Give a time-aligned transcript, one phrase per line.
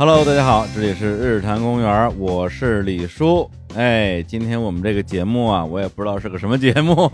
[0.00, 3.50] Hello，大家好，这里是日坛公园，我是李叔。
[3.74, 7.04] 哎，今天我们这个节目啊，我也不知道是个什么节目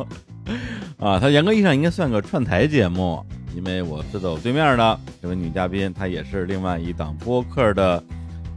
[0.97, 3.21] 啊，它严格意义上应该算个串台节目，
[3.57, 8.01] 因为我坐在我对面的这位女嘉宾，她也是另外一档播客的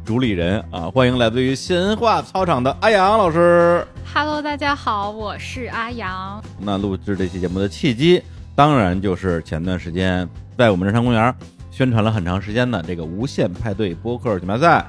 [0.06, 0.92] 主理人啊。
[0.92, 3.84] 欢迎来自于闲话操场的阿阳老师。
[4.14, 6.40] Hello，大家好，我是阿阳。
[6.60, 8.22] 那录制这期节目的契机，
[8.54, 11.34] 当然就是前段时间在我们日坛公园
[11.80, 14.86] 宣传了很长时间的这个无限派对播客锦标赛。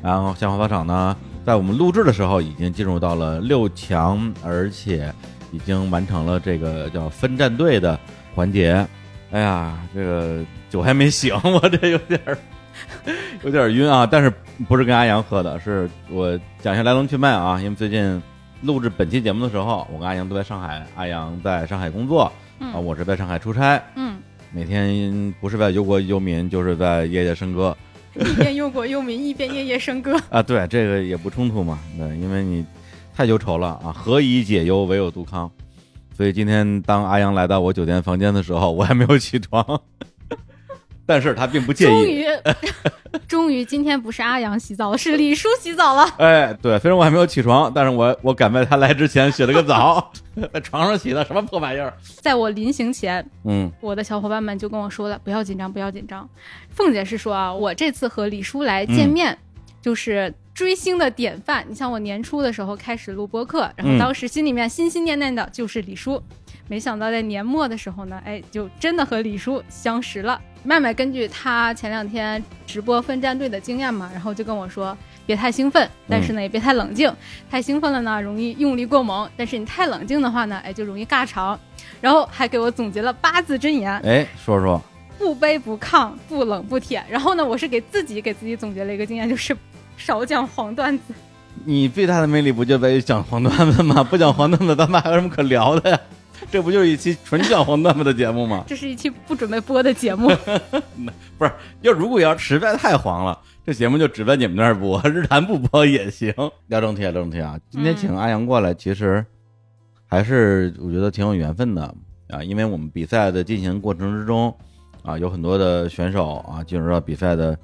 [0.00, 5.12] 然后鲜花操场呢，在我们录制的时候已经进入到了六强，而且
[5.50, 7.98] 已经完成了这个叫分战队的
[8.36, 8.86] 环节。
[9.32, 12.38] 哎呀，这个酒还没醒，我这有点儿
[13.42, 14.06] 有点儿晕啊！
[14.08, 14.32] 但是
[14.68, 17.58] 不是跟阿阳喝的，是我讲一下来龙去脉啊。
[17.58, 18.22] 因为最近
[18.62, 24.18] 录制本期节目的时候，我跟阿阳都在上海，阿阳在上海工作嗯啊，我是在上海出差，嗯，
[24.52, 27.76] 每天不是在忧国忧民，就是在夜夜笙歌。
[28.14, 30.16] 一边忧国忧民， 一边夜夜笙歌。
[30.30, 32.64] 啊，对，这个也不冲突嘛，对，因为你
[33.14, 35.50] 太忧愁了啊，何以解忧，唯有杜康。
[36.16, 39.64] 所以今天当阿阳来到我酒店房间的时候，我还没有起床，
[41.08, 41.88] 但是他并不介意。
[41.88, 42.26] 终于，
[43.26, 46.04] 终于，今天不是阿阳洗澡了，是李叔洗澡了。
[46.20, 50.12] 哎，对，虽然我还没有起床，但是我我赶在他来之前洗了个澡，
[50.52, 51.90] 在床上洗的，什么破玩意儿？
[52.20, 56.28] 在我临行前，嗯我的小伙伴们就跟我说了，不要紧张，不要紧张。
[56.68, 59.36] 凤姐是说啊，我这次和李叔来见面，
[59.80, 61.64] 就是追星的典范。
[61.66, 66.22] 你像我年初的时候开始录播客，然嗯后当时心里面心心念念的就是李叔，
[66.68, 70.40] 没想到在年末的时候呢，哎，就真的和李叔相识了。
[70.62, 77.10] 麦麦根据他前两天直播分战队的经验嘛，然后就跟我说，别太兴奋，但是呢也别太冷静，
[77.50, 81.58] 太兴奋了呢容易用力过猛，但是你太冷静的话呢，哎就容易尬场。
[82.00, 84.80] 然后还给我总结了八字真言，哎，说说，
[85.16, 87.02] 不卑不亢，不冷不舔。
[87.08, 89.56] 然后呢，我是给自己给自己总结了一个经验，就是
[89.96, 91.14] 少讲黄段子。
[91.64, 94.04] 你最大的魅力不就在于讲黄段子吗？
[94.04, 95.98] 不讲黄段子，咱们还有什么可聊的呀？
[96.50, 98.64] 这不就是一期纯讲黄段子 的节目吗？
[98.66, 100.28] 这是一期不准备播的节目，
[101.36, 106.32] 不是，要如果要实在太黄了，这节目就只在你们那儿播，日坛不播也行。
[106.68, 107.58] 聊正题，聊正题啊！
[107.70, 109.24] 今天请阿阳过来，其实
[110.06, 111.94] 还是我觉得挺有缘分的
[112.30, 114.54] 啊，因为我们比赛的进行过程之中
[115.02, 117.56] 啊，有很多的选手啊进入到比赛的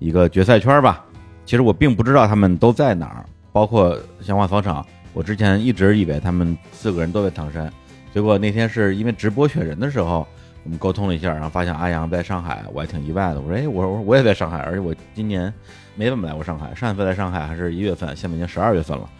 [0.00, 1.04] 一个决赛圈吧。
[1.44, 7.72] 其实我并不知道他们都在哪儿，包括鲜花草场，我之前一直以为他们四个人都在唐山，
[8.12, 10.26] 结果那天是因为直播选人的时候。
[10.64, 13.40] 我们沟通了一下，然后发现阿阳在上海，我还挺意外的。
[13.40, 15.52] 我说，哎，我说我也在上海，而且我今年
[15.96, 19.10] 没怎么来过上海，上一次来上海还是一月份，现在已经十二月份了，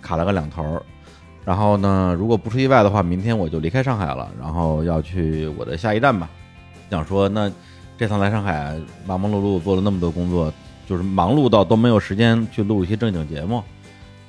[0.00, 0.80] 卡了个两头儿。
[1.44, 6.30] 然后呢，如果不出意外的话，明天我就离开上海了，然后要去我的下一站吧。
[6.88, 7.50] 想说，那
[7.98, 10.54] 这趟来上海忙忙碌碌做了那么多工作，
[10.86, 13.60] 就是忙碌到都没有时间去录一些正经节目，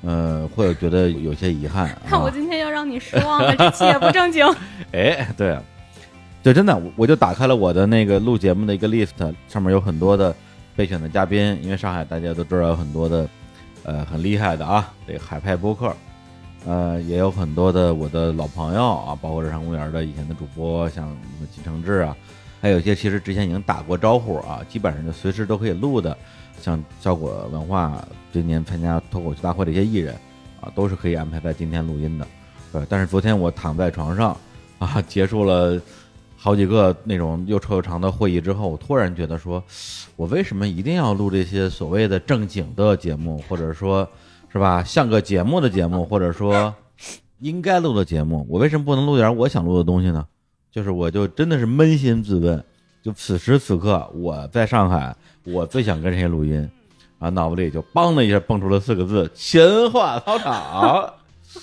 [0.04, 1.96] 呃，会觉得有些遗憾。
[2.06, 4.46] 看我啊今天要让你失望了，这期也不正经。
[4.92, 5.58] 哎，对，
[6.42, 9.10] 对，真的，我我就打开了我的那个录节目的一个 list，
[9.48, 10.34] 上面有很多的
[10.76, 13.28] 备选的嘉宾，因为上海大家都知道有很多的，
[13.84, 15.94] 呃，很厉害的啊，这个海派播客，
[16.66, 22.16] 呃，也有很多的我的老朋友啊，包括日常公园的以前的主播，像什么金承志啊，
[22.60, 26.16] 还有一些其实之前已经打过招呼啊，基本上就随时都可以录的，
[26.64, 28.02] 像效果文化
[28.32, 30.14] 今年参加脱口秀大会的一些艺人
[30.62, 32.26] 啊，都是可以安排在今天录音的。
[32.72, 34.34] 对，但是昨天我躺在床上
[34.78, 35.78] 啊，结束了
[36.38, 39.62] 好几个那种又臭又长的会议之后，我突然觉得说，
[40.16, 44.08] 我为什么一定要录这些所谓的正经的节目，或者说，
[44.50, 46.74] 是吧，像个节目的节目，或者说
[47.40, 50.26] 应该录的节目，我为什么不能录点我想录的东西呢？
[50.72, 52.64] 就是我就真的是扪心自问，
[53.02, 55.14] 就此时此刻我在上海，
[55.44, 56.68] 我最想跟谁录音？
[57.18, 61.14] 啊，脑子里就梆的一下蹦出了四个字：闲话操场。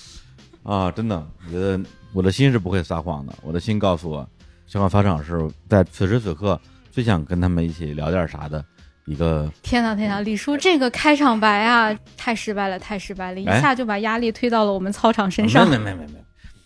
[0.64, 1.80] 啊，真的，我觉得
[2.14, 4.28] 我的心是不会撒谎的，我的心告诉我，
[4.66, 6.60] 闲话操场是在此时此刻
[6.92, 8.64] 最想跟他们一起聊点啥的
[9.06, 9.52] 一个。
[9.62, 15.70] 天呐天呐，李叔这个开场白啊，太失败了，太失败了，一哎下就把压力推到了我们操场身上。
[15.70, 16.14] 没没没没没，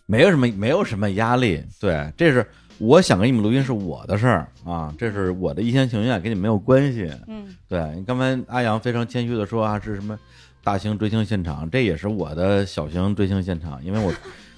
[0.05, 2.47] 没有什么没有什么压力，对，这是
[2.77, 7.09] 我想给你们录音是我的事儿啊，这是我的一厢情愿，跟你没有关系。
[7.27, 10.19] 嗯，对你刚才阿阳非常谦虚的说啊，是什么
[10.63, 14.13] 大型追星现场，这也是我的小型追星现场，因为我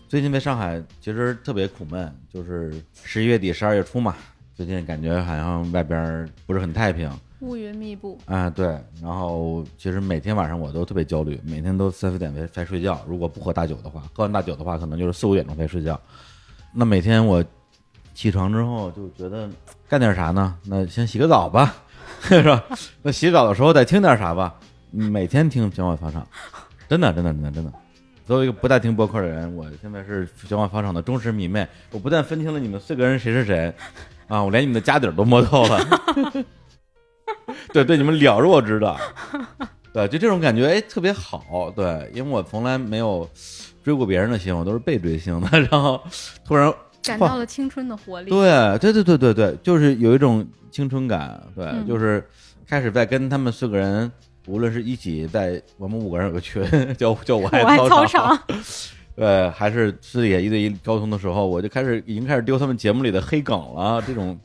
[0.07, 2.73] 最近在上海其实特别苦闷，就是
[3.03, 4.15] 十一月底、十二月初嘛，
[4.55, 7.11] 最近感觉好像外边不是很太平
[7.41, 8.65] 乌云密布，啊，对，
[8.99, 15.99] 然后其实每天晚上我都特别焦虑，每天都三四点才才睡觉，如果不喝大酒的话，喝完大酒的话，可能就是四五点钟才睡觉。
[16.73, 17.43] 那每天我
[18.17, 19.47] 起床之后就觉得
[19.87, 20.55] 干点啥呢？
[20.65, 21.75] 那先洗个澡吧，
[22.19, 22.63] 是吧？
[23.03, 24.55] 那洗澡的时候得听点啥吧？
[24.89, 26.27] 每天听小马法场，
[26.89, 27.71] 真的，真的，真的，真的。
[28.25, 31.67] 作为一个不太听播客的人，我现在是小马法场的忠实迷妹。
[31.91, 33.71] 我不但分清了你们四个人谁是谁，
[34.27, 36.43] 啊，我连你们的家底儿都摸透了。
[37.71, 38.97] 对 对，你们了若指掌。
[39.93, 41.71] 对，就这种感觉，哎，特别好。
[41.75, 43.29] 对，因为我从来没有
[43.83, 45.61] 追过别人的星，我都是被追星的。
[45.61, 46.01] 然后
[46.43, 48.29] 突然感到了青春的活力。
[48.29, 51.41] 对，对，对，对，对，对，就是有一种青春感。
[51.55, 52.25] 对，就是
[52.67, 54.11] 开始在跟他们四个人。
[54.47, 56.63] 无论是一起在我们五个人有个群，
[56.95, 58.41] 叫叫我爱操场，
[59.13, 64.39] 对，还是私底下一对一沟通的时候，我就开始已经开始丢他们节目里的黑梗了，这种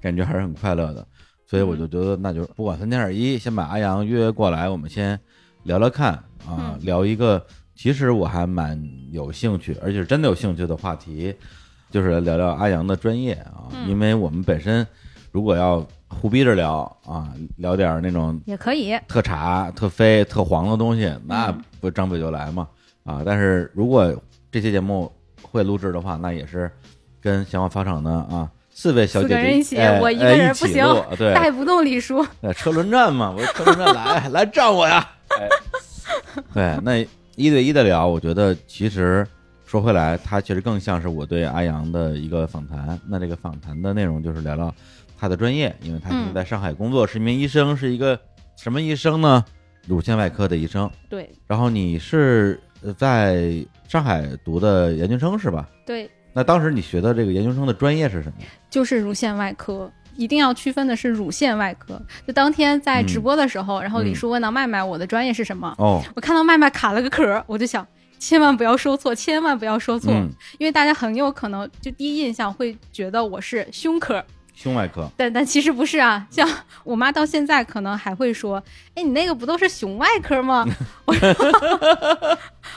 [0.00, 1.06] 感觉还是很快乐的。
[1.46, 5.16] 所以我就觉得，那就不管三七二十一，先把阿阳约过来，我们先
[5.62, 6.14] 聊聊看
[6.48, 7.46] 啊，聊一个
[7.76, 11.32] 其实我还蛮有兴趣，而且是真的有兴趣的话题，
[11.94, 14.84] 就是聊聊阿阳的专业啊，因为我们本身
[15.30, 15.86] 如果要。
[16.20, 22.68] 互逼着聊啊，聊点那种也可以特茶、特飞、特黄的东西，那不张嘴就来嘛
[23.02, 23.20] 啊！
[23.26, 24.14] 但是如果
[24.52, 25.10] 这期节目
[25.42, 26.70] 会录制的话，那也是
[27.20, 30.86] 跟想法发场的啊四位小姐姐一起，我一个人不行，
[31.18, 32.24] 对，带不动李叔。
[32.54, 35.10] 车轮战嘛，我说车轮战来来战我呀！
[36.54, 36.98] 对，那
[37.34, 39.26] 一对一的聊，我觉得其实
[39.74, 42.96] 说回来，它其实更像是我对阿阳的一个访谈。
[43.08, 44.72] 那这个访谈的内容就是聊聊。
[45.18, 48.16] 他的专业，因为他现在在上海工作，是一名医生，是一个
[48.56, 49.44] 什么医生呢？
[49.88, 50.88] 乳腺外科的医生。
[51.08, 51.28] 对。
[51.48, 52.60] 然后你是
[52.96, 55.68] 在上海读的研究生是吧？
[55.84, 56.08] 对。
[56.32, 58.34] 那当时你学的这个研究生的专业是什么？
[58.70, 62.00] 就是乳腺外科，一定要区分的是乳腺外科。
[62.24, 65.74] 就当天在直播的时候，然后李叔问到麦麦我的专业是什么？
[65.78, 66.00] 哦。
[66.14, 67.84] 我看到麦麦卡了个壳，我就想
[68.26, 70.10] 千万不要说错，千万不要说错，
[70.58, 74.24] 因为大家很有可能就第一印象会觉得我是胸科。
[74.54, 76.48] 胸外科，但但其实不是啊，像
[76.84, 78.62] 我妈到现在可能还会说，
[78.94, 80.64] 哎，你那个不都是胸外科吗？
[81.04, 81.14] 我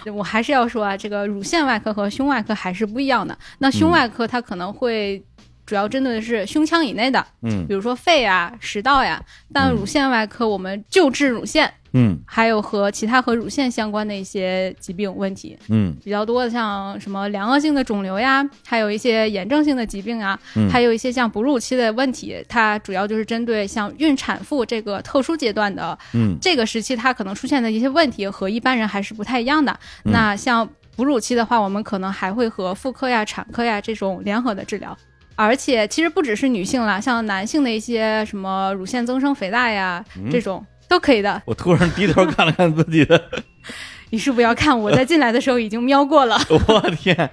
[0.12, 3.38] 我还是要说啊，这个乳腺外科和胸外科还是不一样的。
[3.60, 5.24] 那胸外科它可能会。
[5.68, 9.22] 主要针对的是胸腔以内的，嗯，比如说肺啊、食道呀。
[9.52, 20.40] 但乳腺外科我们就治乳腺，嗯，还有和其他和乳腺相关的一些疾病问题，嗯，比较多的像什么良恶性的肿瘤呀，还有一些炎症性的疾病啊，
[20.70, 29.76] 还有一些像哺乳期的问题，它主要就是针对像孕产妇这个特殊阶段的，嗯，这个时期它可能出现的一些问题和一般人还是不太一样的。
[30.04, 34.96] 那像哺乳期的话，我们可能还会和妇科呀、产科呀这种联合的治疗。
[35.36, 41.42] 而且其实不只是女性啦，像男性的一些什么乳腺增生、肥大呀，这种都可以的。
[41.46, 43.22] 我突然低头看了看自己的，
[44.12, 46.38] 你是不要看，我在进来的时候已经瞄过了。
[46.68, 47.30] 我天，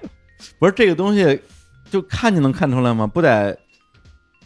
[0.59, 1.39] 不是这个东西，
[1.89, 3.07] 就看就能看出来吗？
[3.07, 3.57] 不得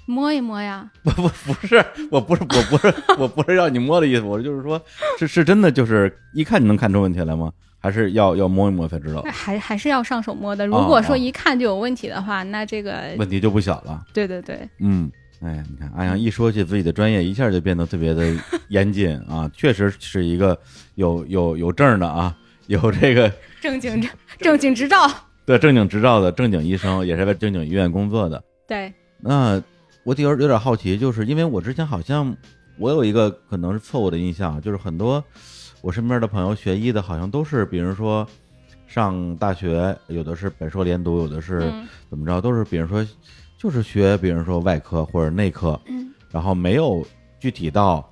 [0.06, 0.90] 摸一摸呀？
[1.04, 4.82] 不不不是，我不是我不是我不是让你摸的意思，我就是说，
[5.18, 7.52] 是是真的，就是一看就能看出问题来吗？
[7.82, 10.68] 还是要要摸一摸才知道，还还是要上手摸的。
[10.68, 14.04] 如果说一看就有问题的话，那这个问题就不小了。
[14.14, 15.10] 对对对，嗯，
[15.42, 18.34] 哎，你看，阿阳一说起自己的专业，一下就变得特别的
[18.68, 20.58] 严谨啊，确实是一个
[20.96, 22.36] 有有有证的啊，
[22.68, 23.32] 有这个
[23.62, 24.02] 正经
[24.40, 25.10] 正经执照，
[25.46, 28.44] 对正经执照的正经医生，也是在正经医院工作的。
[28.68, 29.62] 对，那
[30.04, 32.36] 我有有点好奇，就是因为我之前好像
[32.78, 35.24] 我有一个可能是错误的印象，就是很多。
[35.82, 38.28] 我身边的朋友学医的，好像都是，比如说
[38.86, 41.72] 上大学，有的是本硕连读，有的是
[42.10, 43.06] 怎么着，都是，比如说
[43.60, 45.78] 就是学，比如说外科或者内科，
[46.32, 47.06] 然后没有
[47.42, 48.10] 具体到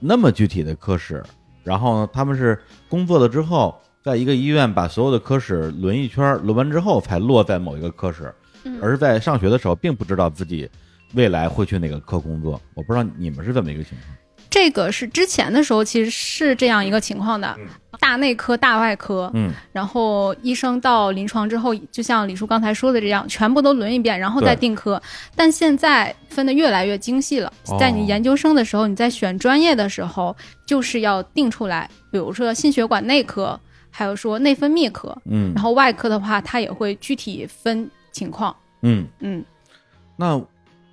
[0.00, 1.22] 那么具体的科室，
[1.62, 8.34] 然后呢，他们是工作了之后，在一个医院把所有的科室轮一圈，轮完之后才落在某一个科室，
[8.80, 10.66] 而是在上学的时候并不知道自己
[11.12, 12.58] 未来会去哪个科工作。
[12.72, 14.16] 我不知道你们是怎么一个情况。
[14.50, 17.54] 这个是之前的时候，其实是这样一个情况的，
[18.00, 25.00] 大内科、大外科，嗯，然后医生到临床之后，就像李叔刚才说的这样，全部都轮一遍，然后再定科。
[25.36, 39.44] 但现在分的越来越精细了，在你研究生的时候，你在选专业的时候，就是要定出来，比如说心血管内科，还有说内分泌科，嗯，然后外科的话，它也会具体分情况，嗯嗯。
[40.16, 40.40] 那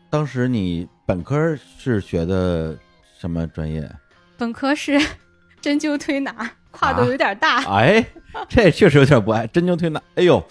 [0.10, 2.78] 当时你本科是学的？
[3.26, 3.90] 什么专业？
[4.38, 5.02] 本科是
[5.60, 7.64] 针灸推拿，跨度有点大。
[7.64, 8.06] 哎，
[8.48, 10.00] 这确实有点不爱针灸推拿。
[10.14, 10.46] 哎呦，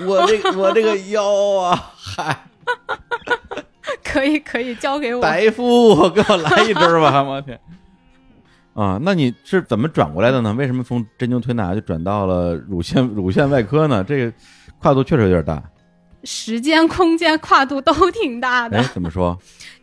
[0.00, 1.24] 我这 我这个腰
[1.60, 2.36] 啊，嗨，
[4.02, 5.22] 可以可以交给我。
[5.22, 7.22] 白夫，给我来一针吧！
[7.22, 7.60] 我天，
[8.74, 10.52] 啊，那你是怎么转过来的呢？
[10.54, 14.02] 为什么从针灸推拿就转到了乳腺乳腺外科呢？
[14.02, 14.32] 这个
[14.80, 15.62] 跨度确实有点大。
[16.24, 19.38] 时间、空间跨度都挺大的哎。，怎么说？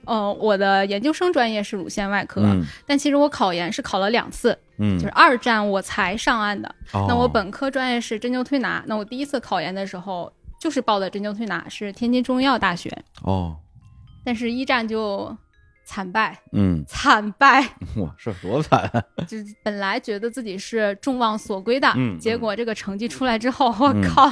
[0.05, 2.63] 哦，我的研究生专业是乳腺外科，嗯。
[2.85, 6.67] 但其实我考研是考了两次，嗯，就是二战我才上岸的。
[6.93, 7.05] 哦。
[7.07, 12.89] 那我本科专业是针灸推拿，那我第一次考研的时候就是报的针灸推拿，是天津中医药大学，
[13.23, 13.55] 哦，
[14.25, 15.35] 但是一战就
[15.85, 17.61] 惨败，嗯，惨败，
[17.97, 19.03] 哇，是多惨啊！
[19.27, 22.17] 就是本来觉得自己是众望所归的，嗯。
[22.17, 24.01] 结果这个成绩出来之后，我嗯。
[24.03, 24.31] 靠，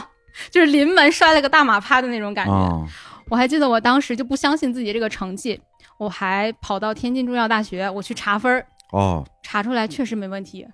[0.50, 2.54] 就是临门摔了个大马趴的那种感觉。
[2.54, 2.88] 哦，
[3.32, 5.58] 我还记得我当时就不相信自己这个成绩，
[5.98, 10.68] 我还跑到天津中药大学，我去查分儿，哦，查出来确实没问题，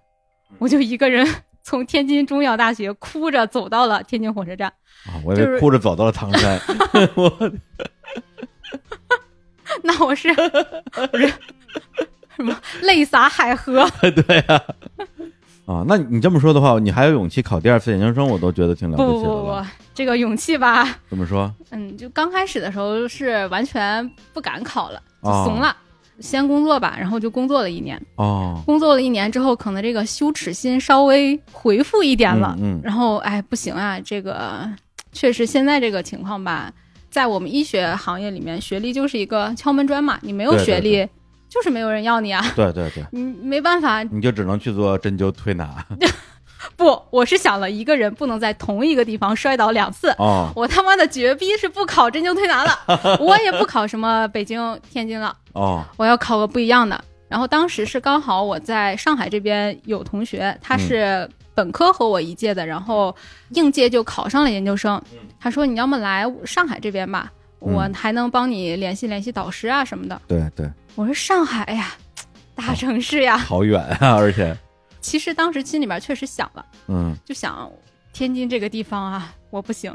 [0.57, 1.23] 我就一个人
[1.61, 4.73] 从天津中药大学哭着走到了天津火车站。
[5.05, 6.59] 啊，我以就是为哭着走到了唐山，
[7.13, 7.51] 我
[9.83, 11.31] 那我是不是
[12.35, 13.87] 什么泪洒海河？
[14.01, 14.63] 对呀、
[15.67, 21.53] 啊，那你这么说的话，你还有勇气考第二次研究生，我都觉得挺了不不不不不起的。，这个勇气吧，怎么说？
[21.71, 25.75] 嗯，就刚开始的时候是完全不敢考了，就哦怂了。
[26.19, 28.01] 先工作吧，然后就工作了一年。
[28.15, 32.55] 哦，工作了一年之后，可能这个羞耻心稍微回复一点了。
[32.59, 34.67] 嗯嗯然后，哎，不行啊，这个
[35.11, 36.71] 确实现在这个情况吧，
[37.11, 41.07] 在我们医学行业里面，学历就是一个敲门砖嘛，你没有对对学历，
[41.49, 42.43] 就是没有人要你啊。
[42.55, 45.85] 对对对，你没办法，你就只能去做针灸推拿。
[46.75, 50.09] 不，我是想了一个人不能在同一个地方摔倒两次。
[50.17, 56.99] 哦我他妈的绝逼是不考针灸推拿了，我也不考什么北京、天津了， 哦，我要考个不一样的。
[57.29, 63.15] 然后当时是刚好我在上海这边有同学，他是本科和我一届的，然后
[63.49, 65.01] 应届就考上了研究生。
[65.39, 70.21] 他说你要么来上海这边吧，嗯我还能帮你联系联系导师啊什么的。
[70.27, 71.93] 对对，我说上海呀，
[72.55, 73.37] 大城市呀。
[73.37, 74.55] 好远啊， 而且，
[75.01, 77.15] 其实当时心里边确实想了，嗯。
[77.25, 77.69] 就想
[78.13, 79.93] 天津这个地方啊，我不行，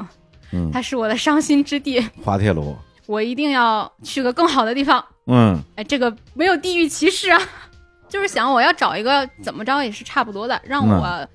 [0.52, 2.76] 嗯，它是我的伤心之地，滑铁卢，
[3.06, 5.04] 我一定要去个更好的地方。
[5.26, 5.60] 嗯。
[5.76, 7.40] 哎，这个没有地域歧视啊，
[8.08, 10.90] 就是想我要找一个怎么着也是差不多的，让嗯。
[10.98, 11.28] 我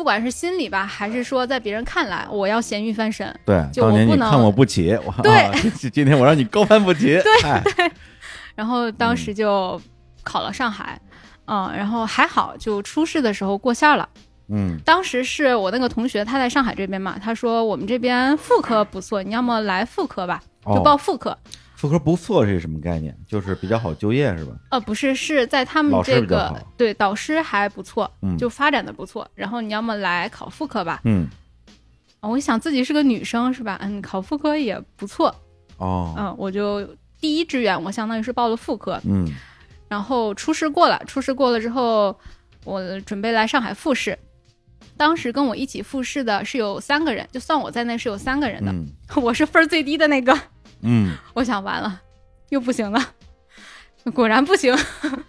[0.00, 3.38] 不管是心里吧，还是说在别人看来，我要咸鱼翻身。
[3.44, 7.92] 对，就我不能你看我不起，我 对啊今今天我让你高攀不起， 对，
[8.56, 9.78] 然后当时就
[10.22, 10.98] 考了上海，
[11.44, 14.08] 嗯，然后还好，就初试的时候过线了。
[14.48, 21.36] 嗯当时是我那个同学，他在上海这边嘛，他说我们这边妇科不错，你要么来妇科吧，就哦报妇科。
[21.80, 23.16] 妇科不错是什么概念？
[23.26, 24.52] 就是比较好就业是吧？
[24.70, 29.26] 呃，不是，是在他们这个对导师还不错，嗯就发展的不错。
[29.34, 31.26] 然后你要么来考妇科吧，嗯
[32.20, 33.78] 我一想自己是个女生是吧？
[33.80, 35.34] 嗯，考妇科也不错。
[35.78, 36.86] 哦嗯，我就
[37.18, 39.26] 第一志愿我相当于是报了妇科，嗯
[39.88, 42.14] 然后初试过了，初试过了之后，
[42.64, 44.18] 我准备来上海复试。
[44.98, 48.86] 当时跟我一起复试的是有三个人，就算我在内是有三个人的，嗯
[49.24, 50.38] 我是分儿最低的那个。
[50.82, 51.16] 嗯。
[51.34, 52.00] 我想完了，
[52.48, 53.00] 又不行了，
[54.14, 54.74] 果然不行，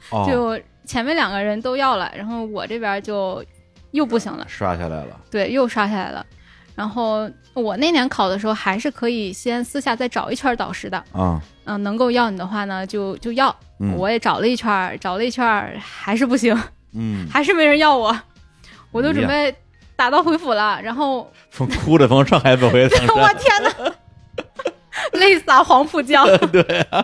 [0.09, 3.43] 哦， 就前面两个人都要了，然后我这边就
[3.91, 6.25] 又不行了，刷下来了，对，又刷下来了。
[6.73, 13.53] 然后我那年考的时候，还是可以先私下再找一圈导师的，啊，嗯、能够要你的话呢，就就要。
[13.79, 13.93] 嗯。
[13.97, 15.43] 我也找了一圈，找了一圈，
[15.79, 16.57] 还是不行，
[16.93, 18.17] 嗯，还是没人要我，
[18.91, 19.53] 我都准备
[19.95, 20.81] 打道回府了。
[20.81, 23.93] 然后从 哭着从上海走回 唐我，天哪，
[25.13, 26.25] 泪洒黄浦江。
[26.51, 27.03] 对啊，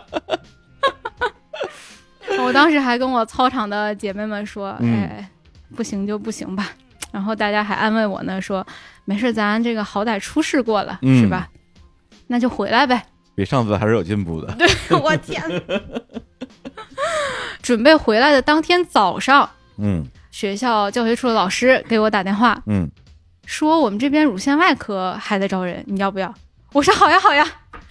[2.43, 5.29] 我当时还跟我操场的姐妹们说：“嗯哎，
[5.75, 6.69] 不行就不行吧。”
[7.11, 8.65] 然后大家还安慰我呢，说
[9.05, 11.47] ：“没事，咱这个好歹初试过了，嗯是吧？
[12.27, 13.03] 那就回来呗。
[13.35, 14.67] 比上次还是有进步的，”对
[14.99, 15.41] 我天！
[17.61, 22.89] 准备回来的当天早上，嗯学校教学处的老师给我打电话嗯
[23.45, 26.33] 说：“我们这边乳腺外科还在招人，你要不要？”
[26.73, 27.45] 我说：“好呀，好呀。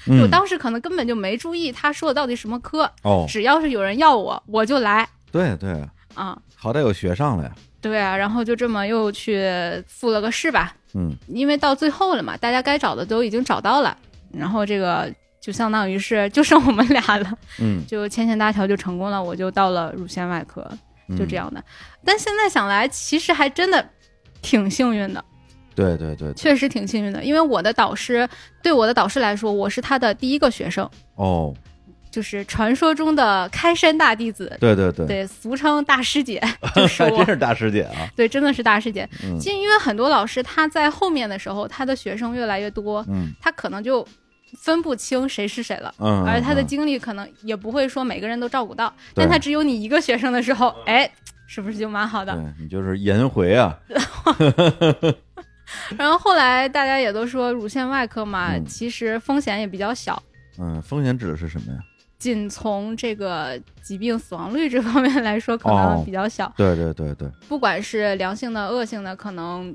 [0.06, 5.08] 我嗯，当时可能根本就没注意他说的到底什么科，哦，只要是有人要我，我就来。
[5.30, 5.84] 对对，
[6.14, 6.38] 啊。
[6.54, 9.44] 好歹有学上了呀，对啊，然后就这么又去
[9.86, 11.14] 复了个试吧，嗯。
[11.28, 13.96] 因为到最后了嘛，大家该找的都已经找到了，
[14.32, 20.66] 然后这个就相当于是就剩我们俩了，嗯，就牵线搭桥就成功了，我就到了乳腺外科，
[21.08, 21.62] 嗯就这，样的。
[22.04, 23.86] 但现在想来，其实还真的
[24.40, 25.22] 挺幸运的，
[25.76, 28.28] 对对对，确实挺幸运的，因为我的导师
[28.62, 31.54] 对我的导师来说，我是他的第一个学生，哦，
[32.10, 36.42] 就是传说中的开山大弟子，对对对，对，俗称大师姐，
[36.74, 37.18] 就是我。
[37.18, 37.26] 真。
[37.26, 39.06] 是大师姐啊，对，真的是大师姐。
[39.22, 39.38] 嗯。
[39.38, 43.28] 其实因为很多老师他在后面的时候，他的学生越来越多，嗯。
[43.40, 44.06] 他可能就
[44.58, 45.92] 分不清谁是谁了。
[45.98, 49.24] 嗯，而他的嗯精力可能也不会说每个人都照顾到，对。
[49.24, 51.10] 但他只有你一个学生的时候，哎，
[51.46, 52.32] 是不是就蛮好的？
[52.32, 53.76] 对你就是颜回啊，
[55.98, 60.20] 然后后来大家也都说乳腺外科嘛，嗯其实风险也比较小，
[60.58, 61.78] 嗯，风险指的是什么呀？
[62.18, 66.50] 仅从这个疾病死亡率这方面来说，可哦能比较小。
[66.56, 69.74] 对对对对，不管是良性的、恶性的，可能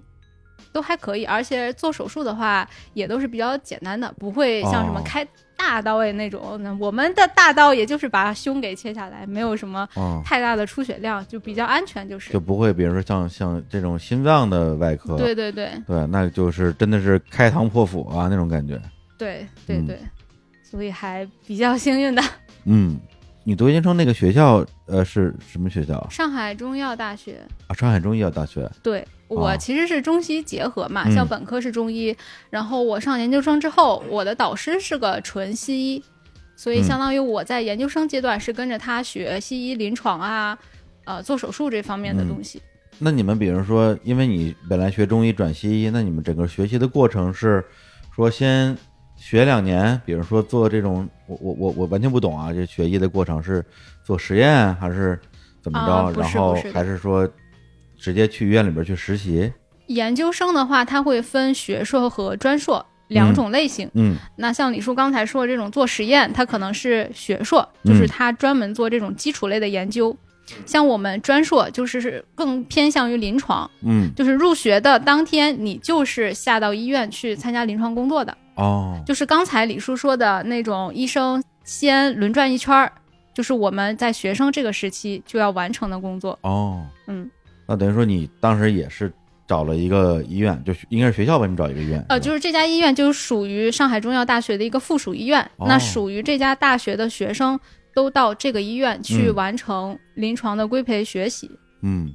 [0.72, 1.26] 都还可以。
[1.26, 5.26] 而且做手术的话，也都是比较简单的，不会像什么哦开
[5.58, 6.60] 大刀位那种。
[6.64, 12.40] 那我们的大刀也就是把胸给切下来，没有什么哦，太大的出血量，就比较安全，就是就。
[12.40, 18.82] 不会，比如说像像这种心脏的外科，对对对对，那就是真的是开膛破腹啊那种感觉。
[19.18, 20.00] 对对嗯对，
[20.64, 22.24] 所以还比较幸运的。
[22.66, 23.00] 嗯，
[23.44, 26.08] 你读研究生那个学校，呃，是什么学校啊？
[26.10, 28.70] 上海中医药大学，啊，上海中医药大学。
[28.84, 32.16] 对我哦其实是中西结合嘛，嗯像本科是中医，
[32.52, 36.04] 然后我上研究生之后，我的导师是个纯西医，
[36.56, 40.58] 所以嗯相当于我在研究生阶段是跟着他学西医临床啊，
[41.06, 42.62] 呃，做手术这方面的嗯东西。
[43.00, 47.66] 那你们比如说，因为你本来学中医转西医，那你们整个学习的过程是
[48.16, 48.78] 说先
[49.22, 53.64] 学两年，比如说做这种，我我我我完全不懂啊，这学医的过程是
[54.04, 55.18] 做实验还是
[55.62, 55.94] 怎么着？
[55.94, 57.30] 啊然后还是说
[58.00, 59.54] 直接去医院里边去实习？
[59.86, 63.88] 研究生的话，它会分学硕和专硕两种类型。
[63.94, 70.18] 嗯那像李叔刚才说的这种做实验，它可能是学硕，就是他专门做这种基础类的研究。
[70.66, 79.02] 像我们专硕就是更偏向于临床，嗯就是入学的当天，你就是下到医院去参加临床工作的，哦。
[79.06, 82.92] 就是刚才李叔说的那种医生先轮转一圈儿，
[83.34, 86.38] 就是我们在学生这个时期就要完成的工作。
[86.42, 87.30] 哦，嗯，
[87.68, 89.12] 那等于说你当时也是
[89.48, 95.66] 找了一个医院，就应该是学校帮你找一个医院，呃，就是这家医院就属于上海中药大学的一个附属医院，哦。
[95.68, 97.60] 那属于这家大学的学生
[97.94, 99.36] 都到这个医院去嗯。
[99.36, 101.52] 完成临床的规培学习。
[101.82, 102.14] 嗯，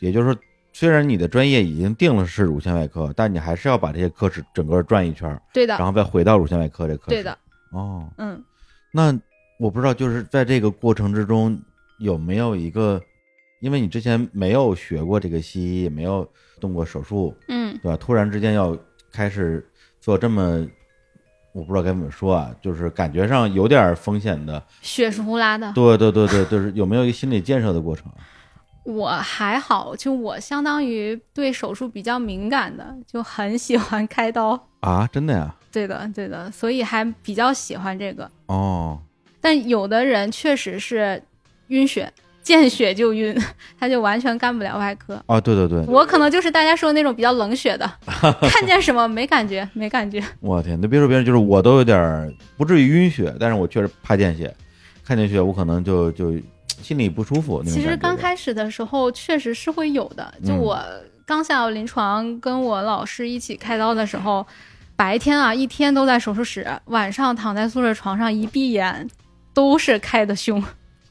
[0.00, 0.40] 也就是说，
[0.78, 7.08] 虽然你的专业已经定了是乳腺外科，但你还是要把这些科室整个转一圈儿，对的，然后再回到乳腺外科这科室。
[7.08, 7.22] 对。
[7.22, 7.38] 的，
[7.70, 8.44] 哦，嗯。
[8.92, 9.18] 那
[9.58, 11.58] 我不知道，就是在这个过程之中
[11.98, 13.00] 有没有一个，
[13.60, 17.96] 因为你之前没有学过这个西医，也没有动过手术，嗯，对吧？
[17.96, 18.76] 突然之间要
[19.10, 19.66] 开始
[19.98, 20.68] 做这么，
[21.54, 24.62] 我不知道该怎么说啊，就是感觉上有点风险的。
[24.82, 25.72] 血是呼啦的。
[25.72, 28.20] 对对对对，就是有没有一个心理建设的过程啊？
[28.86, 34.68] 我还好，就我相当于对手术比较敏感的，就很喜欢开刀。
[34.80, 35.52] 啊，真的呀？
[35.72, 38.30] 对的，对的，所以还比较喜欢这个。
[38.46, 38.98] 哦，
[39.40, 41.20] 但有的人确实是
[41.68, 42.10] 晕血，
[42.42, 43.36] 见血就晕，
[43.78, 45.20] 他就完全干不了外科。
[45.26, 47.90] 啊，对对对，我可能就是大家说的那种比较冷血的，
[48.48, 50.22] 看见什么没感觉， 没感觉。
[50.40, 54.54] 我天，那别说别人，就是我都有点儿不至于晕血，但是我确实怕见血，
[55.04, 56.32] 看见血我可能就就
[56.82, 60.78] 心里不舒服其实刚开始的时候确实是会有的，就嗯我
[61.24, 64.46] 刚下到临床，跟我老师一起开刀的时候，
[64.94, 69.08] 白天啊一天都在手术室，晚上躺在宿舍床上一闭眼。
[69.56, 70.62] 都是开的胸，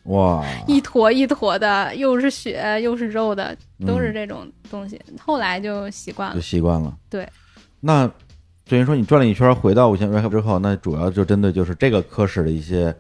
[0.04, 5.02] 哇， 一坨一坨的，又是血又是肉的，都是嗯这种东西。
[5.20, 6.44] 后来就习惯了就了。
[6.44, 6.96] 习惯了。
[7.10, 7.28] 对，
[7.80, 8.08] 那
[8.70, 12.96] 等于说你转了一圈回到五线外科之后，那主要就针对就是这个科室的一些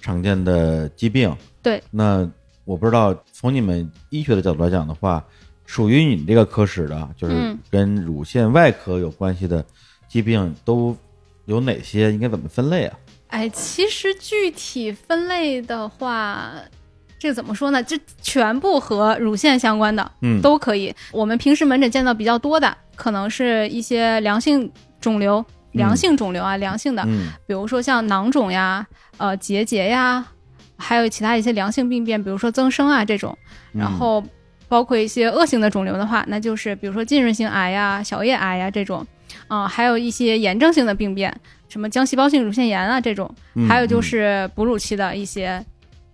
[0.00, 1.32] 常见的疾病。
[1.62, 2.28] 对，那
[2.64, 5.24] 我不知道从你们医学的角度来讲的话，
[5.66, 9.64] 属于你这个科室的，就是嗯跟乳腺外科有关系的
[10.08, 10.96] 疾病都
[11.46, 12.12] 有哪些？
[12.12, 12.98] 应该怎么分类啊？
[13.28, 16.52] 哎，其实具体分类的话，
[17.18, 17.82] 这个怎么说呢？
[17.82, 20.94] 这全部和乳腺相关的，嗯都可以。
[21.12, 28.86] 我们平时门诊见到比较多的，可能是一些良性肿瘤，良性肿瘤啊，良性的，嗯比如说像囊肿呀、
[29.18, 30.26] 呃结节呀，
[30.78, 33.36] 还有其他一些良性病变，比如说增生啊这种。
[33.74, 34.24] 嗯然后
[34.66, 39.06] 包括一些恶性的肿瘤的话，那就是比如说浸润性癌呀、小叶癌呀这种，
[39.46, 41.34] 啊、还有一些炎症性的病变，
[41.68, 45.64] 什么浆细胞性乳腺炎啊这种，嗯还有就是哺乳期的一些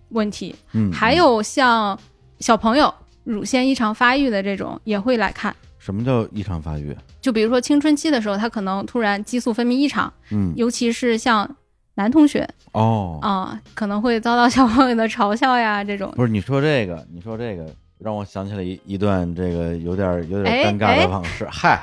[0.09, 1.97] 问题，嗯，嗯还有像
[2.39, 5.53] 小朋友乳腺异常发育的这种也会来看。
[5.77, 6.95] 什么叫异常发育？
[7.21, 11.55] 就比如说青春期的时候，他可能突然激素分泌异常，嗯尤其是像
[11.95, 16.11] 男同学哦，啊、可能会遭到小朋友的嘲笑呀 这种。
[16.15, 17.65] 不是你说这个，你说这个
[17.97, 21.47] 让我想起了一一段这个有点有哎点尴尬哎的往事。
[21.49, 21.81] 嗨，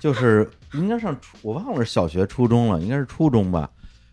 [0.00, 3.68] 就是应该上初，我忘了是小学、初中了，应该是初中吧。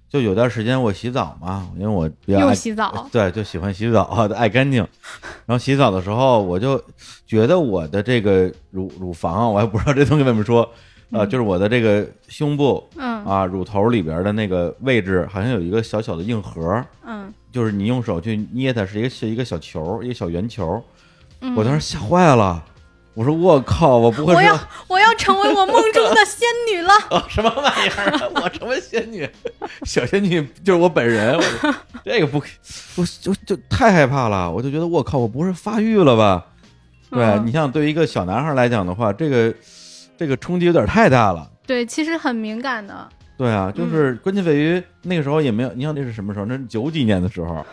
[0.10, 4.80] 就有段时间我洗澡嘛，因为我比较又爱洗澡， 对，就喜欢洗澡， 爱干净。
[5.46, 6.84] 然后洗澡的时候，我就
[7.28, 10.68] 觉得我的这个乳乳房啊，我还不知道这东西怎么说，
[11.12, 20.84] 呃，就是我的这个胸部嗯啊，乳头里边的那个位置，好像有一个小小的硬核，嗯就是你用手去捏它，是一个是一个小球，一个小圆球。
[21.42, 22.64] 嗯，我当时吓坏了，
[23.16, 26.94] 我说我靠，我不会我要我要成为我梦中的仙女了。
[27.10, 28.30] 哦什么玩意儿啊！
[28.44, 29.28] 我成为仙女，
[29.84, 31.44] 小仙女就是我本人，我
[32.06, 32.38] 这个不，
[32.98, 36.46] 我就就太害怕了，我就觉得我靠，我不是发育了吧？
[37.10, 39.52] 对、嗯你像对于一个小男孩来讲的话，这个
[40.20, 41.50] 这个冲击有点太大了。
[41.66, 43.08] 对，其实很敏感的。
[43.38, 46.46] 对啊，就是嗯关键在于那个时候也没有，你想那是什么时候？
[46.46, 47.66] 那是九几年的时候，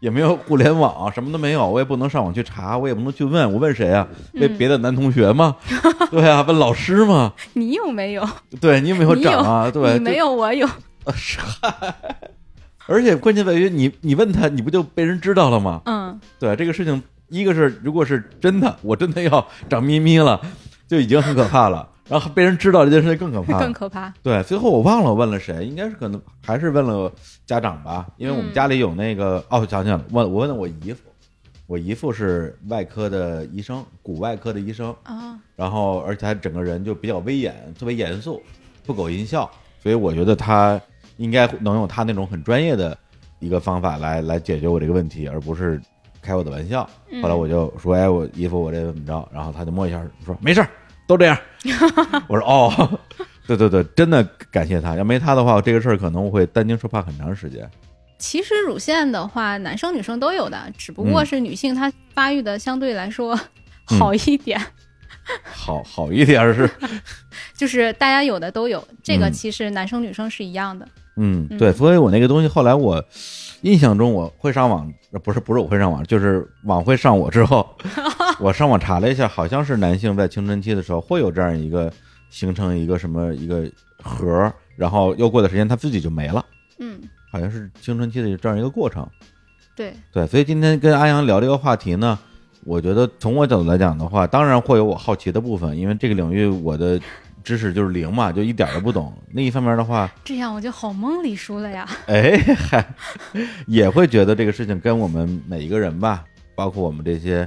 [0.00, 4.06] 也没有互联网，什么都没有，我也不能上网去查，我也不能去问，我问谁啊？
[4.34, 5.56] 问嗯别的男同学吗？
[6.12, 7.32] 对啊，问老师吗？
[7.54, 8.28] 你有没有？
[8.60, 9.70] 对你有没有长啊？
[9.70, 10.68] 对，你没有，我有。
[11.14, 11.38] 是，
[12.86, 15.80] 而且关键在于你，你问他，你不就被人知道了吗？
[15.86, 20.38] 嗯，对这个事情，一个是如果是真的，我真的要长咪咪了，
[20.86, 21.88] 就已经很可怕了。
[22.08, 23.58] 然后被人知道这件事情更可怕。
[23.62, 24.12] 更可怕。
[24.22, 27.10] 对，最后我忘了我问了谁，应该是可能还是问了
[27.46, 31.00] 家长吧，因为我们嗯家里有那个、哦，想起来了，问我问了我姨父，
[31.66, 38.42] 我姨父是外科的医生，骨外科的医生，啊，然后而且他整个人就比较威严，特别严肃，
[38.84, 39.50] 不苟言笑，
[39.82, 40.80] 所以我觉得他
[41.16, 42.96] 应该能用他那种很专业的
[43.38, 45.80] 一个方法来来解决我这个问题，而不是
[46.20, 46.88] 开我的玩笑。
[47.10, 49.26] 嗯后来我就说，哎，我姨夫我这怎么着？
[49.32, 50.68] 然后他就摸一下说没事儿，
[51.06, 51.38] 都这样。
[52.28, 53.00] 我说哦，
[53.46, 57.68] 对对对，真的感谢他，要没他的话，我这个事儿可能会担惊受怕很长时间。
[58.18, 63.38] 其实乳腺的话，男生女生都有的，只不过嗯是女性她发育的相对来说
[63.90, 64.58] 嗯 好一点，
[65.44, 66.70] 好好一点是，
[67.54, 68.86] 就是大家有的都有。
[69.02, 70.86] 这个嗯其实男生女生是一样的。
[71.16, 73.04] 嗯，嗯对，所以我那个东西后来我
[73.64, 77.66] 印象中我会上网，呃不是不是我会上网，就是网会上我之后，
[78.38, 81.90] 我上网查了一下，好像是男性在青春期的时候会有这样一个
[82.28, 83.66] 形成一个什么一个
[84.02, 86.44] 核儿，然后又过段时间他自己就没了，
[86.78, 87.00] 嗯，
[87.32, 89.08] 好像是青春期的这样一个过程。
[89.74, 92.18] 对，对，所以今天跟阿阳聊这个话题呢，
[92.64, 97.00] 我觉得从我角度来讲的话，当然会有我好奇的部分，因为这个领域我的
[97.44, 99.12] 知识就是零嘛，就一点儿都不懂。
[99.32, 101.86] 另一方面的话，这样我就好蒙李叔了呀。
[102.06, 102.84] 哎，嗨，
[103.66, 107.46] 也会觉得这个事情跟我们每一个人吧，包括我们这些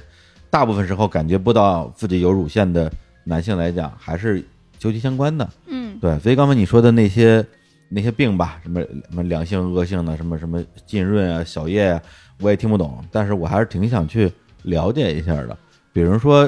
[0.49, 2.91] 大部分时候感觉不到自己有乳腺的
[3.23, 4.45] 男性来讲，还是
[4.77, 5.49] 究其相关的。
[5.65, 7.43] 嗯对，所以刚才你说的那些
[7.89, 12.01] 那些病吧，什么什么良性、恶性的，什么什么浸润啊、小叶啊，
[12.39, 14.31] 我也听不懂，但是我还是挺想去
[14.61, 15.57] 了解一下的。
[15.91, 16.47] 比如说，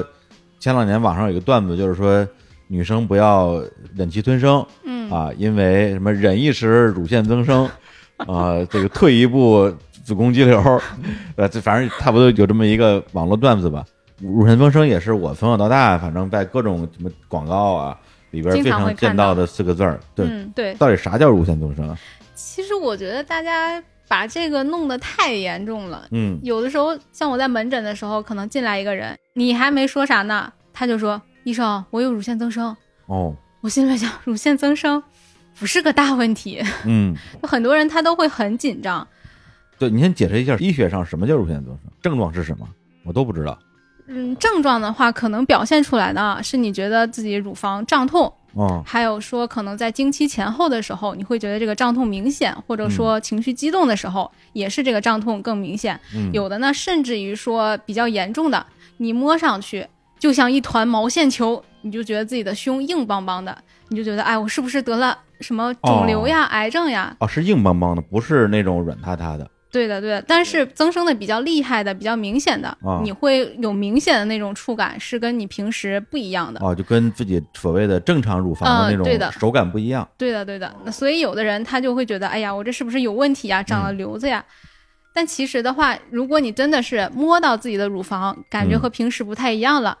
[0.60, 2.24] 前两年网上有一个段子，就是说
[2.72, 3.60] 女生不要
[3.96, 7.68] 忍气吞声，嗯啊，因为什么忍一时乳腺增生，
[8.16, 9.68] 啊，这个退一步
[10.04, 10.80] 子宫肌瘤，
[11.34, 13.84] 呃，这反正差不多有这么一个网络段子吧。
[14.18, 17.98] 乳腺增生也是我从小到大，反正在各种什么广告啊
[18.30, 19.98] 里边非经常见到的四个字儿。
[20.14, 20.72] 对，嗯，对。
[20.74, 21.98] 到底啥叫乳腺增生啊？
[22.36, 26.06] 其实我觉得大家把这个弄得太严重了。
[26.12, 32.76] 嗯，有的时候，像我在门诊的时候，可能进来一个人，你还没说啥呢，他就说：“医生，我有乳腺增生。
[33.06, 35.02] 哦，”我心里想，乳腺增生
[35.58, 39.06] 不是个大问题，嗯， 很多人他都会很紧张。
[39.78, 42.68] 对你先解释一下医学上什么叫乳腺增生，症状是什么？
[43.04, 43.58] 我都不知道。
[44.12, 55.98] 嗯，症状的话，可能表现出来的是你觉得自己乳房胀痛，哦，还有说可能在经期前后的时候，你会觉得这个胀痛明显，或者说情绪激动的时候，也是这个胀痛更明显。
[56.14, 59.86] 嗯，有的呢，甚至于说比较严重的，你摸上去
[60.20, 63.56] 就像一团毛线球，你就觉得自己的胸硬邦邦的，
[63.88, 67.16] 你就觉得哎，我是不是得了什么肿瘤呀、癌症呀？
[67.18, 69.50] 哦，是硬邦邦的，不是那种软塌塌的。
[69.72, 70.22] 对的，对的。
[70.26, 76.60] 但是增生的比较厉害的、比较明显的，啊你会有明显的那种触感，是跟你平时不一样的。
[76.60, 80.06] 哦，就跟自己所谓的正常乳房的那种手感不一样。
[80.18, 80.74] 对的，对的。
[80.84, 83.62] 那所以有的人他就会觉得，哎呀，我这是不是有问题呀？
[83.62, 84.44] 长了瘤子呀？
[85.12, 89.96] 但其实的话，如果你真的是摸到自己的乳房，感觉嗯和平时不太一样了，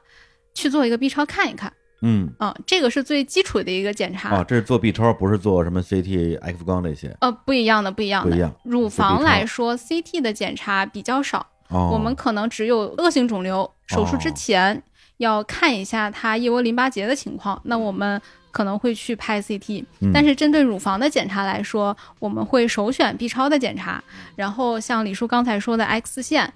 [0.54, 1.72] 去做一个 B 超看一看。
[2.02, 4.34] 嗯，啊、这个是最基础的一个检查。
[4.34, 7.14] 哦，这是做 B 超，不是做什么 CT、X 光这些。
[7.20, 8.30] 呃，不一样的，不一样的。
[8.30, 14.82] 不一样乳房来说，CT 的检查比较少，哦，我们可能只有恶性肿瘤，手术之前
[15.18, 18.18] 要看一下它腋窝淋巴结的情况，那我们
[18.50, 19.84] 可能会去拍 CT。
[20.00, 24.02] 嗯但是针对乳房的检查来说，我们会首选 B 超的检查，
[24.36, 26.50] 然后像李叔刚才说的 X 线，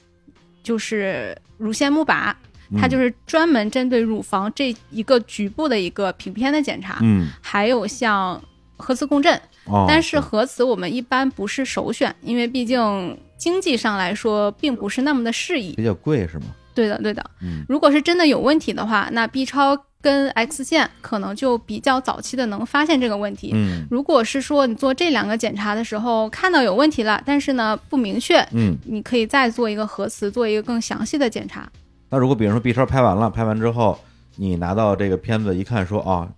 [0.63, 2.33] 就是乳腺钼靶，
[2.79, 6.99] 它就是专门针对乳房这一个局部的一个平片的检查。
[7.03, 8.41] 嗯，还有像
[8.77, 9.35] 核磁共振，
[9.67, 15.75] 哦，但是核磁我们一般不是首选，因为毕竟经济上来说并不是那么的适宜。
[15.75, 16.47] 比较贵是吗？
[16.75, 17.25] 对的，对的。
[17.41, 23.53] 嗯如果是真的有问题的话，那 B 超跟 X 线可能就比较早期的能发现这个问题。
[23.55, 28.77] 嗯如果是说你做这两个检查的时候看到有问题了，但是呢不明确，嗯。
[28.87, 31.71] 你可以再做一个核磁，做一个更详细的检查。
[32.11, 33.99] 那如果比如说 B 超拍完了，拍完之后
[34.37, 36.29] 你拿到这个片子一看说啊，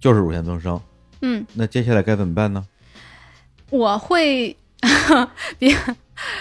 [0.00, 0.80] 就是乳腺增生，
[1.22, 2.64] 嗯，那接下来该怎么办呢？
[3.70, 4.56] 我会
[5.58, 5.74] 别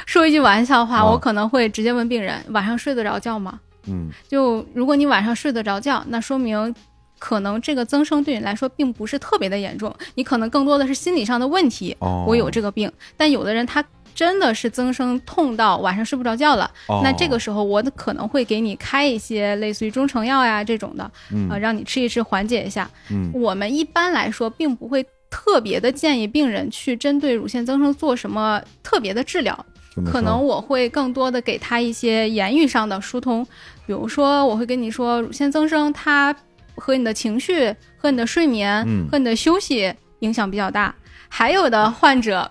[0.05, 3.59] 说一句玩笑话，啊我可能会直接问病人晚上睡得着觉吗？
[3.87, 6.75] 嗯就如果你晚上睡得着觉，那说明
[7.17, 11.95] 可能这个增生对你来说并不是特别的严重，你可能更多的是心理上的问题。
[11.99, 21.47] 哦，我有这个病，但有的人他真的是增生痛到晚上睡不着觉了，哦，那这个时候我可能会给你开一些类似于中成药呀这种的，嗯。
[21.49, 22.89] 呃，让你吃一吃缓解一下。
[23.09, 23.31] 嗯。
[23.33, 29.65] 我们一般来说并不会特别的建议病人去针对乳腺增生做什么特别的治疗，
[30.05, 33.45] 可能我会更多的给他一些言语上的疏通，
[33.85, 36.35] 比如说我会跟你说，乳腺增生它
[36.75, 39.07] 和你的情绪、和你的睡眠、嗯。
[39.09, 40.93] 和你的休息影响比较大。
[41.29, 42.49] 还有的患者，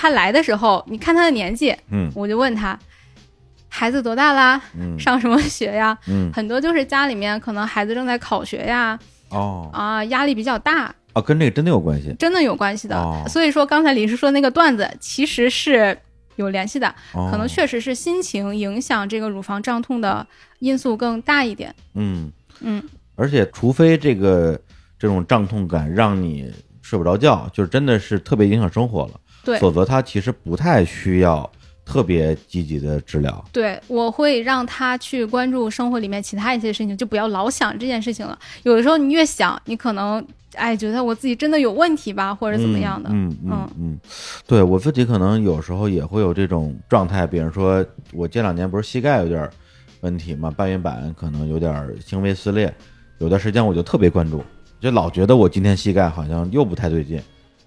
[0.00, 2.10] 他来的时候，你看他的年纪，嗯。
[2.14, 2.78] 我就问他，
[3.68, 4.58] 孩子多大啦？
[4.74, 4.98] 嗯。
[4.98, 5.96] 上什么学呀？
[6.08, 6.32] 嗯。
[6.32, 9.68] 很多就是家里面可能孩子正在考学呀，哦。
[9.74, 12.16] 啊，压力比较大，啊，跟这个真的有关系。
[12.18, 12.96] 真的有关系的。
[12.96, 13.22] 哦。
[13.28, 15.94] 所以说，刚才李师说那个段子其实是
[16.36, 20.26] 有联系的，哦，可能确实是心情影响这个乳房胀痛的
[20.60, 21.74] 因素更大一点。
[21.92, 22.82] 嗯，嗯，
[23.16, 24.58] 而且除非这个
[24.98, 31.50] 这种胀痛感让你睡不着觉，就是真的是特别影响生活了，对否则他其实不太需要
[31.84, 33.44] 特别积极的治疗。
[33.52, 38.38] 对，我会让他去关注生活里面其他一些事情，就不要老想这件事情了。
[38.62, 40.24] 有的时候你越想，你可能
[40.54, 43.08] 哎觉得我自己真的有问题吧，或者怎么样的。
[43.12, 44.00] 嗯嗯嗯嗯，
[44.46, 49.50] 对我自己可能有时候也会有这种状态，比如说我这两年不是膝盖有点
[50.00, 52.72] 问题嘛，半月板可能有点轻微撕裂，
[53.18, 54.44] 有段时间我就特别关注，
[54.80, 57.20] 就老觉得我今天膝盖好像又不太对劲，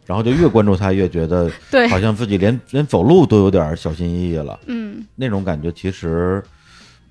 [0.06, 6.44] 然后就越关注他越觉得 对，好像自己连连走路都有点小心翼翼了，嗯，那种感觉其实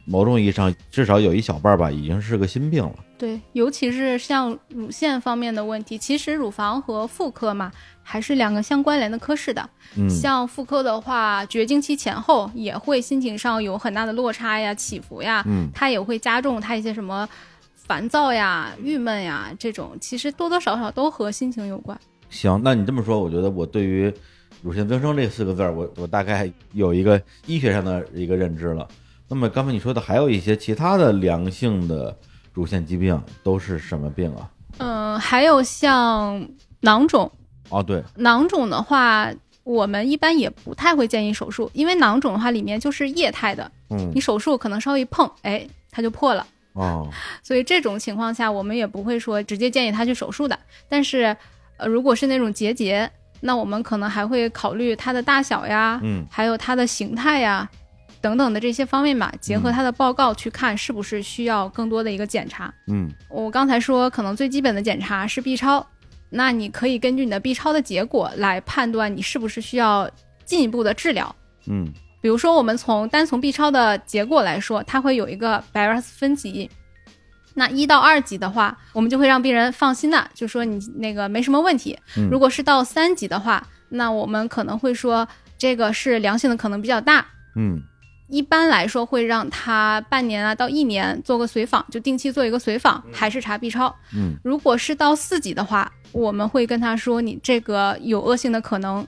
[0.05, 2.95] 某种意义上至少有一小半吧，已经是个心病了。
[3.17, 7.71] 对，尤其是像乳腺方面的问题，其实乳房和妇科嘛，
[8.03, 9.71] 还是两个相关联的科室的。
[9.95, 17.29] 嗯像妇科的话，绝经期前后也会心情上有很大的落差呀、起伏呀，嗯它也会加重它一些什么
[17.77, 21.97] 烦躁呀、郁闷呀这种，其实多多少少都和心情有关。
[22.33, 24.13] 行，那你这么说，我觉得我对于
[24.63, 28.89] 乳腺增生这四个字儿，我我大概有一个医学上的一个认知了。
[29.29, 32.17] 那么刚才你说的还有一些其他的良性的
[32.53, 34.51] 乳腺疾病都是什么病啊？
[34.79, 36.49] 嗯，还有像
[36.81, 37.31] 囊肿，
[37.69, 39.31] 哦，对，囊肿的话，
[39.63, 46.47] 我们一般也不太会建议手术，因为囊肿的话里面就是液态的，嗯你，手术可能稍微一碰，哎，它就破了。
[46.73, 47.07] 哦，
[47.43, 50.59] 所以这种情况下，我们也不会说直接建议他去手术的。
[50.89, 51.37] 但是，
[51.83, 57.69] 呃，如果是那种结节，那我们可能还会考虑它的大小呀，嗯还有它的形态呀，
[58.21, 62.73] 等等的这些方面吧，结合它的报告去看是不是需要更多的一个检查。
[62.87, 65.85] 嗯我刚才说，可能最基本的检查是 B 超，
[66.31, 70.09] 那你可以根据你的 B 超的结果来判断你是不是需要
[70.45, 71.35] 进一步的治疗。
[71.67, 76.71] 嗯比如说，我们从单从 B 超的结果来说，它会有一个 BRAS 分级。
[77.55, 81.99] 那一到二级的话，我们就会让病人放心的，就说你那个没什么问题。
[82.17, 85.27] 嗯如果是到三级的话，那我们可能会说
[85.59, 87.27] 这个是良性的可能比较大。
[87.57, 87.83] 嗯
[88.29, 93.95] 一般来说会让他半年啊到一年做个随访，就定期做一个随访，还是查 B 超。
[94.15, 99.07] 嗯如果是到四级的话，我们会跟他说你这个有恶性的可能，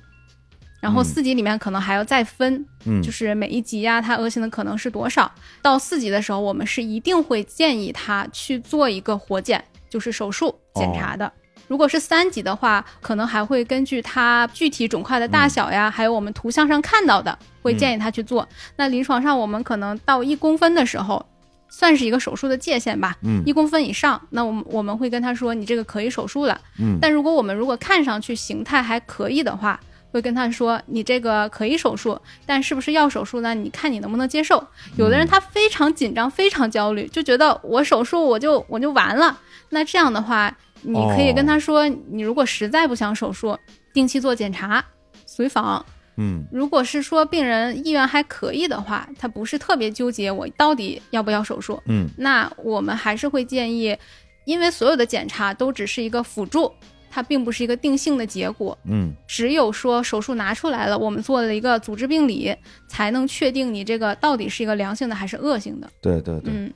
[0.84, 5.32] 然后嗯四级里面可能还要再分，嗯，就是每一级呀、它恶性的可能是多少。
[5.62, 11.32] 到四级的时候，我们是一定会建议他去做一个活检，就是手术检查的。
[11.68, 18.46] 如果是三级的话，可能还会根据它具体肿块的大小呀，还有我们图像上看到的，会建议他去做。
[18.76, 21.24] 那临床上我们可能到一公分的时候，
[21.70, 23.16] 算是一个手术的界限吧。
[23.22, 26.60] 嗯一公分以上，那我们我们会跟他说，你这个可以手术了。
[26.78, 29.80] 嗯但如果我们如果看上去形态还可以的话，
[30.14, 33.52] 会跟他说你这个可以手术，但是不是要手术呢？
[33.52, 34.64] 你看你能不能接受。
[34.96, 39.36] 有的人他非常紧张，非常焦虑，就觉得我手术我就我就完了。
[39.70, 43.58] 那这样的话，你可以跟他说，你如果实在不想手术，
[43.92, 44.84] 定期做检查、
[45.26, 45.84] 随访。
[46.16, 53.98] 嗯如果是说病人意愿还可以的话，他不是特别纠结我到底要不要手术，嗯那我们还是会建议，
[54.44, 56.72] 因为所有的检查都只是一个辅助，
[57.14, 58.76] 它并不是一个定性的结果。
[58.86, 62.52] 嗯只有说手术拿出来了，我们做了一个组织病理，
[62.88, 65.88] 才能确定你这个到底是一个良性的还是恶性的。
[66.00, 66.52] 对对对。
[66.52, 66.72] 嗯，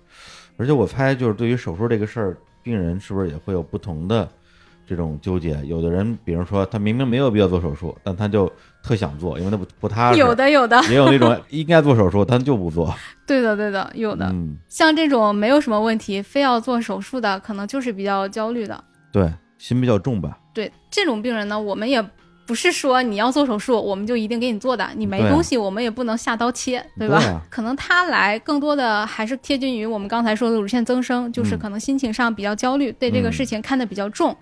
[0.57, 4.29] 而且我猜，就是对于手术这个事儿，病人是不是也会有不同的
[4.87, 5.61] 这种纠结。
[5.65, 10.19] 有的人，比如说他明明没有必要做手术，但他就特想做，因为他不不踏实。
[10.19, 12.95] 有的有的，也有那种 应该做手术，但就不做。
[13.27, 14.27] 对的对的，有的。
[14.27, 18.85] 嗯，像这种没有什么问题，非要做手术的，可能就是比较焦虑的。
[19.11, 20.39] 对，心比较重吧。
[20.55, 22.03] 对这种病人呢，我们也
[22.47, 24.89] 不是说你要做手术，我们就一定给你做的。
[24.97, 27.19] 你没东西，我们也不能下刀切，对吧？
[27.19, 34.35] 对啊可能他来更多的还是贴近于我们刚才说的乳腺增生，就是嗯可能心情上比较焦虑，对这个嗯事情看得比较重。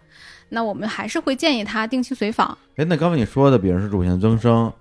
[0.48, 2.56] 那我们还是会建议他定期随访。
[2.76, 4.72] 哎，那刚才你说的，比如是乳腺增生，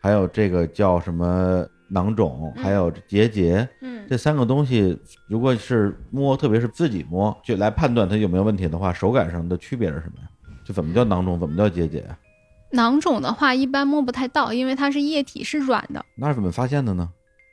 [0.00, 10.28] 还有这个叫什么囊肿，嗯还有结节，嗯，这三个东西，如果是摸，特别是自己摸，就来判断它有没有问题的话，手感上的区别是什么呀？
[10.66, 12.16] 就怎么叫囊肿，怎么叫结节呀？
[12.72, 17.08] 囊肿的话一般摸不太到，因为它是液体，是软的，那是怎么发现的呢？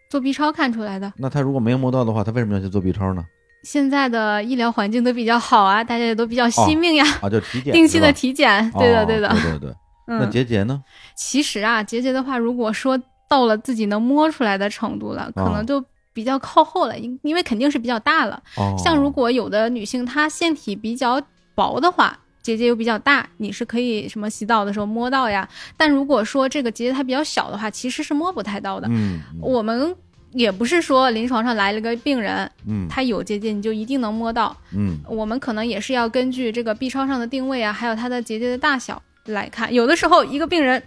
[0.09, 1.11] 做 B 超看出来的。
[1.17, 3.23] 那他如果没有摸到的话，他为什么要去做 B 超呢？
[3.63, 8.71] 现在的医疗环境都比较好啊，大家也都比较惜命呀，啊，就体检， 定期的体检。
[8.71, 9.27] 对的，哦对的。
[9.29, 9.73] 对对对。
[10.07, 10.81] 那嗯，结节呢？
[11.13, 12.97] 其实啊，结节的话，如果说
[13.29, 18.41] 到了自己能摸出来的程度了，可哦能就比较靠后了，因因为肯定是比较大了。
[18.57, 21.21] 哦，像如果有的女性她腺体比较
[21.55, 25.47] 薄的话，结节又比较大，你是可以什么洗澡的时候摸到呀。
[25.77, 28.87] 但如果说这个结节它比较小的话，其实是摸不太到的。
[28.89, 29.95] 嗯，嗯我们
[30.31, 34.55] 也不是说临床上来了个病人，嗯他有结节你就一定能摸到。
[34.73, 39.71] 嗯我们可能也是要根据这个 B 超上的定位啊，还有它的结节的大小来看。
[39.73, 40.81] 有的时候一个病人，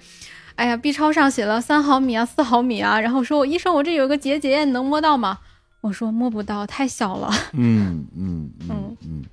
[0.56, 5.38] 哎呀，B 超上写了三毫米啊、四毫米啊，然后说我医生我这有个结节，你能摸到吗？
[5.80, 7.28] 我说摸不到，太小了。
[7.54, 9.24] 嗯嗯嗯嗯嗯，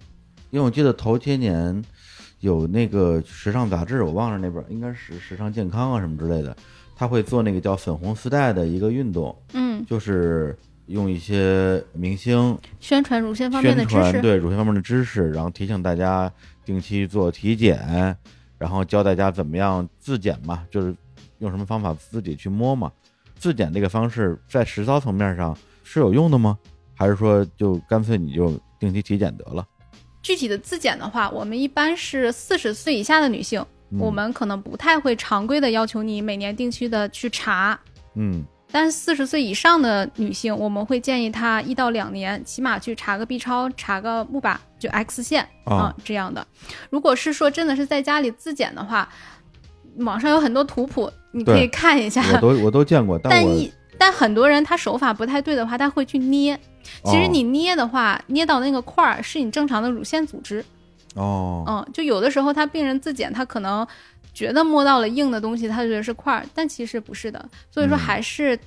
[0.50, 1.84] 因为我记得头些年
[2.40, 6.56] 有那个时尚杂志，我忘了那本，应该是《时尚健康》啊什么之类的，
[6.96, 14.20] 他会做那个叫粉红丝带的一个运动，嗯，就是用一些明星宣传乳腺方面的知识。
[14.22, 16.32] 对乳腺方面的知识，然后提醒大家
[16.66, 18.16] 定期做体检，
[18.58, 20.96] 然后教大家怎么样自检嘛，就是
[21.40, 22.92] 用什么方法自己去摸嘛。
[23.38, 26.58] 自检这个方式在实操层面上是有用的吗？
[26.96, 29.66] 还是说就干脆你就定期体检得了？
[30.22, 37.80] 具体的自检的话，我们一般是四十岁以下的女性，嗯我们可能不太会常规的要求你每年定期的去查。
[38.16, 46.46] 嗯但是四十岁以上的女性，我们会建议她一到两年起码去查个 B 超，查个钼靶，就 X 线啊啊、这样的。
[46.92, 49.10] 如果是说真的是在家里自检的话，
[50.00, 52.24] 网上有很多图谱，你可以看一下。
[52.34, 56.60] 我都我都见过，但但一但很多人他手法不太对的话，他会去捏。
[57.04, 60.64] 其实哦你捏的话，捏到那个块儿是你正常的乳腺组织。
[61.16, 63.86] 哦嗯，就有的时候他病人自检，他可能
[64.34, 67.44] 觉得摸到了硬的东西，他觉得是块儿，但其实不是的。
[67.70, 68.58] 所以说嗯还是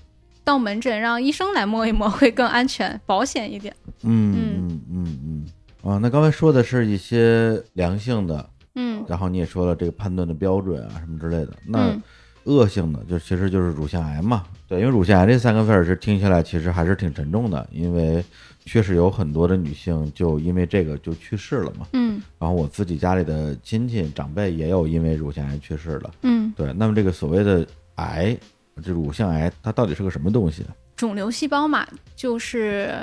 [0.44, 3.74] 到门诊让医生来摸一摸会更安全、保险一点。
[4.02, 4.34] 嗯
[4.68, 11.88] 嗯嗯嗯啊，那刚才说的是一些良性的，嗯然后你也说了这个判断的标准啊什么之类的，那。
[11.88, 12.02] 嗯
[12.44, 18.24] 恶性的就其实就是乳腺癌嘛，对，因为乳腺癌这三个字儿是听起来其实还是挺沉重的，因为
[18.64, 21.86] 确实有很多的女性就因为这个就去世了嘛。
[21.92, 26.10] 嗯然后我自己家里的亲戚长辈也有因为乳腺癌去世了。
[26.22, 28.36] 嗯，对，那么这个所谓的癌，
[28.82, 30.64] 这乳腺癌它到底是个什么东西？
[30.96, 32.94] 肿瘤细胞嘛，就是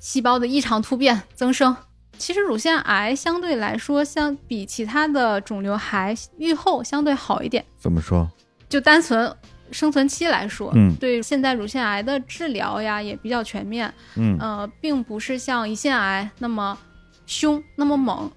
[0.00, 1.74] 细胞的异常突变增生。
[2.16, 7.64] 其实乳腺癌相对来说，相比其他的肿瘤还预后相对好一点。
[7.76, 8.30] 怎么说？
[8.74, 9.32] 就单纯
[9.70, 16.76] 生存期来说，嗯对现在乳腺癌的治疗呀也比较全面，嗯呃，并不是像胰腺癌那么
[17.24, 18.28] 凶那么猛，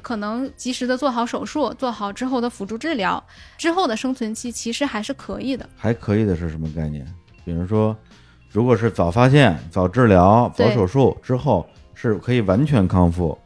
[0.00, 3.20] 可能及时的做好手术，做好之后的辅助治疗，
[3.58, 5.68] 之后的生存期其实还是可以的。
[5.76, 7.04] 还可以的是什么概念？
[7.44, 7.96] 比如说，
[8.48, 13.36] 如果是早发现、早治疗、早手术之后，是可以完全康复，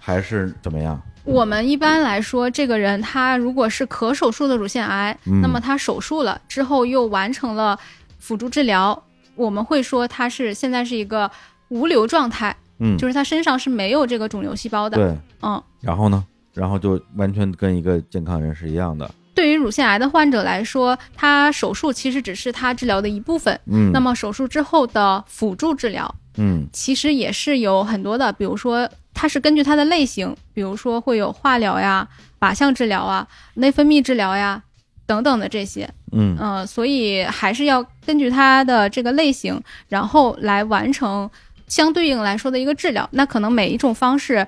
[0.00, 1.00] 还是怎么样？
[1.24, 7.78] 我们一般来说，这个人他如果是可手术的乳腺癌，嗯那么他手术了之后又完成了
[8.18, 9.02] 辅助治疗，
[9.36, 11.30] 我们会说他是现在是一个
[11.68, 14.96] 无瘤状态，嗯，就是他身上是没有这个肿瘤细胞的。
[14.96, 15.16] 对。
[15.42, 16.24] 嗯，然后呢？
[16.54, 19.10] 然后就完全跟一个健康人是一样的。
[19.34, 23.58] 对于乳腺癌的患者来说，他手术其实只是他治疗的一部分。
[23.66, 32.06] 嗯，那么手术之后的辅助治疗，嗯其实也是有很多的，比如说它是根据它的类型，比如说会有化疗呀、
[32.40, 34.62] 靶向治疗啊、内分泌治疗呀
[35.06, 35.88] 等等的这些。
[36.12, 41.30] 嗯嗯、所以还是要根据它的这个类型，然后来完成
[41.68, 43.08] 相对应来说的一个治疗。
[43.12, 44.46] 那可能每一种方式。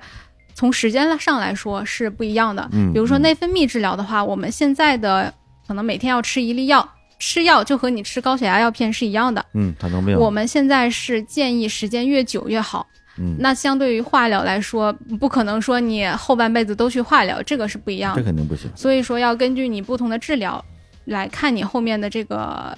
[0.57, 5.33] 从时间上来说是不一样的，嗯比如说嗯内分泌治疗的话，我们现在的
[5.67, 6.89] 可能每天要吃一粒药，
[7.19, 9.45] 吃药就和你吃高血压药片是一样的。
[9.53, 10.17] 嗯，糖尿病。
[10.17, 12.87] 我们现在是建议时间越久越好。
[13.17, 18.25] 嗯，那相对于化疗来说，不可能说你后半辈子都去化疗，这个是不一样的这。
[18.25, 18.69] 肯定不行。
[18.75, 20.63] 所以说要根据你不同的治疗
[21.05, 22.77] 来看你后面的这个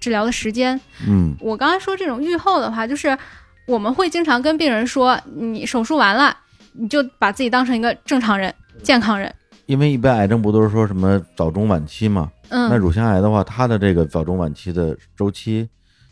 [0.00, 0.80] 治疗的时间。
[1.06, 3.16] 嗯我刚才说这种预后的话，就是
[3.66, 6.36] 我们会经常跟病人说，你手术完了，
[6.72, 8.52] 你就把自己当成一个正常人、
[8.82, 9.32] 健康人。
[9.66, 12.28] 因为一般癌症不都是说什么早中晚期嘛？
[12.48, 15.68] 那嗯，乳腺癌的话，它的这个早中晚期的周期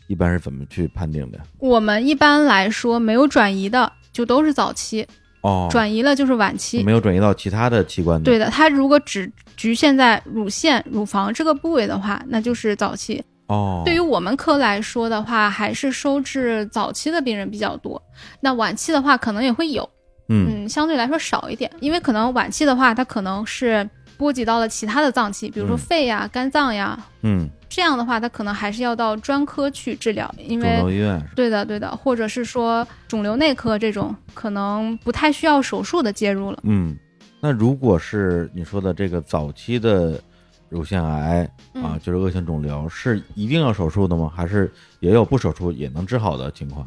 [0.09, 1.39] 一般是怎么去判定的？
[1.59, 5.05] 我们一般来说没有转移的就都是早期，
[5.41, 6.83] 哦，转移了就是晚期。
[6.83, 8.25] 没有转移到其他的器官的。
[8.25, 13.23] 对的，它如果只局限在乳腺、乳房这个部位的话，那就是早期。
[13.45, 18.01] 哦，对于我们科来说的话，还是收治早期的病人比较多。
[18.41, 19.87] 那晚期的话，可能也会有，
[20.29, 23.87] 嗯嗯，相对来说少一点，因为可能晚期的话，它可能是
[24.17, 36.59] 波及到了其他的脏器，比如说嗯肺呀、肝脏呀，嗯，这样的话，他可能还是要到专科去治疗，因肿瘤为医院是对的对的，或者是说肿瘤内科这种可能不太需要手术的介入了。
[36.63, 36.97] 嗯，
[37.39, 40.19] 那如果是你说的这个早期的
[40.67, 44.31] 乳腺癌啊，嗯，就是恶性肿瘤，是一定要手术的吗？
[44.35, 46.85] 还是也有不手术也能治好的情况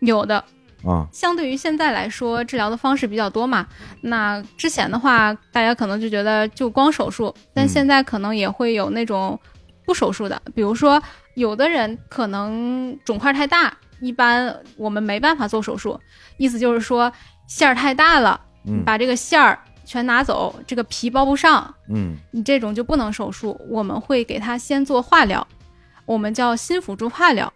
[0.00, 0.42] 有的，
[0.82, 1.06] 啊？
[1.12, 3.66] 相对于现在来说，治疗的方式比较多嘛。
[4.00, 9.38] 那之前的话，大家可能就觉得就光手术，但嗯现在可能也会有那种
[9.84, 11.02] 不手术的，比如说
[11.34, 15.98] 有的人可能肿块太大，一般我们没办法做手术，
[16.36, 17.12] 意思就是说
[17.46, 25.46] 馅儿太大了，嗯把这个馅儿全拿走，这个皮包不上，嗯你这种就不能手术，我们会给他先做化疗，
[26.06, 27.52] 我们叫新辅助化疗。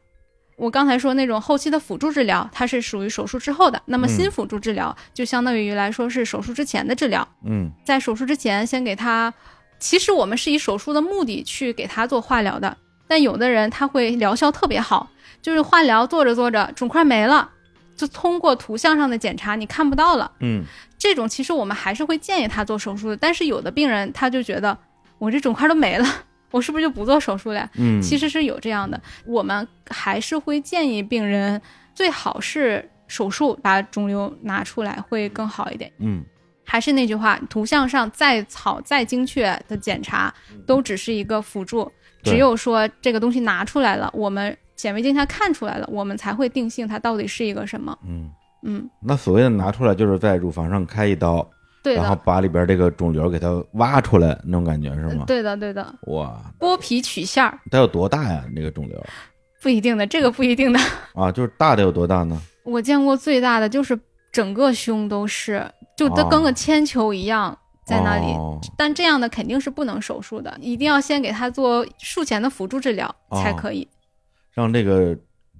[0.57, 3.81] 我刚才说那种后期的辅助治疗，它是属于手术之后的。
[3.85, 9.33] 那么嗯新辅助治疗就相当于来说是手术之前的治疗，嗯在手术之前先给他，
[9.79, 12.77] 其实我们是以手术的目的去给他做化疗的。
[13.09, 15.09] 但有的人他会疗效特别好，
[15.41, 17.49] 就是化疗做着做着肿块没了，
[17.97, 20.33] 就通过图像上的检查你看不到了。
[20.41, 20.65] 嗯
[20.99, 24.77] 这种其实我们还是会建议他做手术的，但是有的病人他就觉得
[25.19, 26.07] 我这肿块都没了，
[26.51, 27.71] 我是不是就不做手术了呀？
[27.77, 31.61] 嗯，其实是有这样的，我们还是会建议病人
[31.95, 35.93] 最好是手术把肿瘤拿出来会更好一点。
[35.99, 36.25] 嗯
[36.67, 40.35] 还是那句话，图像上再草再精确的检查，
[40.67, 41.91] 都只是一个辅助，
[42.25, 47.97] 只有说这个东西拿出来了，我们显微镜下看出来了，我们才会定性它到底是一个什么。
[48.07, 48.29] 嗯，
[48.65, 51.49] 嗯，那所谓的拿出来，就是在乳房上开一刀，
[51.83, 55.25] 对然后，把里边这个肿瘤给它挖出来，那种感觉是吗？
[55.27, 58.45] 对的，对的，哇，剥皮取馅儿它有多大呀？
[58.53, 59.07] 那个肿瘤
[59.63, 60.81] 不一定的，这个不一定的。
[61.15, 62.41] 啊，就是大的有多大呢？
[62.65, 63.99] 我见过最大的就是
[64.33, 65.65] 整个胸都是，
[65.97, 68.27] 就它跟个铅球一样在那里。
[68.35, 73.89] 哦但这样的肯定是不能手术的，一定要先给他做术前的辅助治疗哦才可以。
[74.53, 75.17] 让这个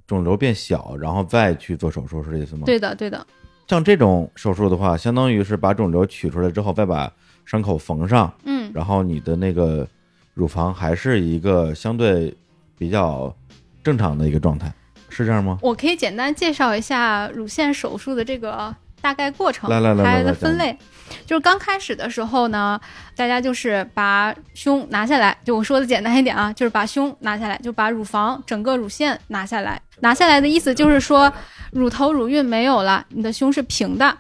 [0.07, 2.63] 肿瘤变小，然后再去做手术，是这意思吗？。
[2.67, 3.27] 对的，对的，
[3.69, 7.11] 像这种手术的话，相当于是把肿瘤取出来之后，再把
[7.45, 9.87] 伤口缝上，嗯，然后你的那个
[10.35, 12.35] 乳房还是一个相对
[12.77, 13.35] 比较
[13.83, 14.73] 正常的一个状态，
[15.09, 15.59] 是这样吗？
[15.63, 18.75] 我可以简单介绍一下乳腺手术的这个
[19.07, 20.77] 大概过程，来来来分类。
[21.25, 22.81] 就是刚开始的时候呢，
[23.15, 29.81] 大家就是把胸拿下来，就我说的简单一点啊，就是把胸拿下来，就把乳房整个乳腺拿下来。
[30.01, 31.33] 拿下来的意思就是说，
[31.71, 34.19] 乳头乳晕没有了，你的胸是平的，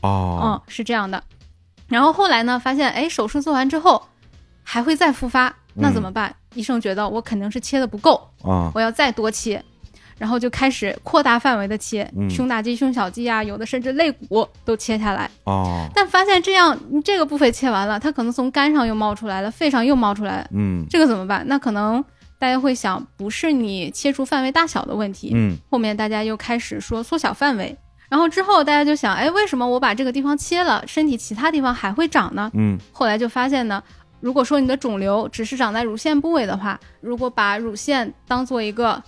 [0.00, 1.22] 哦嗯，，是这样的。
[1.86, 4.02] 然后后来呢，发现哎，手术做完之后
[4.64, 6.34] 还会再复发，那怎么办？
[6.54, 9.64] 医生觉得我肯定是切的不够，啊，我要再多切，
[10.18, 15.30] 然后就开始扩大范围的切，嗯胸大肌、胸小肌啊，有的甚至肋骨都切下来。
[15.44, 21.44] 哦，但发现这样，你这个部分切完了，它可能从肝上又冒出来了，肺上又冒出来了，嗯这个怎么办？
[21.46, 22.04] 那可能
[22.38, 27.76] 大家会想，不是你切除范围大小的问题，嗯后面大家又开始说缩小范围。
[28.10, 32.50] 然后之后大家就想，哎，为什么我把这个地方切了，身体其他地方还会长呢？
[32.54, 33.82] 嗯后来就发现呢，
[34.20, 39.02] 如果说你的肿瘤只是长在乳腺部位的话，如果把乳腺当做一个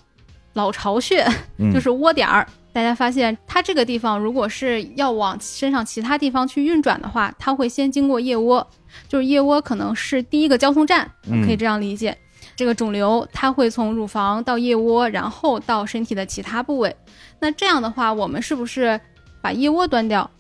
[0.57, 1.24] 老巢穴，
[1.59, 8.66] 嗯， 就是窝点儿，大家发现它这个地方如果是要往身上其他地方去运转的话，它会先经过腋窝，
[9.09, 12.16] 就是腋窝可能是第一个交通站，嗯可以这样理解。
[12.57, 16.94] 这个肿瘤它会从乳房到腋窝，然后到身体的其他部位。
[17.38, 18.98] 那这样的话，我们是不是
[19.42, 20.30] 把腋窝端掉，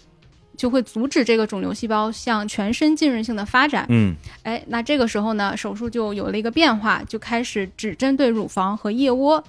[0.56, 3.84] 就会阻止这个肿瘤细胞向全身浸润性的发展？
[3.90, 4.14] 嗯
[4.44, 9.42] 哎，那这个时候呢，手术就有了一个变化，就开始只针对乳房和腋窝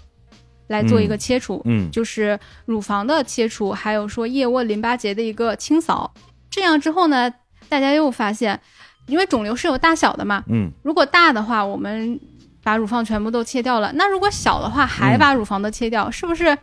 [0.67, 6.13] 来做一个切除，嗯就是乳房的切除，还有说腋窝淋巴结的一个清扫。
[6.49, 7.31] 这样之后呢，
[7.69, 8.59] 大家又发现，
[9.07, 12.19] 因为肿瘤是有大小的嘛，嗯如果大的话，我们
[12.63, 16.57] 把乳房全部都切掉了；那如果小的话，还把乳房都切掉，是不是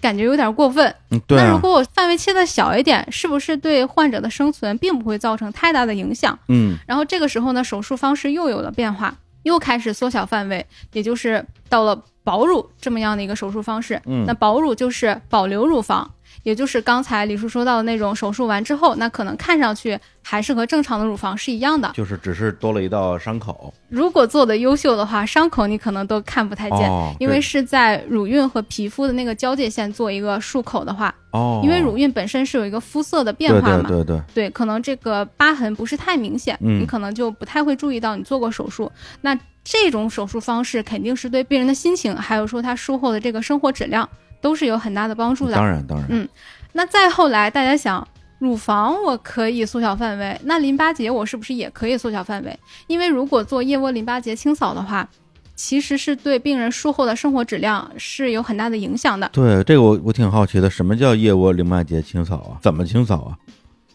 [0.00, 0.92] 感觉有点过分。
[1.10, 6.36] 嗯，对啊，那如果我范围切的小一点，是不是对患者的生存并不会造成太大的影响？
[6.48, 14.00] 嗯然后这个时候呢，手术方式又有了变化，又开始缩小范围，也就是到了保乳这么样的一个手术方式。
[14.06, 16.10] 嗯那保乳就是保留乳房，
[16.42, 21.90] 也就是刚才李叔说到的那种手术完之后，那可能看上去还是和正常的乳房是一样的。
[21.94, 26.88] 就是只是多了一道伤口，如果做的优秀的话，伤口你可能都看不太见。
[26.88, 38.90] 哦，因为是在乳晕和皮肤的那个交界线做一个漱口的话，哦，因为乳晕本身是有一个肤色的变化嘛，对对对，对，可能这个疤痕不是太明显，嗯你可能就不太会注意到你做过手术。
[39.20, 44.06] 那这种手术方式肯定是对病人的心情，还有说他术后的这个生活质量
[44.40, 45.54] 都是有很大的帮助的。
[45.54, 46.28] 当然当然，嗯
[46.72, 48.06] 那再后来，大家想，
[48.38, 52.58] 乳房我可以缩小范围，那淋巴结我是不是也可以缩小范围？
[52.88, 55.08] 因为如果做腋窝淋巴结清扫的话，
[55.56, 59.30] 其实是对病人术后的生活质量是有很大的影响的。
[59.32, 62.58] 对这个我我挺好奇的，什么叫腋窝淋巴结清扫啊？
[62.60, 63.38] 怎么清扫啊？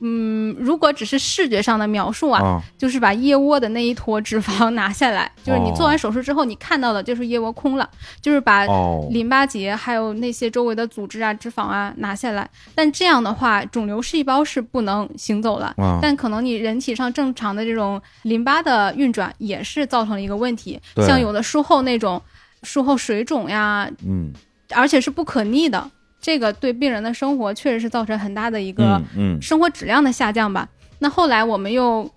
[0.02, 7.90] 嗯，如果只是视觉上的描述啊，啊，就是把腋窝的那一坨脂肪拿下来， 就是你做完哦手术之后，你看到的就是腋窝空了，
[8.22, 12.50] 就是把哦，淋巴结还有那些周围的组织啊、脂肪啊拿下来。
[12.74, 15.74] 但这样的话，肿瘤细胞是不能行走了。
[15.78, 22.22] 啊，但可能你人体上正常的这种淋巴的运转也是造成了一个问题，像有的术后那种
[22.64, 24.32] 术后水肿呀，嗯，
[24.74, 25.90] 而且是不可逆的，
[26.30, 30.70] 这个对病人的生活确实是造成很大的一个嗯嗯生活质量的下降吧。
[31.00, 32.08] 那后来我们又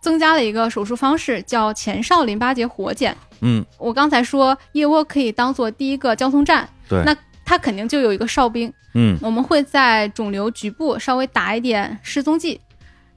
[0.00, 3.16] 增加了一个手术方式，叫前哨淋巴结活检。
[3.40, 12.60] 嗯，我刚才说腋窝可以当做第一个交通站，对，那它肯定就有一个哨兵，嗯我们会在肿瘤局部稍微打一点失踪剂，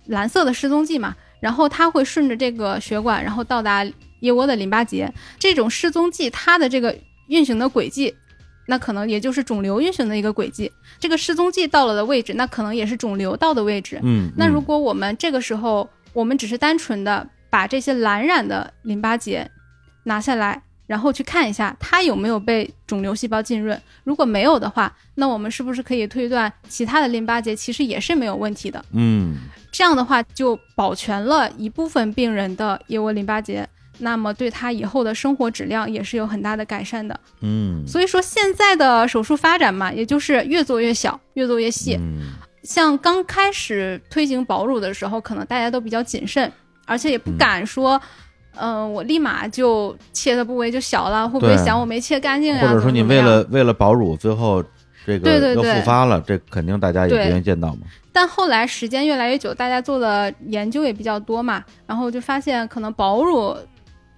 [0.08, 3.86] 蓝色的失踪剂嘛，然后它会顺着这个血管，然后到达
[4.22, 5.14] 腋窝的淋巴结。
[5.38, 8.16] 这种失踪剂它的这个运行的轨迹，
[8.66, 10.72] 那可能也就是肿瘤运行的一个轨迹。
[11.00, 14.00] 这个失踪剂到了的位置，那可能也是肿瘤到的位置。
[14.04, 19.50] 嗯，那嗯如果我们这个时候，我们只是单纯的把这些蓝染的淋巴结
[20.04, 28.84] 拿下来，然后去看一下它有没有被肿瘤细胞浸润，如果没有的话，那我们是不是可以推断其他的淋巴结其实也是没有问题的？
[28.94, 29.36] 嗯
[29.72, 33.66] 这样的话就保全了一部分病人的腋窝淋巴结，
[34.02, 37.20] 那么对他以后的生活质量也是有很大的改善的。
[37.42, 41.96] 嗯，所以说现在的手术发展嘛，也就是越做越小，越做越细。
[41.96, 42.34] 嗯
[42.64, 46.52] 像刚开始推行保乳的时候，可能大家都比较谨慎，
[46.86, 48.00] 而且也不敢说，
[48.54, 52.62] 嗯、我立马就切的部位就小了，会不会想我没切干净呀？
[52.62, 54.64] 或者说你为了为了保乳，最后
[55.08, 57.80] 这个又对对对复发了，这肯定大家也不愿意见到嘛。
[58.14, 63.58] 但后来时间越来越久，大家做的研究也比较多嘛，然后就发现可能保乳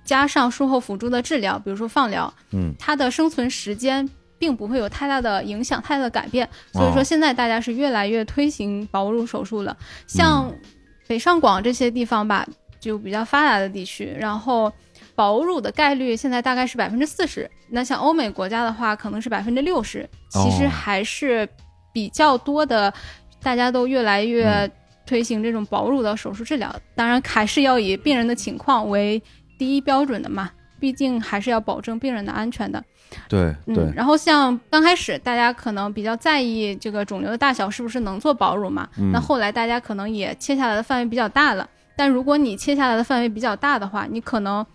[0.04, 6.47] 加上术后辅助的治疗，比如说放疗，嗯，它的生存时间并不会有太大的影响、太大的改变。
[6.72, 9.76] 所以说哦现在大家是越来越推行保乳手术了，
[10.08, 10.60] 像嗯
[11.08, 12.47] 北上广这些地方吧，
[12.80, 14.72] 就比较发达的地区，然后。
[15.16, 21.47] 保乳的概率现在大概是百分之四十，那像欧美国家的话，可能是百分之六十，其实哦还是
[21.93, 22.91] 比较多的，
[23.39, 24.72] 大家都越来越嗯
[25.06, 26.76] 推行这种保乳的手术治疗。
[26.95, 29.22] 当然，还是要以病人的情况为
[29.64, 32.84] 第一标准的嘛，毕竟还是要保证病人的安全的。
[33.30, 33.78] 对对。
[33.78, 39.09] 嗯，，然后像刚开始大家可能比较在意这个肿瘤的大小是不是能做保乳嘛，嗯。
[39.14, 41.66] 那后来大家可能也切下来的范围比较大了。
[41.95, 44.66] 但如果你切下来的范围比较大的话，你可能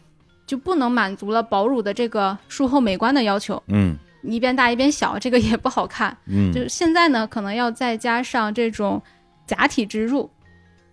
[0.47, 3.95] 就不能满足了保乳的这个术后美观的要求，嗯。
[4.23, 6.17] 你一边大一边小，这个也不好看。
[6.27, 9.01] 嗯，就是现在呢，可能要再加上这种
[9.47, 10.29] 假体植入，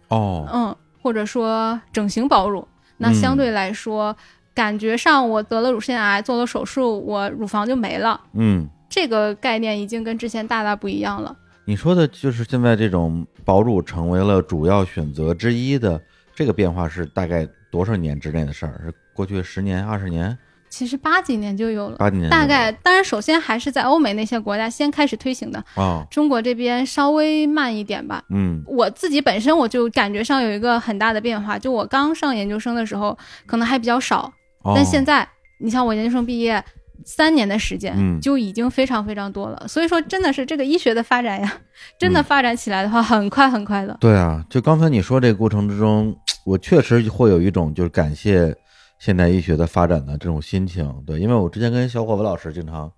[0.09, 2.67] 哦，嗯，或者说整形保乳，
[2.97, 4.15] 那相嗯对来说，
[4.53, 8.19] 感觉上我得了乳腺癌，做了手术，我乳房就没了。
[8.33, 11.35] 嗯，这个概念已经跟之前大大不一样了。
[11.65, 15.99] 你说的就是现在这种保乳成为了主要选择之一的
[16.33, 18.79] 这个变化是大概多少年之内的事儿？
[18.85, 20.37] 是过去十年、二十年、
[20.69, 22.29] 其实八几年就有了，八几年？
[22.29, 28.23] 大概当然首先还是在欧美那些国家先开始推行的，哦，中国这边稍微慢一点吧。
[28.29, 34.31] 嗯我自己本身我就感觉上有一个很大的变化，就我刚上研究生的时候可能还比较少，
[34.63, 35.27] 哦，但现在
[35.59, 36.61] 你像我研究生毕业
[37.05, 39.67] 三年的时间，嗯就已经非常非常多了。
[39.67, 41.53] 所以说，真的是这个医学的发展呀，
[41.99, 43.95] 真的发展起来的话，很快很快的。
[44.01, 48.55] 对啊，就刚才你说这个过程之中，我确实会有一种就是感谢
[48.99, 51.03] 现代医学的发展的这种心情。
[51.05, 52.91] 对，因为我之前跟小伙子老师经常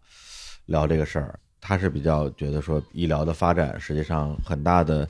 [0.67, 5.07] 聊这个事儿，他是比较觉得说医疗的发展实际上很大的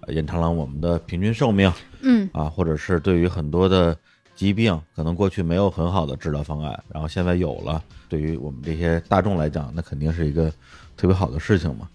[0.00, 1.72] 呃延长了我们的平均寿命
[2.02, 3.96] 嗯啊，或者是对于很多的
[4.34, 10.50] 疾病，可能过去没有很好的治疗方案，然后现在有了，对于我们这些大众来讲，那肯定是一个
[10.96, 11.88] 特别好的事情嘛。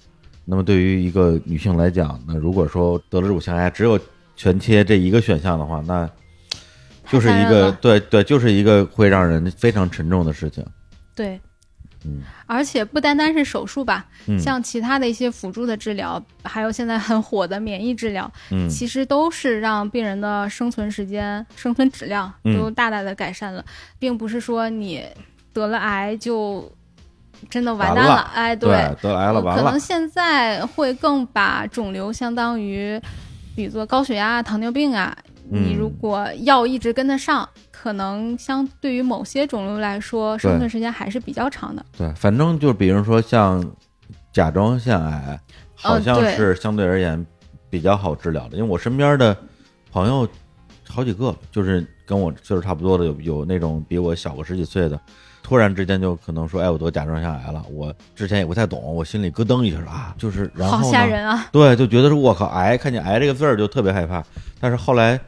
[0.46, 4.00] 那么对于一个女性来讲，那如果说得了乳腺癌只有
[4.36, 6.08] 全切这一个选项的话，那
[7.10, 10.66] 就是一个对对，就是一个会让人非常沉重的事情。
[11.16, 11.40] 对，
[12.04, 14.38] 嗯，而且不单单是手术吧，嗯。
[14.40, 18.70] 像其他的一些辅助的治疗，还有现在很火的免疫治疗，嗯。
[18.70, 23.64] 其实都是让病人的生存时间、生存质量嗯都大大的改善了，
[23.98, 25.04] 并不是说你
[25.54, 26.70] 得了癌就
[27.50, 28.32] 真的完蛋了。
[28.34, 28.70] 哎，对，
[29.02, 33.00] 得癌了，完了可能，现在会更把肿瘤相当于，
[33.56, 35.16] 比作高血压、糖尿病啊，
[35.50, 41.86] 你嗯如果药一直跟得上，可能相对于某些肿瘤来说，生存时间还是比较长的。
[41.98, 43.64] 对，反正就比如说像
[44.34, 45.40] 甲状腺癌，
[45.76, 47.26] 好像是相对而言
[47.70, 49.38] 比较好治疗的，因为我身边的
[49.92, 50.28] 朋友
[50.88, 55.00] 好几个，就是跟我岁数差不多的，有有那种比我小个十几岁的，
[55.46, 57.64] 突然之间就可能说，哎，我得甲状腺癌了。
[57.72, 61.48] 我之前也不太懂，我心里咯噔一下啊，就是然后好呢吓人啊！
[61.52, 64.24] 对，就觉得是我靠，癌，看见癌这个字儿就特别害怕。
[64.60, 65.20] 但是后来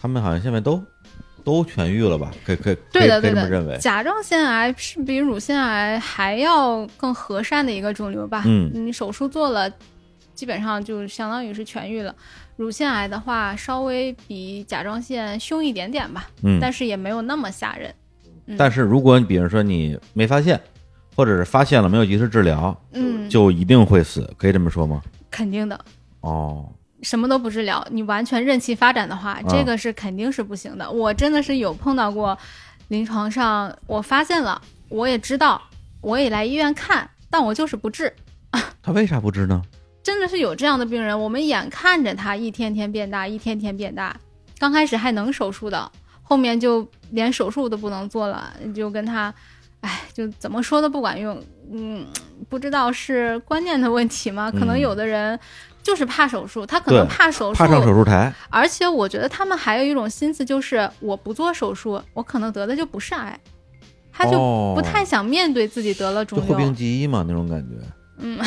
[0.00, 0.80] 他们好像现在都
[1.42, 2.30] 都痊愈了吧？
[2.46, 3.78] 可以可以可以可对的，对的这么认为的，。
[3.80, 8.44] 甲状腺癌是比乳腺癌还要更和善的一个肿瘤吧？
[8.46, 9.68] 嗯你手术做了，
[10.36, 12.14] 基本上就相当于是痊愈了。
[12.54, 17.92] 乳腺癌的话，稍微比甲状腺凶一点点吧，嗯，但是也没有那么吓人。
[18.46, 20.60] 嗯但是如果你比如说你没发现，
[21.16, 25.00] 或者是发现了没有及时治疗，嗯，就一定会死，可以这么说吗？
[25.30, 25.78] 肯定的，
[26.20, 26.68] 哦，
[27.02, 30.90] 什么都不治疗，你完全任其发展的话，这个是肯定是不行的。
[30.90, 32.36] 我真的是有碰到过，
[32.88, 35.60] 临床上我发现了，我也知道，
[36.00, 38.12] 我也来医院看，但我就是不治。
[38.82, 39.62] 他为啥不治呢？
[40.04, 44.14] 真的是有这样的病人，我们眼看着他一天天变大，一天天变大，
[44.58, 45.90] 刚开始还能手术的，
[46.24, 49.32] 后面就连手术都不能做了，就跟他，
[49.80, 51.40] 哎，就怎么说都不管用。
[51.72, 52.04] 嗯，
[52.48, 54.50] 不知道是观念的问题吗？
[54.50, 55.38] 可能嗯有的人
[55.82, 63.38] 就是怕手术，他可能怕手术，怕上手术台，而且我觉得他们还有一种心思，就是我不做手术，我可能得的就不是癌，
[64.12, 66.46] 他就哦不太想面对自己得了肿瘤。
[66.48, 67.76] 就后病记忆嘛那种感觉，
[68.18, 68.38] 嗯，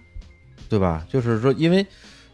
[0.68, 1.04] 对吧？
[1.10, 1.86] 就是说，因为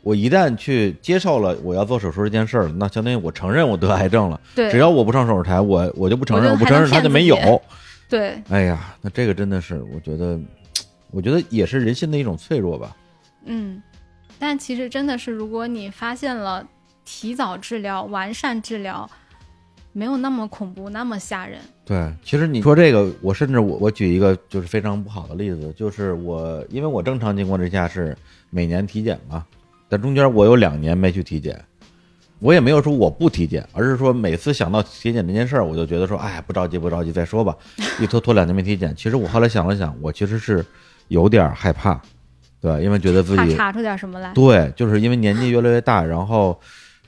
[0.02, 4.40] 我一旦去接受了我要做手术这件事儿，那相当于我承认我得癌症了。
[4.54, 7.62] 对，只要我不上手术台，我我就不承认，我我不承认还能他就没有。
[8.08, 10.38] 对，哎呀，那这个真的是，我觉得，
[11.10, 12.96] 我觉得也是人性的一种脆弱吧。
[13.44, 13.82] 嗯，
[14.38, 16.66] 但其实真的是，如果你发现了，
[17.04, 19.08] 提早治疗、完善治疗，
[19.92, 21.58] 没有那么恐怖，那么吓人。
[21.84, 28.16] 对，其实你说这个，我甚至我我举一个就是非常不好的例子，就是我因为我正常情况之下是
[28.50, 29.44] 每年体检嘛，
[29.92, 31.62] 但中间我有两年没去体检，
[32.38, 37.54] 我也没有说我不体检，而是说每次想到体检这件事儿，我就觉得说，哎，不着急不着急再说吧，
[38.00, 38.96] 一拖拖两年没体检。
[38.96, 40.64] 其实我后来想了想，我其实是
[41.08, 42.00] 有点害怕，
[42.58, 44.32] 对，因为觉得自己查出点什么来。
[44.32, 46.58] 对，就是因为年纪越来越大，然后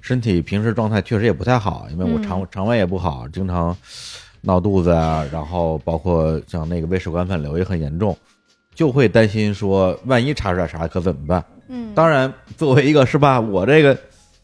[0.03, 3.75] 身体平时状态确实也不太好，因为我肠、肠胃也不好，经常
[4.43, 8.15] 闹肚子啊，然后包括像那个胃食管反流也很严重，
[8.75, 11.43] 就会担心说万一查出来啥可怎么办？
[11.69, 13.97] 嗯，当然，作为一个是吧，我这个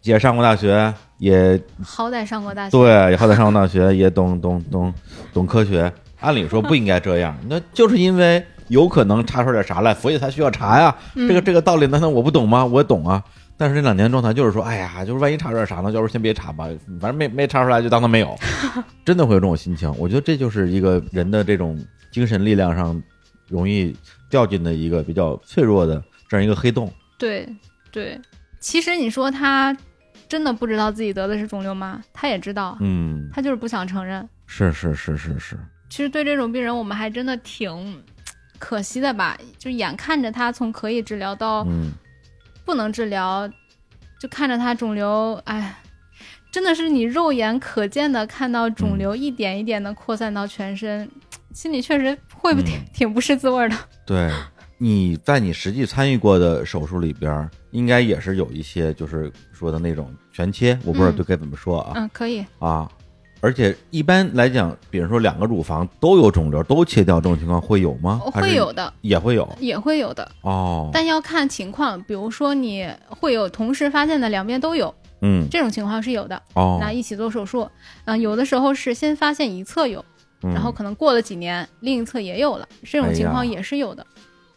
[0.02, 2.70] 也上过大学，也好歹上过大学。
[2.70, 4.92] 对，也好歹上过大学，也懂懂懂
[5.32, 5.92] 懂科学。
[6.20, 10.94] 按理说不应该这样，那就是因为有可能查出点啥来，所以才需要查呀。
[11.14, 12.64] 嗯这个这个道理难道我不懂吗？
[12.64, 13.22] 我懂啊。
[13.56, 15.90] 但是这两年状态就是说，哎呀，就是万一查出点啥呢？
[15.92, 16.66] 要不先别查吧，
[16.98, 18.34] 反正没没查出来就当它没有。
[19.04, 21.78] 真的会有这种心情，我觉得这就是一个人的这种
[22.10, 23.02] 精神力量上
[23.48, 23.94] 容易
[24.30, 26.90] 掉进的一个比较脆弱的这样一个黑洞。
[27.20, 27.46] 对
[27.92, 28.20] 对，
[28.58, 29.76] 其实你说他
[30.26, 32.02] 真的不知道自己得的是肿瘤吗？
[32.12, 34.26] 他也知道，嗯，他就是不想承认。
[34.46, 35.58] 是是是是是，
[35.88, 38.02] 其实对这种病人，我们还真的挺
[38.58, 39.38] 可惜的吧？
[39.58, 41.92] 就眼看着他从可以治疗到嗯，
[42.64, 43.48] 不能治疗，
[44.18, 45.76] 就看着他肿瘤，哎，
[46.50, 51.08] 真的是你肉眼可见的看到肿瘤一点一点的扩散到全身，
[51.52, 53.76] 心里确实会不挺、嗯挺不是滋味儿的。
[54.06, 54.30] 对，
[54.82, 62.90] 你在你实际参与过的手术里边，应该也是有一些就是说的那种全切，我不知道嗯对该怎么说啊、嗯，可以，啊。
[63.42, 68.22] 而且一般来讲，比如说两个乳房都有肿瘤，都切掉这种情况会有吗？
[68.32, 70.88] 会有的，也会有也会有的，哦。
[70.92, 72.00] 但要看情况。
[72.04, 76.40] 比如说你会有同时发现的两边都有，嗯这种情况是有的。
[76.54, 77.68] 哦，那一起做手术，
[78.06, 80.02] 嗯、有的时候是先发现一侧有，
[80.42, 84.06] 嗯然后可能过了几年，另一侧也有了，这种情况也是有的。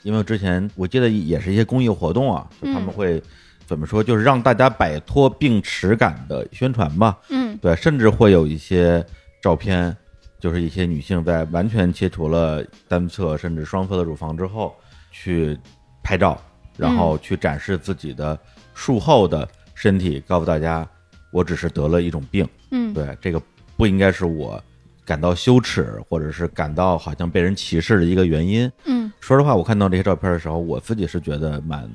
[0.04, 3.24] 因为之前我记得也是一些公益活动啊，就他们嗯会
[3.66, 7.18] 怎么说，就是让大家摆脱病耻感的宣传吧。
[7.30, 9.04] 嗯对，甚至会有一些
[9.42, 9.96] 照片，
[10.40, 14.76] 就是一些女性在完全切除了单侧甚至双侧的乳房之后，
[15.12, 15.58] 去
[16.04, 16.40] 拍照，
[16.78, 18.38] 然后去展示自己的
[18.74, 20.86] 术后的身体，告诉大家，
[21.32, 22.48] 我只是得了一种病。
[22.72, 23.42] 嗯对，这个
[23.78, 24.62] 不应该是我
[25.06, 28.70] 感到羞耻，或者是感到好像被人歧视的一个原因。
[29.14, 31.90] 嗯说实话，我看到这些照片的时候，我自己是觉得蛮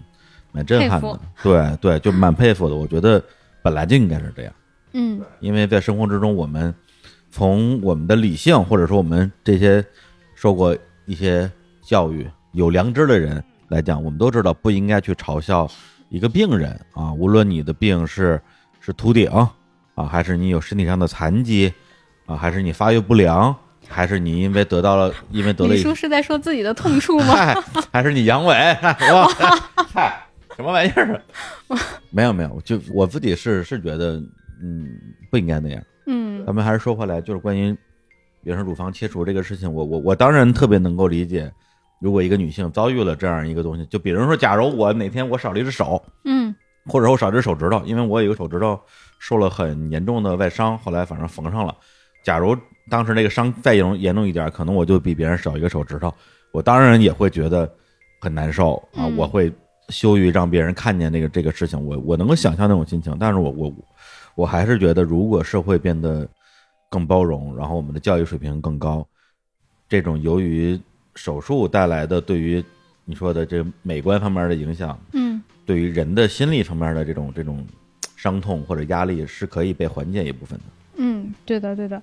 [0.50, 1.20] 蛮震撼的。
[1.42, 2.74] 对对，就蛮佩服的。
[2.74, 3.22] 我觉得
[3.62, 4.52] 本来就应该是这样，
[4.92, 6.74] 嗯因为在生活之中，我们
[7.30, 9.84] 从我们的理性，或者说我们这些
[10.34, 11.50] 受过一些
[11.82, 15.70] 教育、有良知的人来讲，我们都知道不应该去嘲笑
[16.08, 18.40] 一个病人啊，无论你的病是
[18.80, 19.30] 是秃顶
[19.94, 21.70] 啊，还是你有身体上的残疾
[22.24, 23.54] 啊，还是你发育不良，
[23.88, 27.34] 还是你因为得到了因为得了一李叔是在说自己的痛处吗？
[27.34, 27.56] 嗨，
[27.92, 28.76] 还是你阳痿？
[30.56, 31.20] 什么玩意儿？
[32.10, 34.20] 没有没有，就我自己是是觉得，
[34.62, 34.88] 嗯，
[35.30, 35.82] 不应该那样。
[36.06, 37.72] 嗯咱们还是说回来，就是关于，
[38.42, 41.52] 比如说乳房切除这个事情，我我我当然特别能够理解，
[42.00, 46.54] 如果一个女性遭遇了这样一个东西，就比如说，假如我哪天我少了一只手，嗯
[46.86, 48.80] 或者我少只手指头，因为我有一个手指头
[49.18, 51.74] 受了很严重的外伤，后来反正缝上了。
[52.28, 52.54] 假如
[52.90, 56.12] 当时那个伤再严重严重一点，可能我就比别人少一个手指头，
[56.52, 57.66] 我当然也会觉得
[58.20, 59.50] 很难受啊，嗯我会
[59.88, 63.74] 羞于让别人看见那个这个事情，我我能够想象那种心情，但是我我
[64.34, 66.28] 我还是觉得，如果社会变得
[66.90, 69.06] 更包容，然后我们的教育水平更高，
[69.88, 70.78] 这种由于
[71.14, 72.62] 手术带来的对于
[73.06, 77.66] 你说的这美观方面的影响，嗯对于人的心理层面的这种这种
[78.16, 80.64] 伤痛或者压力是可以被缓解一部分的。
[80.98, 82.02] 嗯，对的对的。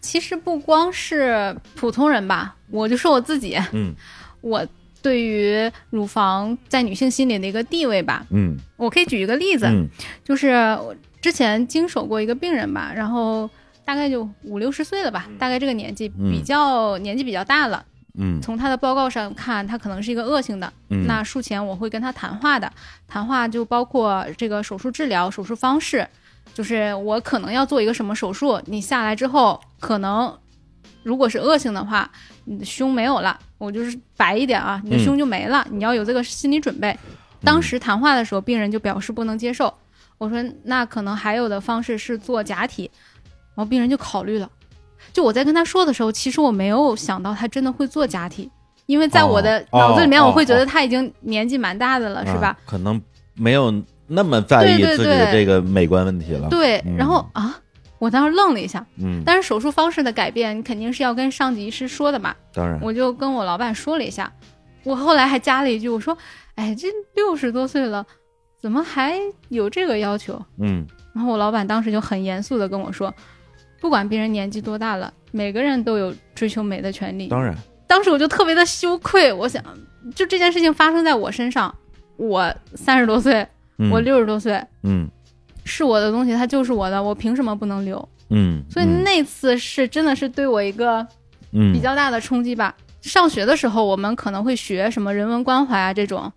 [0.00, 3.94] 其实不光是普通人吧，我就说我自己，嗯。
[4.40, 4.64] 我
[5.02, 8.56] 对于乳房在女性心里的一个地位吧，嗯。
[8.76, 9.88] 我可以举一个例子，嗯。
[10.24, 13.50] 就是我之前经手过一个病人吧，然后
[13.84, 17.84] 大概就五六十岁了吧，大概这个年纪，嗯比较年纪比较大了。
[18.16, 18.40] 嗯。
[18.40, 20.72] 从他的报告上看，他可能是一个恶性的。
[20.90, 22.72] 嗯，那术前我会跟他谈话的，
[23.08, 26.06] 谈话就包括这个手术治疗、手术方式，
[26.54, 30.36] 就是我可能要做一个什么手术，你下来之后，可能
[31.02, 32.10] 如果是恶性的话，
[32.44, 36.96] 你的胸没有了，我就是白一点啊，你的胸就没了，你要有这个心理准备。
[37.42, 39.72] 当时谈话的时候，病人就表示不能接受，
[40.18, 42.90] 我说那可能还有的方式是做假体，
[43.54, 44.50] 然后病人就考虑了。
[45.12, 48.50] 就我在跟他说的时候，其实我没有想到他真的会做假体，
[48.86, 52.58] 因为在我的哦脑子里面，哦我会觉哦得他已经年纪蛮大的了，是吧啊？？
[52.66, 53.00] 可能
[53.34, 53.72] 没有
[54.08, 56.48] 那么在意自己的这个美观问题了。
[56.48, 57.56] 对，嗯然后啊，
[57.98, 58.84] 我当时愣了一下。
[58.98, 62.34] 嗯，但是手术方式的改变，你肯定是要跟上级医师说的嘛。
[62.52, 64.32] 当然，我就跟我老板说了一下，
[64.82, 66.16] 我后来还加了一句，我说
[66.56, 68.04] ：“哎，这六十多岁了，
[68.60, 69.14] 怎么还
[69.50, 73.12] 有这个要求嗯？”然后我老板当时就很严肃的跟我说
[73.80, 77.54] ：“不管病人年纪多大了，每个人都有追求美的权利。”当然，
[77.86, 79.62] 当时我就特别的羞愧，我想，
[80.14, 81.74] 就这件事情发生在我身上，
[82.16, 83.46] 我三十多岁，
[83.78, 85.08] 嗯我六十多岁，嗯
[85.64, 88.08] 是我的东西，它就是我的，我凭什么不能留？
[88.30, 91.06] 嗯，所以那次是真的是对我一个
[91.52, 92.74] 嗯比较大的冲击吧。
[93.00, 96.30] 上学的时候，我们可能会学什么人文关怀啊这种，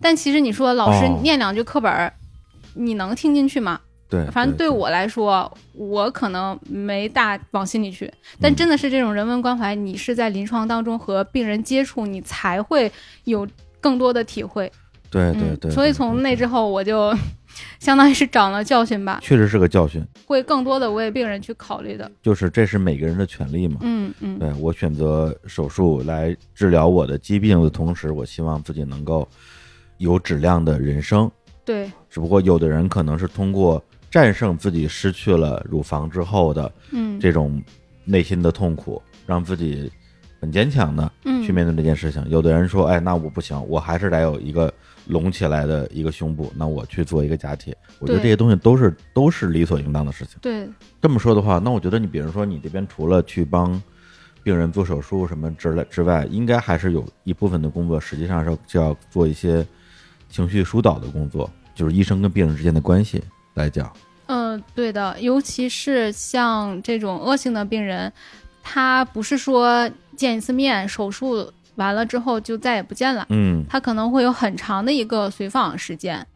[0.00, 2.12] 但其实你说老师哦念两句课本儿，
[2.74, 3.80] 你能听进去吗？
[4.08, 8.10] 对，反正对对我来说，我可能没大往心里去。
[8.40, 12.90] 但嗯真的是这种人文关怀，你是在临床当中和病人接触，你才会
[13.24, 13.46] 有
[13.80, 14.70] 更多的体会。
[15.12, 17.14] 嗯，对对对，所以从那之后，我就
[17.78, 22.10] 相当于是长了教训吧，确实是个教训，会更多的为病人去考虑的。
[22.22, 23.78] 就是这是每个人的权利嘛。
[23.82, 29.26] 嗯嗯对我选择手术来治疗我的疾病的同时，我希望自己能够
[29.98, 31.30] 有质量的人生。
[31.64, 37.60] 对，只不过有的人可能是通过战胜自己失去了乳房之后的嗯这种
[38.04, 39.90] 内心的痛苦，让自己
[40.40, 42.24] 很坚强的嗯去面对这件事情。
[42.28, 44.72] 有的人说，哎，那我不行，我还是得有一个
[45.06, 47.74] 隆起来的一个胸部，那我去做一个假体。
[47.98, 50.36] 我觉得这些东西都是都是理所应当的事情。
[50.40, 50.68] 对，
[51.00, 53.80] 这么说的话，那我觉得你比如说你这边除了去帮
[54.42, 59.66] 病人做手术什么之类之外，应该还是有一部分的工作，实际上是就要做一些
[60.28, 63.22] 情绪疏导的工作，就是医生跟病人之间的关系
[63.54, 63.90] 来讲。
[64.26, 68.12] 嗯、对的，尤其是像这种恶性的病人，
[68.62, 76.26] 他不是说见一次面，手术完了之后就再也不见了，嗯他可能会有很长的一个随访时间。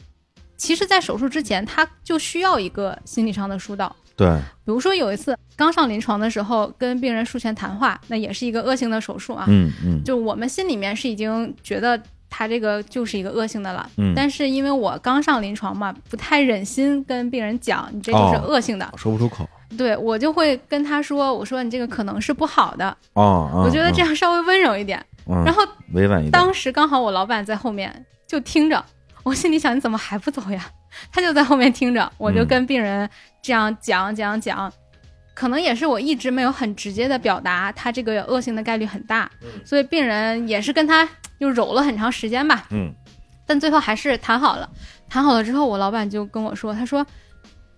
[0.56, 3.94] 其实，在手术之前，他就需要一个心理上的疏导。
[4.14, 4.28] 对，
[4.62, 9.46] 比如说有一次刚上临床的时候，跟病人术前谈话，那也是一个恶性的手术啊。
[9.48, 13.88] 嗯嗯，就我们心里面是已经觉得他这个就是一个恶性的了。
[13.96, 19.48] 嗯但是因为我刚上临床嘛，不太忍心跟病人讲你这就是哦恶性的，说不出口。
[19.78, 25.02] 对我就会跟他说，我说你这个可能是不好的，哦，嗯我觉得这样稍微温柔一点。
[25.30, 25.62] 嗯，然后
[25.92, 26.30] 委婉一点。
[26.32, 28.84] 当时刚好我老板在后面就听着，
[29.22, 30.68] 我心里想你怎么还不走呀？
[31.12, 33.08] 他就在后面听着，我就嗯跟病人
[33.40, 34.72] 这样讲讲讲，
[35.34, 39.30] 可能也是我一直没有很直接的表达他这个恶性的概率很大，
[39.64, 41.08] 所以病人也是跟他
[41.38, 42.92] 就揉了很长时间吧，嗯
[43.46, 44.68] 但最后还是谈好了。
[45.08, 47.04] 谈好了之后，我老板就跟我说，他说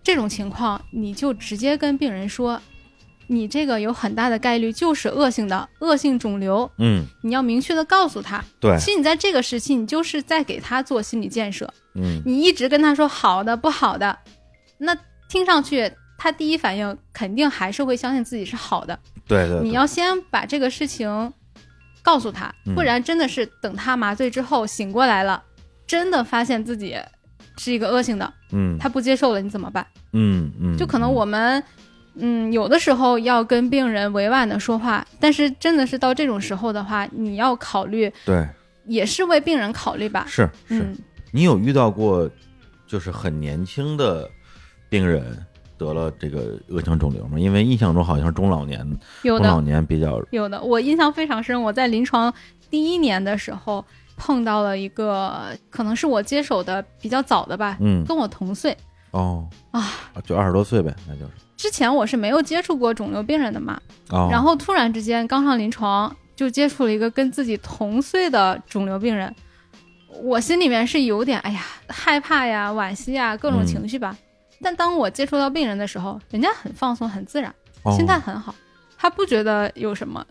[0.03, 2.61] 这种情况你就直接跟病人说。
[3.33, 11.73] 你这个有很大的概率就是恶性的恶性肿瘤，嗯，你要明确的告诉他，对，其实你在这个时期，你就是在给他做心理建设。
[11.95, 14.19] 嗯你一直跟他说好的、不好的，
[14.79, 14.97] 那
[15.29, 18.99] 听上去他第一反应肯定还是会相信自己是好的。
[19.27, 21.33] 对对，对你要先把这个事情
[22.03, 25.43] 告诉他嗯，不然真的是等他麻醉之后醒过来了，
[25.87, 26.97] 真的发现自己
[27.59, 29.87] 是一个恶性的，嗯他不接受了，你怎么办？
[30.13, 31.63] 嗯嗯，就可能我们。
[32.15, 38.47] 嗯，有的时候要跟病人委婉的说话，但是真的是到这种时候的话，你要考虑，对
[38.87, 40.25] 也是为病人考虑吧。
[40.29, 40.97] 是是，嗯，
[41.31, 42.29] 你有遇到过
[42.87, 44.29] 就是很年轻的
[44.91, 45.37] 病人
[45.79, 47.39] 得了这个恶性肿瘤吗？
[47.39, 48.87] 因为印象中好像是中老年
[49.23, 51.61] 有中老，年比较有的，我印象非常深。
[51.61, 52.33] 我在临床
[52.71, 53.85] 第一年的时候
[54.17, 58.77] 碰到了一个，可能是我接手的比较早的吧，嗯跟我同岁
[59.13, 59.91] 哦啊。
[60.25, 61.31] 就二十多岁呗，那就是
[61.63, 69.33] 之前我是没有接触过肿瘤病人的嘛，哦，然后突然之间刚上临床就接触了一个跟自己同岁的肿瘤病人，
[70.25, 74.19] 我心里面是有点哎呀害怕呀、惋惜呀各种嗯情绪吧。
[74.61, 77.55] 但当我接触到病人的时候，人家很放松、很自然，
[77.85, 78.53] 哦心态很好，
[78.99, 80.27] 他不觉得有什么。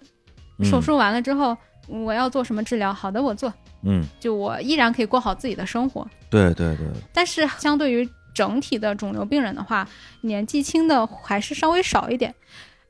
[0.60, 1.58] 嗯手术完了之后，
[1.88, 2.94] 我要做什么治疗？
[2.94, 3.52] 好的，我做，
[3.84, 6.06] 嗯，就我依然可以过好自己的生活。
[6.30, 9.88] 对对对，但是相对于整体的肿瘤病人的话，
[10.22, 12.34] 年纪轻的还是稍微少一点。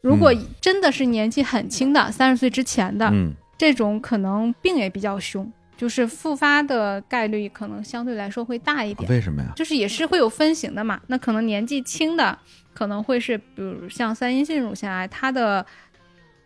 [0.01, 9.07] 如果嗯真的是年纪很轻的，三十岁之前的、嗯这种，可能病也比较凶，就是复发的概率可能相对来说会大一点。
[9.07, 9.51] 为什么呀？
[9.55, 10.99] 就是也是会有分型的嘛。
[11.05, 12.35] 那可能年纪轻的
[12.73, 15.63] 可能会是，比如像三阴性乳腺癌，它的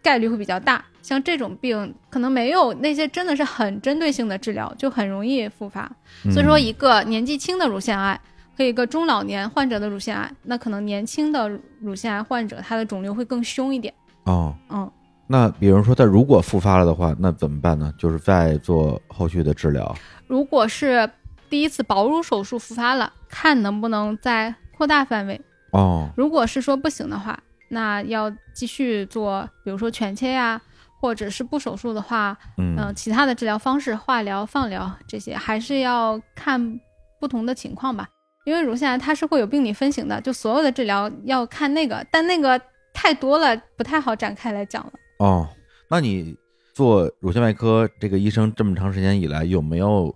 [0.01, 0.83] 概率会比较大。
[1.01, 5.89] 像这种病，可能没有那些真的是很针对性的治疗，就很容易复发。
[6.33, 8.19] 所以说，嗯一个年纪轻的乳腺癌
[8.57, 11.49] 和一个中老年患者的乳腺癌，那可能年轻的
[11.79, 13.93] 乳腺癌患者他的肿瘤会更凶一点。
[14.25, 14.89] 哦，嗯，
[15.27, 17.93] 那比如说他如果复发了的话，那怎么办呢？
[17.97, 19.95] 就是再做后续的治疗。
[20.27, 21.09] 如果是
[21.49, 25.39] 第一次保乳手术复发了，看能不能再扩大范围。
[25.71, 27.37] 哦，如果是说不行的话，
[27.69, 30.59] 那要继续做，比如说全切呀，
[31.01, 36.79] 或者是不手术的话，嗯嗯、其他的治疗方式，化疗、放疗这些，还是要看
[37.19, 38.07] 不同的情况吧。
[38.45, 42.59] 因为乳腺癌它是会有病理分型的，就所有的治疗要看那个，但那个
[42.93, 44.93] 太多了，不太好展开来讲了。
[45.19, 45.47] 哦，
[45.89, 46.33] 那你
[46.73, 50.15] 做乳腺外科这个医生这么长时间以来，有没有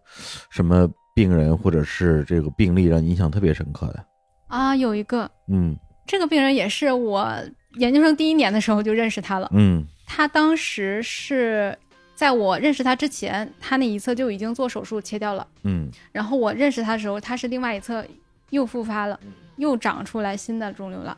[0.49, 4.05] 什么病人或者是这个病例让你印象特别深刻的？
[4.47, 5.75] 啊，有一个嗯
[6.05, 7.35] 这个病人也是我
[7.77, 11.77] 研究生第一年的时候就认识他了，嗯他当时是
[12.19, 15.47] 在我认识他之前，他那一侧就已经做手术切掉了。
[15.63, 18.05] 嗯然后我认识他的时候，他是另外一侧
[18.49, 19.17] 又复发了，
[19.55, 21.17] 又长出来新的肿瘤了。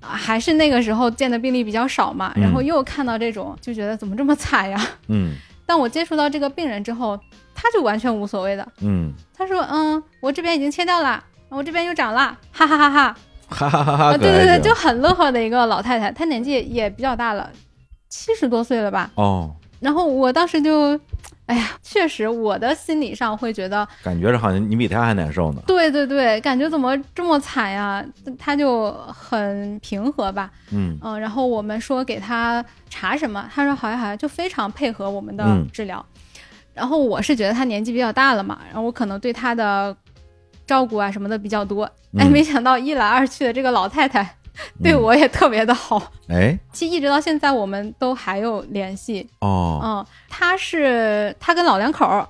[0.00, 4.80] 啊，还是那个时候见的病例比较少嘛，嗯然后又看到这种，就觉得怎么这么惨呀？
[5.08, 5.34] 嗯
[5.66, 7.20] 当我接触到这个病人之后，
[7.54, 13.16] 他就完全无所谓的，嗯，他说：“嗯，我这边已经切掉了，我这边又长了，哈哈哈哈。
[13.50, 14.04] 哈哈哈哈！
[14.06, 17.50] 啊，对对对，就很乐呵的一个老太太，她年纪也比较大了，
[18.08, 19.10] 七十多岁了吧。
[19.14, 20.98] 哦，然后我当时就，
[21.46, 25.62] 哎呀，确实我的心理上会觉得，感觉着好像你比他还难受呢。
[25.66, 28.04] 对对对，感觉怎么这么惨呀？
[28.38, 36.04] 他就很平和吧，嗯嗯，然后我们说给他查什么，他说好呀好呀，就非常配合我们的嗯治疗。
[36.74, 39.96] 然后我是觉得他年纪比较大了嘛，然后我可能对他的
[40.66, 41.84] 照顾啊什么的比较多，
[42.16, 44.36] 哎，嗯没想到一来二去的这个老太太
[44.82, 45.02] 对嗯。
[45.02, 46.12] 我也特别的好。
[46.28, 46.58] 哎。
[46.72, 49.80] 其实一直到现在我们都还有联系，哦。
[49.82, 52.26] 嗯，他是他跟老两口儿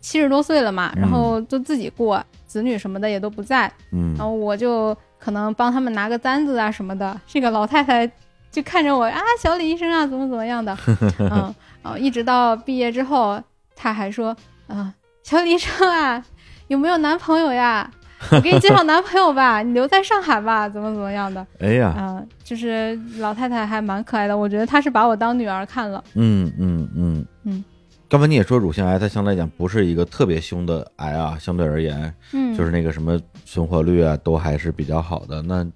[0.00, 1.02] 七十多岁了嘛，嗯。
[1.02, 4.14] 然后就自己过，子女什么的也都不在，嗯。
[4.16, 7.18] 然后我就可能帮他们拿个单子啊什么的。
[7.26, 8.10] 这个老太太
[8.50, 10.76] 就看着我啊，小李医生啊，怎么怎么样的，
[11.18, 13.40] 嗯，然后一直到毕业之后，
[13.76, 14.34] 他还说，
[14.66, 16.24] 啊，小李医生啊，
[16.68, 17.90] 有没有男朋友呀？
[18.32, 21.94] 我给你介绍男朋友吧，你留在上海吧， 怎么怎么样的，哎呀。
[21.98, 26.02] 嗯、就是老太太还蛮可爱的，我觉得她是把我当女儿看了。
[26.14, 27.26] 嗯嗯嗯。
[27.44, 27.64] 嗯，
[28.08, 35.40] 刚才你也说乳腺癌，它相对来讲不是一个特别凶的癌啊，相对而言，嗯，就是那个什么存活率啊，都还是比较好的。
[35.42, 35.66] 那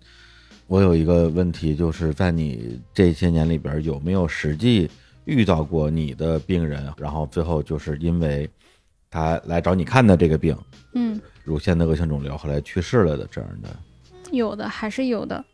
[0.67, 4.91] 我有一个问题，就是在你这些年里边，有没有实际
[5.27, 8.49] 遇到过你的病人，然后最后就是因为
[9.11, 10.57] 他来找你看的这个病，
[10.95, 13.69] 嗯，乳腺的恶性肿瘤，后来去世了的这样的？
[14.31, 15.45] 有的还是有的，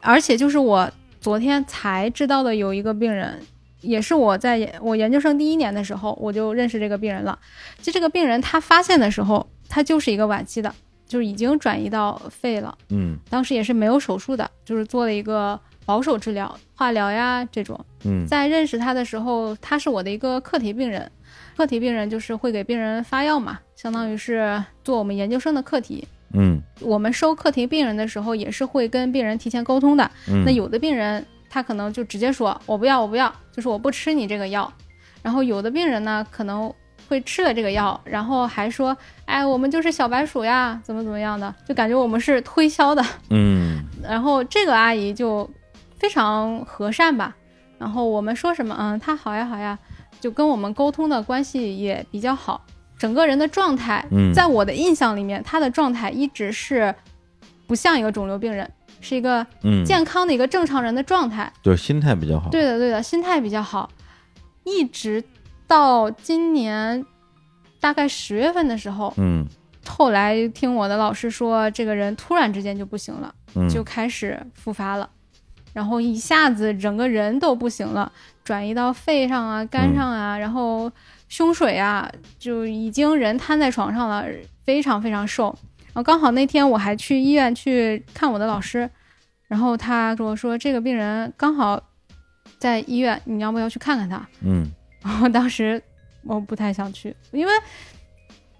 [0.00, 3.40] 而且就是我昨天才知道的，有一个病人，
[3.80, 7.38] 也是我在研我研究生第一年的时候，我就认识这个病人了。
[7.82, 10.74] 就这个病人他发现的时候，他就是一个晚期的，
[11.06, 12.76] 就是已经转移到肺了。
[12.88, 17.78] 嗯当时也是没有手术的，就是做了一个保守治疗，化疗呀这种。
[18.04, 21.10] 嗯在认识他的时候，他是我的一个课题病人。
[21.56, 26.06] 课题病人就是会给病人发药嘛，相当于是做我们研究生的课题。
[26.36, 30.10] 嗯我们收课题病人的时候，也是会跟病人提前沟通的。
[30.28, 34.70] 嗯，那有的病人他可能就直接说我不要，我不要，就是我不吃你这个药。
[35.22, 36.72] 然后有的病人呢，可能
[37.08, 38.96] 会吃了这个药，然后还说，
[39.26, 43.04] 哎，我们就是小白鼠呀，怎么怎么样的，就感觉我们是推销的。
[43.30, 45.48] 嗯 然后这个阿姨就
[45.98, 47.36] 非常和善吧，
[47.78, 49.78] 然后我们说什么，嗯，她好呀好呀，
[50.24, 52.64] 就跟我们沟通的关系也比较好，
[52.96, 56.94] 整个人的状态，嗯在我的印象里面，他的状态一直是
[57.66, 58.66] 不像一个肿瘤病人，
[59.02, 61.52] 是一个嗯，健康的一个正常人的状态。
[61.62, 62.48] 就是心态比较好。
[62.48, 63.90] 对的对的，心态比较好，
[64.64, 65.22] 一直
[65.66, 67.04] 到今年
[67.78, 69.46] 大概十月份的时候，嗯
[69.86, 73.34] 后来听我的老师说，这个人突然之间就不行了。
[73.56, 75.10] 嗯，就开始复发了，
[75.74, 78.10] 然后一下子整个人都不行了，
[78.44, 80.92] 转移到肺上啊、肝上啊，然后
[81.28, 84.24] 胸水啊，就已经人瘫在床上了，
[84.64, 85.56] 非常非常瘦。
[85.86, 88.88] 然后刚好那天我还去医院去看我的老师，
[89.48, 91.82] 然后他跟我说这个病人刚好
[92.58, 94.28] 在医院，你要不要去看看他？
[94.42, 94.70] 嗯
[95.02, 95.82] 然后当时
[96.24, 97.52] 我不太想去，因为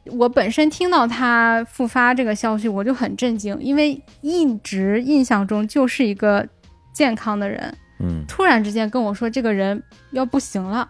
[0.06, 6.46] 我本身听到他复发这个消息，我就很震惊，因为一直印象中就是一个
[6.92, 10.88] 健康的人，嗯突然之间跟我说这个人要不行了，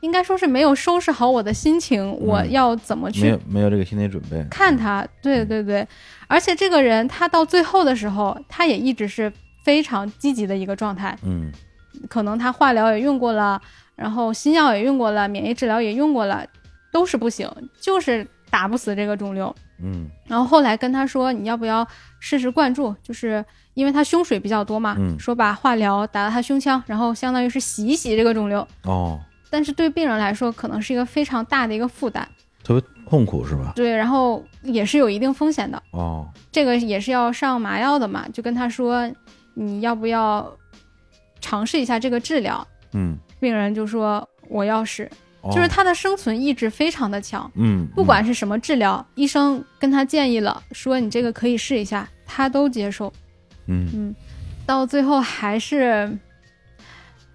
[0.00, 4.44] 应该说是没有收拾好我的心情，我要怎么没去有没有这个心理准备。
[4.50, 5.06] 看他？
[5.22, 5.86] 对对对，
[6.26, 9.32] 而且这个人他到最后的时候，他也一直是
[9.64, 11.52] 非常积极的一个状态，嗯
[12.08, 13.60] 可能他化疗也用过了，
[13.94, 16.44] 然后新药也用过了，免疫治疗也用过了，
[16.90, 17.48] 都是不行，
[17.80, 19.54] 就是打不死这个肿瘤。
[19.84, 21.86] 嗯然后后来跟他说，你要不要
[22.18, 22.94] 试试灌注？
[23.02, 23.44] 就是
[23.74, 28.66] 因为他胸水比较多嘛，嗯说把化疗打到他胸腔，然后相当于是洗一洗这个肿瘤。
[28.84, 29.18] 哦，
[29.50, 32.26] 但是对病人来说，可能是一个非常大的一个负担，
[32.62, 33.72] 特别痛苦是吧？
[33.74, 35.82] 对，然后也是有一定风险的。
[35.92, 39.10] 哦，这个也是要上麻药的嘛，就跟他说，
[39.54, 40.50] 你要不要
[41.40, 42.66] 尝试一下这个治疗？
[42.92, 45.10] 嗯，病人就说我要试，
[45.40, 53.12] 哦就是他的生存意志非常的强，嗯，不管是什么治疗，医生跟他建议了，说你这个可以试一下，他都接受。
[53.66, 54.14] 嗯嗯，
[54.66, 56.18] 到最后还是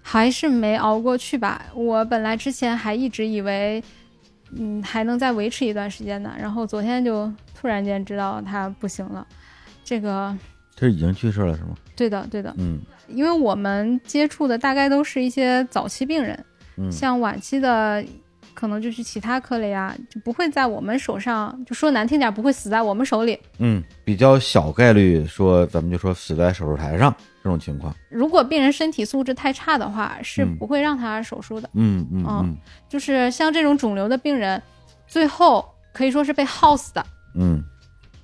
[0.02, 1.66] 还是没熬过去吧。
[1.74, 3.82] 我本来之前还一直以为，
[4.56, 9.26] 嗯，还能再维持一段时间呢，然后昨天就突然间知道他不行了。
[9.84, 10.36] 这个
[10.76, 11.74] 这已经去世了是吗？
[11.96, 16.44] 对的，对的，嗯因为我们接触的大概都是一些早期病人，
[16.76, 18.04] 嗯，像晚期的，
[18.58, 23.38] 可能就去其他科了呀，就不会在我们手上，就说难听点，不会死在我们手里。
[23.58, 27.94] 嗯，比较小概率说，咱们就说死在手术台上这种情况。
[28.08, 31.70] 如果病人身体素质太差的话，是嗯不会让他手术的。
[31.74, 32.56] 嗯嗯嗯嗯
[32.88, 34.60] 就是像这种肿瘤的病人，
[35.06, 37.06] 最后可以说是被耗死的，
[37.36, 37.62] 嗯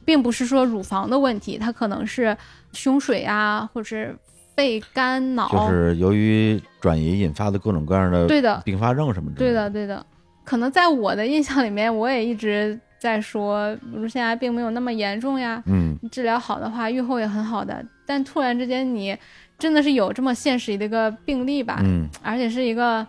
[0.05, 2.37] 并不是说乳房的问题，他可能是
[2.73, 4.13] 胸水啊，或者是
[4.57, 5.49] 肺、肝、脑。
[5.49, 10.05] 就是由于转移引发的各种各样的对的，并发症什么之类对的，对的。
[10.45, 17.85] 可能在我的印象里面，我也一直在说乳腺癌并没有那么严重呀，嗯治疗好的话，预后也很好的。
[18.07, 19.17] 但突然之间，你
[19.59, 23.07] 真的是有这么现实的一个病例吧，嗯而且是一个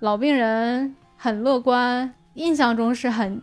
[0.00, 3.40] 老病人，很乐观，印象中是很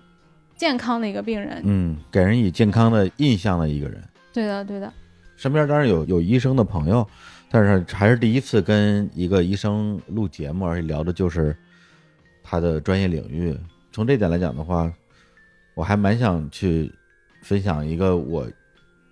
[0.56, 1.62] 健康的一个病人。
[1.64, 4.02] 嗯，给人以健康的印象的一个人。
[4.34, 4.92] 对的，对的，
[5.38, 7.08] 身边当然有有医生的朋友，
[7.50, 11.56] 但是还是第一次跟一个医生录节目，而且聊的就是
[12.52, 13.58] 他的专业领域。
[13.94, 14.92] 从这点来讲的话，
[15.74, 16.92] 我还蛮想去
[17.42, 18.46] 分享一个我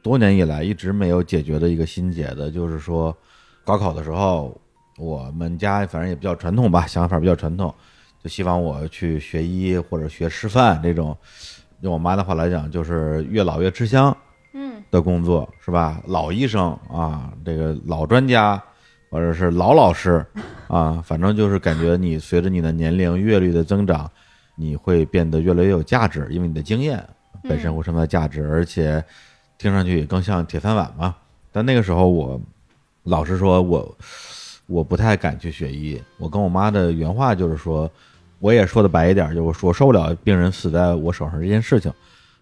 [0.04, 3.16] 多年以来一直没有解决的一个心结的，就是说
[3.64, 4.60] 高考的时候，
[4.98, 7.74] 我们家反正也比较传统吧，想法比较传统，
[8.22, 11.16] 就希望我去学医或者学师范这种。
[11.80, 14.16] 用我妈的话来讲，就是越老越吃香。
[14.52, 16.02] 嗯的工作是吧？
[16.08, 18.62] 老医生啊，这个老专家
[19.10, 20.26] 或者是老老师
[20.68, 24.10] 啊，反正就是感觉你随着你的年龄阅历的增长，
[24.56, 27.04] 你会变得越来越有价值，因为你的经验
[27.44, 29.04] 本身会什么价值，而且
[29.58, 31.16] 听上去也更像铁饭碗嘛。
[31.52, 32.40] 但那个时候我
[33.04, 33.98] 老实说，我
[34.68, 36.00] 我不太敢去学医。
[36.18, 37.90] 我跟我妈的原话就是说，
[38.40, 41.92] 我也说的白一点，就是说受不了病人死在我手上这件事情，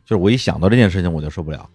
[0.04, 1.70] 就是我一想到这件事情我就受不了。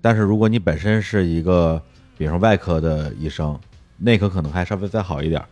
[0.00, 1.82] 但是如果你本身是一个，
[2.16, 3.58] 比如说外科的医生，
[3.98, 5.42] 内科可能还稍微再好一点。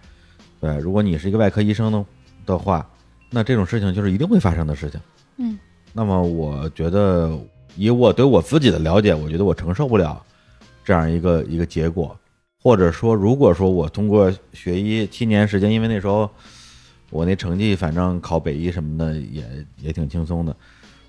[0.60, 2.04] 对，如果你是一个外科医生的
[2.46, 2.88] 的话，
[3.30, 5.00] 那这种事情就是一定会发生的事情。
[5.36, 5.58] 嗯，
[5.92, 7.38] 那么我觉得，
[7.76, 10.22] 以我对我自己的了解，我觉得我承受不了
[10.84, 12.16] 这样一个一个结果。
[12.62, 16.30] 或者说，如果说我通过学医七年时间，因为那时候
[17.10, 19.44] 我那成绩反正考北医什么的也
[19.82, 20.56] 也挺轻松的，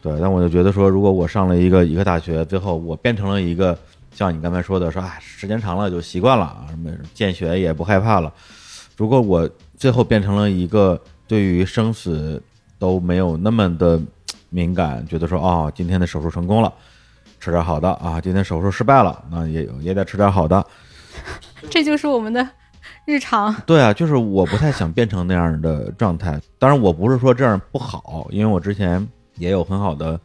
[0.01, 0.19] 对。
[0.19, 3.77] 但我就觉得说，如果我上了一个一个大学，最后我变成了一个
[4.15, 8.33] 像你刚才说的，说啊，时间长了就习惯了啊，什么见血也不害怕了。
[8.95, 9.47] 如果我
[9.77, 12.41] 最后变成了一个对于生死
[12.79, 13.99] 都没有那么的
[14.49, 16.73] 敏感，觉得说哦，今天的手术成功了，
[17.41, 20.65] 吃点好的啊，今天手术失败了，那也也得吃点好的。
[21.69, 22.47] 这就是我们的
[23.03, 23.53] 日常。
[23.65, 26.39] 对啊，就是我不太想变成那样的状态。
[26.57, 29.05] 当然，我不是说这样不好，因为我之前
[29.35, 30.17] 也有很好的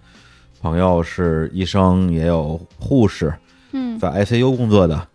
[0.61, 3.35] 朋友是医生，也有护士，
[3.73, 5.07] 嗯在 ICU 工作的，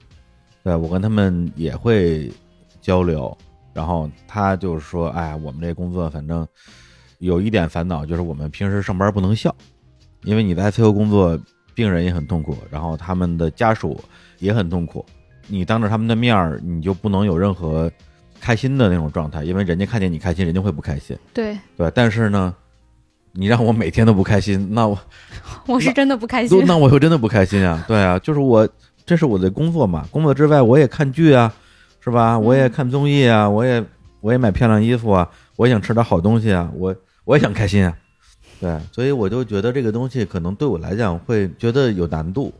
[0.63, 2.31] 对我跟他们也会
[2.81, 3.35] 交流。
[3.73, 6.47] 然后他就是说，哎，我们这工作反正
[7.19, 9.53] 有一点烦恼，就是我们平时上班不能笑，
[10.23, 11.37] 因为你在 ICU 工作，
[11.73, 13.99] 病人也很痛苦，然后他们的家属
[14.39, 15.05] 也很痛苦。
[15.47, 17.91] 你当着他们的面儿，你就不能有任何
[18.39, 21.91] 开心的那种状态，因为人家看见你开心，人家会不开心，对，对。
[21.93, 22.55] 但是呢，
[23.37, 24.97] 你让我每天都不开心，那我
[25.67, 26.63] 我是真的不开心。
[26.65, 27.83] 那 我就真的不开心啊！
[27.87, 28.67] 对啊，就是我，
[29.05, 30.07] 这是我的工作嘛。
[30.09, 31.53] 工作之外，我也看剧啊，
[31.99, 32.39] 是吧？
[32.39, 33.83] 我也看综艺啊，我也
[34.21, 37.93] 我也买漂亮衣服啊，我也想吃点好东西啊，我我也想开心啊。
[38.61, 42.53] 对，所以我就觉得这个东西可能对我来讲会觉得有难度。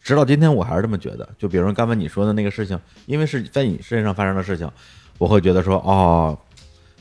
[0.00, 1.28] 直到今天，我还是这么觉得。
[1.36, 4.70] 就比如刚才你说的那个事情，因为是在你身上发生的事情，
[5.18, 6.38] 我会觉得说，哦，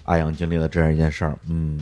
[0.05, 1.79] 阿阳经历了这样一件事儿，嗯。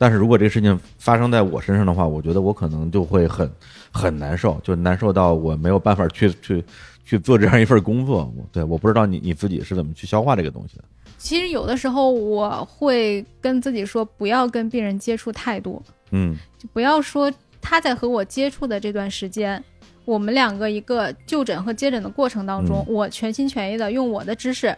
[0.00, 3.52] 但是如果这个事情发生在我身上的话，我觉得我可能就会很
[3.92, 6.64] 很难受，就难受到我没有办法去 去
[7.04, 8.32] 去做这样一份工作。
[8.50, 10.84] 对，我不知道你你自己是怎么去消化这个东西的。
[11.18, 15.82] 其实有的时候我会跟自己说，不要跟病人接触太多，
[16.12, 17.30] 嗯就不要说
[17.60, 19.62] 他在和我接触的这段时间，
[20.06, 24.74] 我们两个一个就诊和接诊的过程当中，我全心全意的用我的知识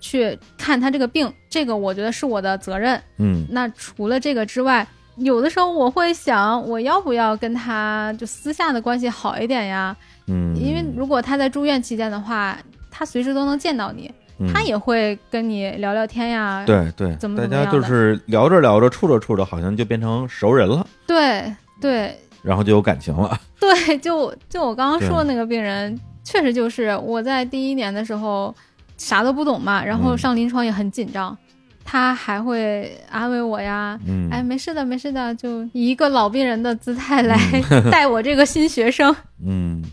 [0.00, 3.00] 去看他这个病，这个我觉得是我的责任。
[3.18, 4.86] 嗯那除了这个之外，
[5.16, 9.96] 有的时候我会想，我要不要跟他就私下的关系好一点呀？
[10.28, 12.58] 嗯，因为如果他在住院期间的话，
[12.90, 16.64] 他随时都能见到你，嗯他也会跟你聊聊天呀。
[16.66, 23.38] 对对，怎么大家就怎么样的是聊着聊着，处着处着，好像就变成熟人了，对对然后就有感情了。
[23.58, 28.54] 对，就就我刚刚说的那个病人，确实就是我在第一年的时候
[28.96, 31.36] 啥都不懂嘛，然后嗯上临床也很紧张，
[31.84, 33.98] 他还会安慰我呀。
[34.06, 37.38] 嗯，哎，没事的，没事的，就以一个老病人的姿态来
[37.90, 39.14] 带我这个新学生。
[39.44, 39.84] 嗯，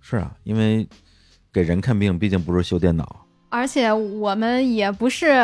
[0.00, 0.86] 是啊，因为
[1.52, 3.24] 给人看病毕竟不是修电脑。
[3.50, 5.40] 而且我们也不是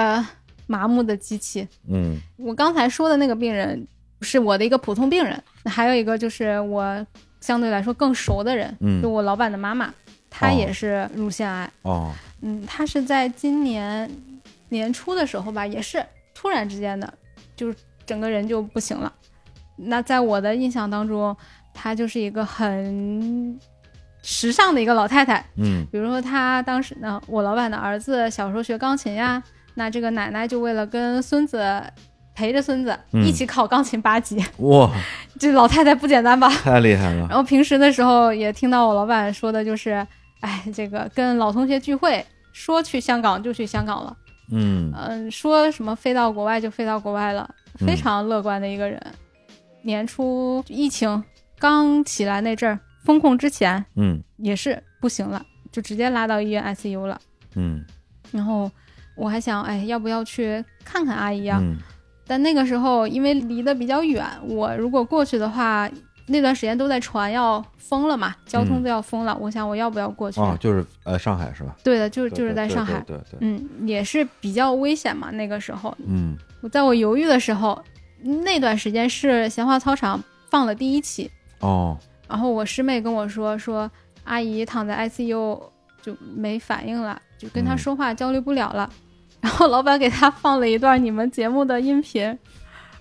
[0.66, 1.66] 麻木的机器。
[1.88, 3.86] 嗯我刚才说的那个病人
[4.20, 7.06] 是我的一个普通病人，还有一个就是我
[7.40, 9.92] 相对来说更熟的人，嗯就我老板的妈妈，
[10.28, 11.70] 她哦也是乳腺癌。
[11.82, 12.12] 哦，
[12.44, 14.08] 嗯，她是在今年
[14.68, 17.12] 年初的时候吧，也是突然之间的，
[17.56, 17.74] 就是
[18.04, 19.12] 整个人就不行了。
[19.76, 21.34] 那在我的印象当中，
[21.72, 23.58] 她就是一个很
[24.22, 29.42] 时尚的一个老太太，嗯比如说她当时呢，我老板的儿子小时候学钢琴呀，
[29.74, 31.82] 那这个奶奶就为了跟孙子
[32.34, 34.90] 陪着孙子嗯一起考钢琴八级，哇，
[35.40, 36.48] 这老太太不简单吧？
[36.48, 37.26] 太厉害了。
[37.28, 40.06] 然后平时的时候也听到我老板说的就是，
[40.40, 42.24] 哎，这个跟老同学聚会，
[42.54, 44.16] 说去香港就去香港了，
[44.52, 48.98] 嗯嗯，说什么飞到国外就飞到国外了，嗯非常乐观的一个人。
[49.82, 51.22] 年初疫情
[51.58, 57.20] 刚起来那阵儿，封控之前嗯也是不行了，就直接拉到医院 ICU 了。
[57.56, 57.84] 嗯
[58.32, 58.70] 然后
[59.16, 61.58] 我还想，哎，要不要去看看阿姨啊？
[61.60, 61.76] 嗯
[62.26, 65.90] 但那个时候因为离得比较远，我如果过去的话，
[66.26, 69.36] 那段时间都在传要封了嘛，交通都要封了。
[69.40, 70.40] 我想我要不要过去？
[70.40, 71.76] 嗯哦，就是呃上海是吧？
[71.84, 75.30] 对的，就是就是在上海，对对对，对嗯，也是比较危险嘛。
[75.30, 77.80] 那个时候，嗯我在我犹豫的时候，
[78.22, 81.30] 那段时间是闲话操场放了第一期，
[81.60, 81.96] 哦
[82.26, 83.90] 然后我师妹跟我说说
[84.24, 85.60] 阿姨躺在 ICU
[86.00, 88.88] 就没反应了，就跟她嗯说话交流不了了。
[89.42, 92.38] 然后老板给她放了一段你们节目的音频，然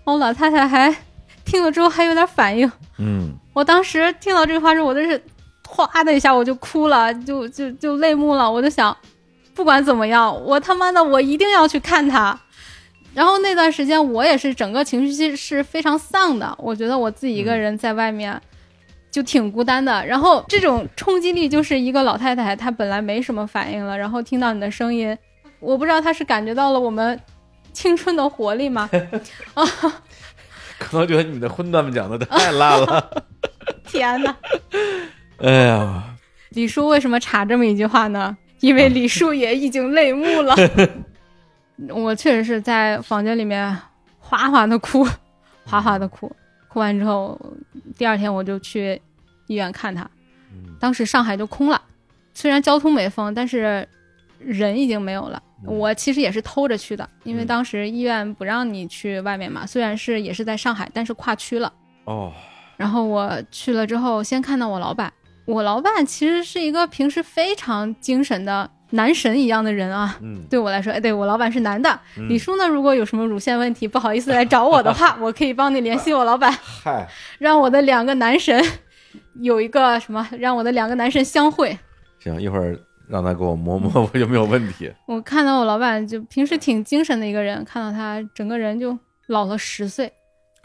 [0.03, 0.93] 后老太太还
[1.45, 2.71] 听了之后还有点反应。
[2.97, 5.21] 嗯我当时听到这句话之后，我真是
[5.67, 8.51] 哗的一下我就哭了，就就就泪目了。
[8.51, 8.95] 我就想，
[9.53, 12.39] 不管怎么样，我他妈的我一定要去看他。
[13.13, 18.41] 然后那段时间我也是整个情绪是非常丧的，我觉得我自己一个人在外面
[19.11, 20.03] 就挺孤单的。
[20.03, 25.15] 然后这种冲击力就是一个老太太，她本来没什么反应了，然后听到你的声音，
[25.59, 27.19] 我不知道她是感觉到了我们
[27.71, 28.89] 青春的活力吗？
[30.83, 33.23] 可能觉得你们的荤段子讲的太烂了。
[33.87, 34.35] 天哪！
[35.37, 36.03] 哎呀，
[36.49, 38.35] 李叔为什么插这么一句话呢？
[38.59, 40.55] 因为李叔也已经泪目了。
[41.89, 43.77] 我确实是在房间里面
[44.19, 45.05] 哗哗的哭，
[45.65, 46.33] 哗哗的哭。
[46.67, 47.39] 哭完之后，
[47.97, 49.01] 第二天我就去
[49.47, 50.09] 医院看他。
[50.79, 51.81] 当时上海就空了，
[52.33, 53.87] 虽然交通没封，但是
[54.39, 55.41] 人已经没有了。
[55.65, 59.65] 我其实也是偷着去的，因为嗯当时医院不让你去外面嘛。
[59.65, 61.71] 虽然是也是在上海，但是跨区了。
[62.05, 62.31] 哦，
[62.77, 65.11] 然后我去了之后，先看到我老板。
[65.45, 70.17] 我老板其实是一个平时非常精神的男神一样的人啊。
[70.21, 71.99] 嗯，对我来说，哎，对我老板是男的。
[72.17, 77.05] 嗯李叔呢，如果有什么乳腺问题，不好意思来找我的话， 我可以帮你联系我老板，嗨，
[77.39, 78.63] 让我的两个男神
[79.41, 81.77] 有一个什么，让我的两个男神相会。
[82.19, 82.79] 行，一会儿
[83.13, 84.91] 让他给我摸摸，我有没有问题？
[85.05, 90.11] 我看到我老板就平时挺精神的一个人，看到他整个人就老了十岁，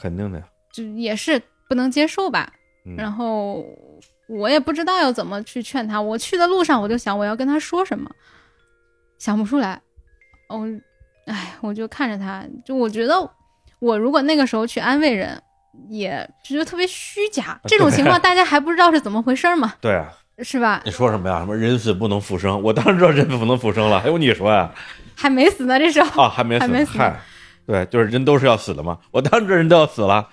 [0.00, 0.46] 肯定的呀。
[0.72, 1.38] 就也是
[1.68, 2.50] 不能接受吧。
[2.86, 3.62] 嗯然后
[4.28, 6.00] 我也不知道要怎么去劝他。
[6.00, 8.10] 我去的路上我就想我要跟他说什么，
[9.18, 9.78] 想不出来。
[10.48, 10.66] 哦，
[11.26, 13.30] 哎，我就看着他，就我觉得
[13.78, 15.38] 我如果那个时候去安慰人，
[15.90, 17.60] 也觉得特别虚假。
[17.64, 20.10] 这种情况大家还不知道是怎么回事嘛， 对啊，
[20.42, 20.82] 是吧？
[20.84, 21.40] 你说什么呀？
[21.40, 22.62] 什么人死不能复生？
[22.62, 24.72] 我当然知道人死不能复生了，还用你说呀？
[25.16, 26.22] 还没死呢，这时候。
[26.22, 27.20] 啊，还没死，还没死嗨，
[27.66, 28.98] 对，就是人都是要死的嘛。
[29.10, 30.28] 我当然知道人都要死了。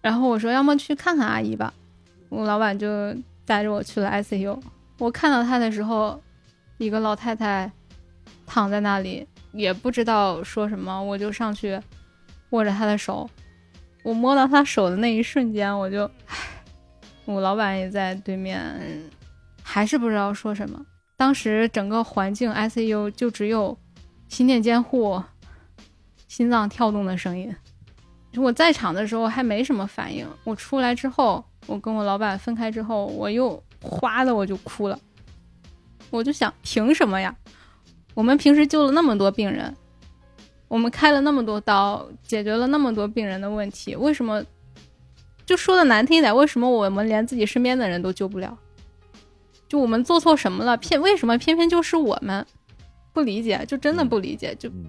[0.00, 1.72] 然后我说，要么去看看阿姨吧。
[2.30, 3.14] 我老板就
[3.44, 4.58] 带着我去了 ICU。
[4.98, 6.20] 我看到她的时候，
[6.78, 7.70] 一个老太太
[8.46, 11.78] 躺在那里，也不知道说什么，我就上去
[12.50, 13.28] 握着她的手。
[14.02, 16.36] 我摸到她手的那一瞬间，我就，唉，
[17.26, 18.58] 我老板也在对面，
[19.70, 20.80] 还是不知道说什么。
[21.14, 23.76] 当时整个环境 ICU 就只有
[24.26, 25.22] 心电监护、
[26.26, 27.54] 心脏跳动的声音。
[28.36, 34.98] 我在场的时候还没什么反应，我出来之后，我跟我老板分开之后，我又哗的我就哭了。
[36.08, 37.36] 我就想，凭什么呀？
[38.14, 39.76] 我们平时救了那么多病人，
[40.68, 44.42] 我们开了那么多刀，解决了那么多病人的问题，为什么？
[45.44, 48.56] 就说的难听一点，为什么我们连自己身边的人都救不了？
[49.68, 50.76] 就我们做错什么了？
[50.78, 52.44] 偏为什么偏偏就是我们？
[53.12, 54.86] 不理解，就真的不理解，就嗯，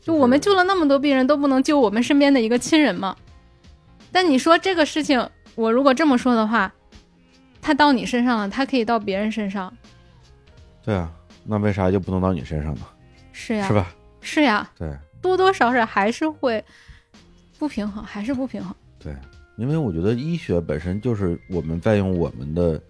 [0.00, 3.16] 就我们救了那么多病人，都不能救我们身边的一个亲人吗？
[4.12, 6.72] 但你说这个事情，我如果这么说的话，
[7.60, 9.72] 他到你身上了，他可以到别人身上，
[10.84, 11.12] 对啊，
[11.44, 12.82] 那为啥就不能到你身上呢？
[13.32, 13.72] 是呀，是？
[13.72, 13.92] 吧？
[14.20, 14.88] 是呀，对
[15.20, 16.64] 多多少少还是会
[17.58, 18.72] 不平衡，还是不平衡。
[19.00, 19.12] 对，
[19.56, 22.80] 因为我觉得医学本身就是我们在用我们的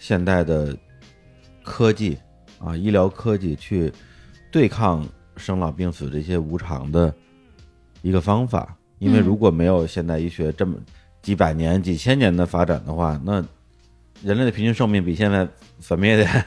[0.00, 0.74] 现代的
[1.62, 2.18] 科技
[2.58, 3.92] 啊，医疗科技去
[4.50, 5.06] 对抗
[5.36, 7.14] 生老病死这些无常的
[8.02, 8.76] 一个方法。
[8.98, 10.76] 因为嗯如果没有现代医学这么
[11.22, 13.44] 几百年、几千年的发展的话，那
[14.22, 15.46] 人类的平均寿命比现在
[15.78, 16.44] 怎么也得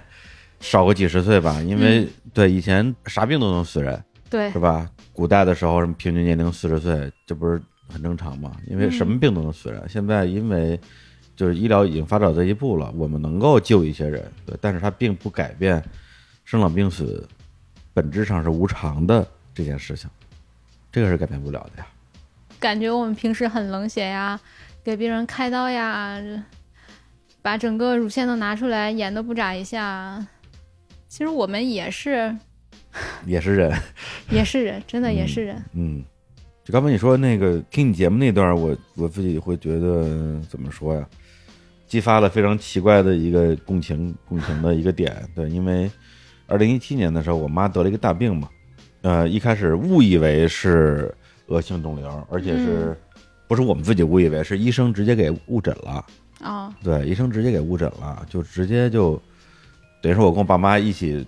[0.59, 1.61] 少个几十岁吧？
[1.61, 4.89] 因为、对以前啥病都能死人，对是，吧？
[5.11, 8.55] 古代的时候，什么平均年龄四十岁，这不是很正常吗？
[8.67, 9.83] 因为什么病都能死人。
[9.87, 10.79] 现在因为
[11.35, 15.83] 就是医疗已经发展到这一步了，我们能够救一些人，对，但是它并不改变
[16.45, 17.27] 生老病死
[17.93, 20.09] 本质上是无常的这件事情，
[20.91, 21.87] 这个是改变不了的呀。
[22.59, 24.39] 感觉我们平时很冷血呀，
[24.83, 26.21] 给别人开刀呀，
[27.41, 30.25] 把整个乳腺都拿出来，眼都不眨一下。
[31.09, 32.35] 其实我们也是，
[33.25, 33.71] 也是人，
[34.29, 35.61] 也是人，真的也是人。
[35.73, 36.03] 嗯，
[36.63, 41.07] 就刚才你说那个听你节目那段，我我自己会觉得怎么说呀？
[41.93, 45.87] 激发了非常奇怪的一个共情共情的一个点，对，因为
[46.47, 48.49] 二零一七年的时候，我妈得了一个大病嘛，
[49.03, 51.13] 呃，一开始误以为是
[51.49, 52.97] 恶性肿瘤，而且是、
[53.47, 56.03] 不是我们自己误以为，是医生直接给误诊了，
[56.41, 59.21] 哦，对，医生直接给误诊了，就直接就
[60.01, 61.23] 等于说我跟我爸妈一起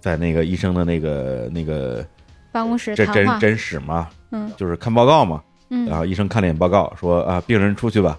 [0.00, 2.04] 在那个医生的那个那个
[2.50, 4.50] 办公室诊谈话，诊诊室嘛，嗯。
[4.56, 8.18] 就是看报告嘛，然嗯，后医生看了眼报告说啊，病人出去吧。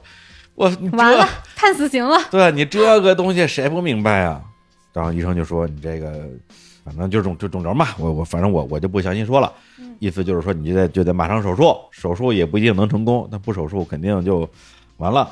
[0.56, 2.18] 我完了，判死刑了。
[2.30, 4.42] 对你这个东西谁不明白啊？
[4.94, 6.28] 然后医生就说你这个
[6.84, 9.52] 反正就肿就肿瘤嘛，我我反正我我就不详细说了，
[10.00, 14.48] 意思就是说你就得就得马上手术，手术也不一定能成功，那不手术肯定就
[14.98, 15.30] 完了。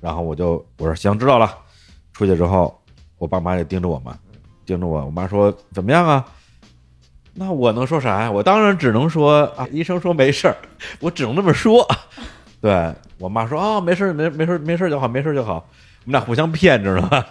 [0.00, 1.56] 然后我就我说行，知道了。
[2.12, 2.76] 出去之后，
[3.18, 4.18] 我爸妈也盯着我嘛，
[4.66, 5.04] 盯着我。
[5.04, 6.24] 我妈说怎么样啊？
[7.34, 8.30] 那我能说啥呀？
[8.30, 10.56] 我当然只能说啊，医生说没事儿，
[10.98, 11.86] 我只能这么说。
[12.60, 15.66] 对我妈说啊，没事儿，没没事，没事就好，没事就好。
[16.04, 17.26] 我们俩互相骗，知道吧？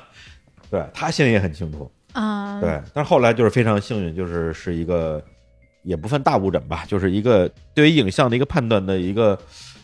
[0.70, 1.90] 对她心里也很清楚。
[2.14, 5.24] 啊，对，但是后来就是非常幸运，就是是一个
[5.84, 9.38] 也不算大误诊吧，就是一个对于影像的一个判断的一个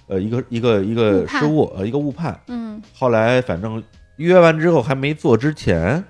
[0.08, 2.40] 呃一个一个一个失误呃一个误判。
[2.48, 3.82] 嗯后来反正
[4.16, 6.04] 约完之后还没做之前，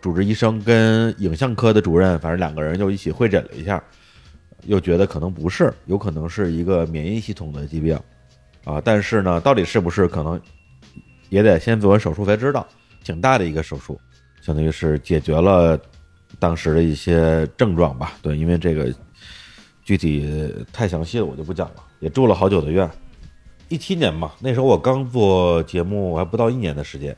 [0.00, 3.82] 主治医生跟影像科的主任，反正两个人就一起会诊了一下，
[4.66, 7.98] 又觉得可能不是，有可能是一个免疫系统的疾病
[8.64, 8.80] 啊。
[8.84, 10.40] 但是呢，到底是不是，可能
[11.28, 12.66] 也得先做完手术才知道。
[13.04, 14.00] 挺大的一个手术，
[14.40, 15.76] 相当于是解决了
[16.38, 18.12] 当时的一些症状吧。
[18.22, 18.94] 对，因为这个
[19.84, 21.82] 具体太详细了，我就不讲了。
[21.98, 22.88] 也住了好久的院，
[23.68, 27.16] 一七年嘛，那时候我刚做节目，还不到一年的时间。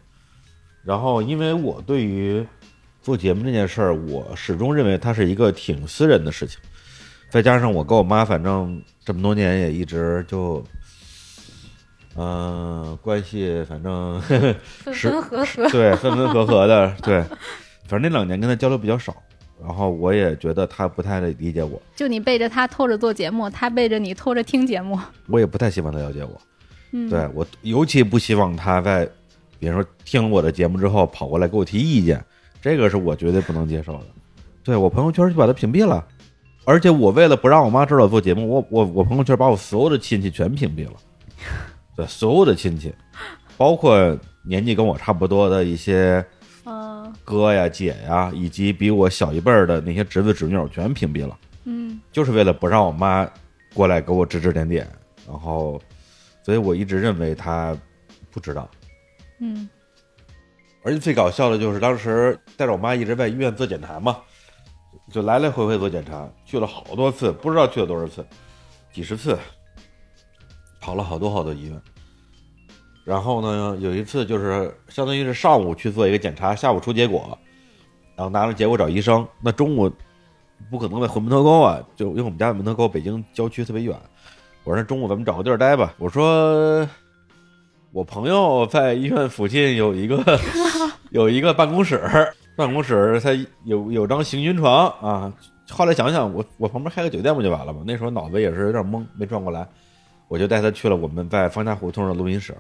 [0.83, 2.47] 然后，因为我对于
[3.03, 6.59] 做节目这件事儿，我始终认为它是一个挺私人的事情。
[7.29, 10.65] 再加上我跟我妈，反正这么多年也一直就，
[12.17, 15.69] 嗯、关系反正分是分合合。
[15.71, 17.23] 对分分合合的， 对，
[17.89, 19.15] 反正那两年跟他交流比较少，
[19.61, 24.99] 然后我也觉得他不太理解我，就你背着他偷着做节目，他背着你偷着听节目。
[25.27, 26.41] 我也不太希望他了解我。
[26.93, 29.05] 嗯，对我尤其不希望他在，
[29.59, 32.25] 比如说听了我的节目之后跑过来给我提意见，
[32.63, 34.05] 这个是我绝对不能接受的。
[34.63, 36.07] 对我朋友圈就把他屏蔽了，
[36.65, 40.93] 而且我为了不让我妈知道做节目，我我我朋友圈把我所有的亲戚全屏蔽了，
[41.97, 42.95] 对所有的亲戚，
[43.57, 46.25] 包括年纪跟我差不多的一些
[46.65, 51.39] 嗯哥呀、姐呀，以及比我小一辈儿的那些侄子侄女，我全屏蔽了。
[51.65, 53.29] 嗯就是为了不让我妈
[53.73, 54.87] 过来给我指指点点，
[55.27, 55.81] 然后，
[56.43, 57.77] 所以我一直认为她
[58.31, 58.69] 不知道。
[59.41, 59.69] 嗯
[60.83, 64.19] 而且最搞笑的就是当时带着我妈一直在医院做检查嘛，
[65.11, 68.23] 就来来回回做检查，去了好多次，不知道去了多少次，
[68.93, 69.39] 几十次，
[70.85, 71.81] 跑了好多好多医院。
[73.05, 77.39] 然后呢，有一次就是相当于是上午去做一个检查，下午出结果，
[78.15, 79.27] 然后拿着结果找医生。
[79.41, 79.91] 那中午
[80.71, 83.97] 不可能在回门头沟啊，就因为我们家门头沟北京郊区特别远。
[84.63, 85.95] 我说那中午咱们找个地儿待吧。
[85.99, 86.87] 我说
[87.93, 90.23] 我朋友在医院附近有一个
[91.13, 91.99] 有一个办公室，
[92.57, 93.31] 办公室他
[93.65, 95.33] 有有张行军床啊。
[95.71, 97.83] 后来想想，我我旁边开个酒店不就完了吗？
[97.87, 99.67] 那时候脑子也是有点懵，没转过来，
[100.29, 102.55] 我就带他去了我们在方家胡同的录音室。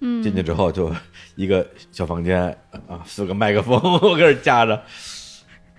[0.00, 0.94] 嗯，进去之后就
[1.34, 2.40] 一个小房间
[2.86, 4.80] 啊，四个麦克风， 我搁这架着。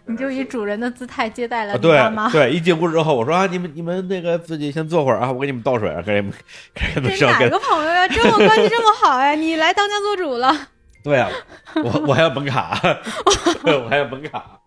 [0.05, 6.33] 你就以主人的姿态接待了啊，对一进屋之后，我说啊，你们你们那个自己先坐会儿啊，我给你们倒水啊，给你们
[6.75, 8.07] 给你们上给哪个朋友呀？
[8.09, 9.31] 这么关系这么好呀？
[9.39, 10.53] 你来当家做主了。
[11.01, 11.29] 对啊，
[11.75, 12.77] 我我还要本卡，
[13.63, 14.59] 我还要本卡。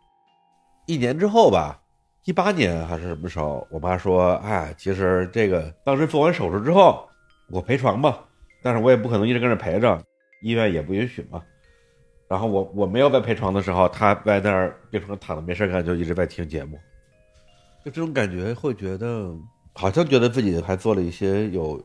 [0.87, 1.81] 一年之后吧，
[2.25, 7.09] 一八年还是什么时候，我妈说，哎，其实这个当时做完手术之后，
[7.51, 8.25] 我陪床吧，
[8.63, 10.01] 但是我也不可能一直跟着陪着，
[10.41, 11.43] 医院也不允许嘛。
[12.29, 16.79] 然后我我没有在陪床的时候，她在那儿病床上躺着没事干，就一直在听节目，
[17.85, 19.31] 就这种感觉，会觉得
[19.75, 21.85] 好像觉得自己还做了一些有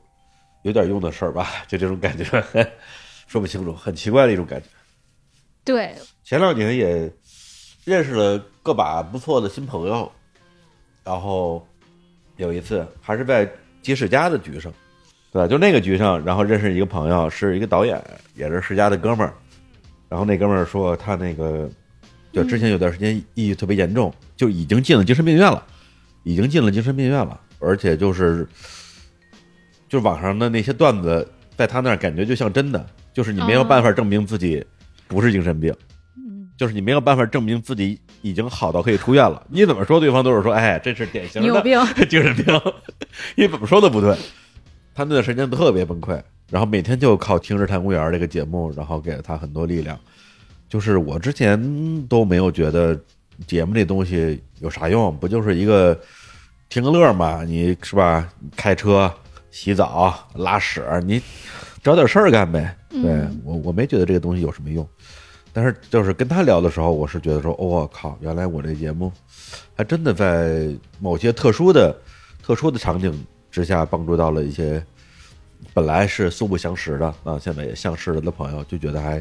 [0.61, 2.23] 有点用的事儿吧， 就这种感觉，
[3.27, 4.67] 说不清楚，很奇怪的一种感觉。
[5.65, 7.11] 对，前两年也
[7.83, 10.09] 认识了个把不错的新朋友，
[11.07, 11.65] 然后
[12.35, 13.49] 有一次还是在
[13.81, 14.69] 吉世家的局上，
[15.31, 15.47] 对吧？
[15.47, 18.03] 就那个局上，然后认识一个朋友，是一个导演，
[18.35, 19.33] 也是世家的哥们儿。
[20.09, 21.69] 然后那哥们儿说他那个，
[22.33, 25.65] 就之前有段时间抑郁特别严重，就已经进了精神病院了，
[26.23, 28.45] 已经进了精神病院了，而且就是，
[29.87, 31.25] 就网上的那些段子，
[31.55, 34.61] 在他那儿感觉就像真的，就是你没有办法证明自己
[35.07, 35.73] 不是精神病。
[36.17, 39.41] 嗯，就是你没有办法证明自己已经好到可以出院了。
[39.49, 41.79] 你怎么说，对方都是说，哎，这是典型的你有病。
[42.09, 42.61] 精神病，
[43.35, 44.15] 你怎么说都不对。
[44.93, 46.19] 他那段时间特别崩溃，
[46.49, 49.97] 然后每天就靠听《日坛公园》这个节目，然后给了他很多力量。
[50.67, 52.99] 就是我之前都没有觉得
[53.45, 55.97] 节目这东西有啥用，不就是一个
[56.67, 57.43] 听个乐嘛？
[57.43, 58.27] 你是吧？
[58.55, 59.09] 开车、
[59.51, 61.21] 洗澡、拉屎，你
[61.83, 62.75] 找点事儿干呗。
[62.89, 64.87] 对嗯我，我没觉得这个东西有什么用。
[65.57, 69.11] 但是就是跟他聊的时候，我是觉得说，我靠，原来我这节目
[69.75, 70.69] 还真的在
[70.99, 71.99] 某些特殊的、
[72.43, 74.85] 特殊的场景之下，帮助到了一些
[75.73, 79.19] 本来是素不相识的啊，现在也相识了的朋友，就觉得还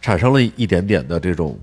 [0.00, 1.60] 产生了一点点的这种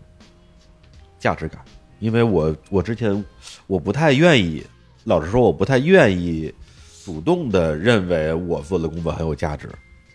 [1.18, 1.60] 价值感。
[1.98, 3.26] 因为我我之前
[3.66, 4.64] 我不太愿意，
[5.06, 6.53] 老实说，我不太愿意
[7.03, 9.68] 主动的认为我做的工作很有价值，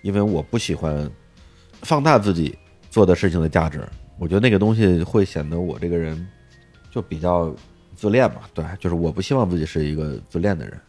[0.02, 1.10] 因为我不喜欢
[1.82, 2.56] 放大自己
[2.94, 3.80] 做的事情的价值。
[4.20, 6.24] 我觉得那个东西会显得我这个人
[6.92, 7.52] 就比较
[7.96, 10.80] 自恋嘛，对，就是我不希望自己是一个自恋的人。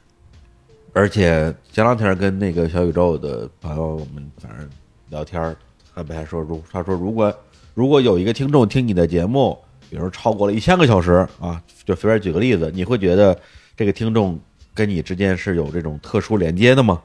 [0.94, 4.70] 而且前两天跟那个小宇宙的朋友，我们反正
[5.10, 5.56] 聊天，
[5.96, 7.36] 他们还说，如他说如果
[7.74, 9.58] 如果有一个听众听你的节目，
[9.90, 13.36] 比如超过了一千个小时啊，就随便举个例子，你会觉得
[13.76, 14.40] 这个听众
[14.76, 17.02] 跟你之间是有这种特殊连接的吗？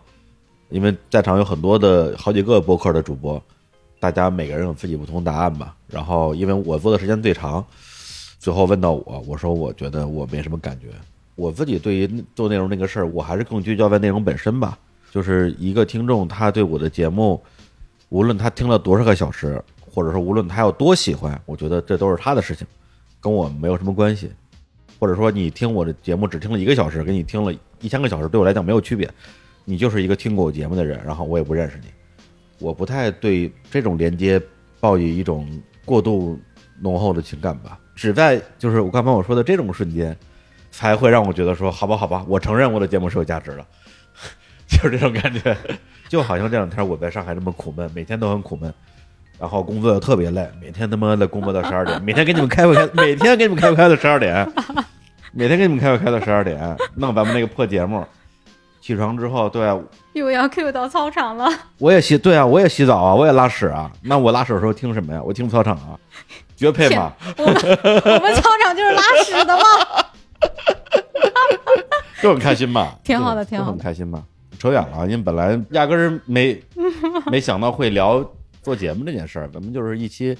[0.68, 3.42] 因为在场有很多的好几个播客的主播，
[4.00, 5.76] 大家每个人有自己不同答案吧。
[5.86, 7.64] 然后因为我做的时间最长，
[8.40, 10.86] 最后问到我，我说我觉得我没什么感觉。
[11.36, 14.76] 我自己对于做内容这个事儿，我还是更聚焦在内容本身吧。
[15.10, 17.40] 就是一个听众，他对我的节目，
[18.08, 22.66] 无论他听了多少个小时，或者说无论他有多喜欢，我觉得这都是他的事情，
[23.20, 24.30] 跟我没有什么关系。
[24.98, 29.10] 或者说你听我的节目只听了一个小时，跟你听了一千个小时，对我来讲没有区别。
[29.64, 31.88] 你就是一个听过我节目的人，然后我也不认识你，
[32.60, 34.40] 我不太对这种连接
[34.78, 35.48] 抱以一种
[35.84, 36.38] 过度
[36.80, 37.78] 浓厚的情感吧。
[37.96, 40.16] 只在就是我刚才我说的这种瞬间。
[40.72, 43.66] 才会让我觉得说，好吧，好吧，我承认我的节目是有价值的，
[44.68, 45.54] 就是这种感觉。
[46.08, 48.72] 就好像这两天我在上海这么苦闷，每天都很苦闷，
[49.36, 54.48] 然后工作又特别累，每天他妈的工作到十二点，每天给你们开会开， 每天给你们开会开到十二点，
[55.32, 58.06] 每天给你们开会开到十二点，弄咱们那个破节目。
[58.80, 59.66] 起床之后，对，
[60.14, 61.48] 又要 Q 到操场了。
[61.78, 63.90] 我也洗，对啊，我也洗澡啊，我也拉屎啊。
[64.02, 65.22] 那我拉屎的时候听什么呀？
[65.22, 65.98] 我听操场啊，
[66.56, 67.12] 绝配嘛。
[67.36, 69.62] 我们我们操场就是拉屎的吗？
[72.22, 74.24] 就很开心嘛， 挺好的，挺好的，很开心嘛。
[74.58, 76.60] 扯远了，因为本来压根儿没
[77.32, 78.22] 没想到会聊
[78.62, 80.36] 做节目这件事儿，咱们就是一期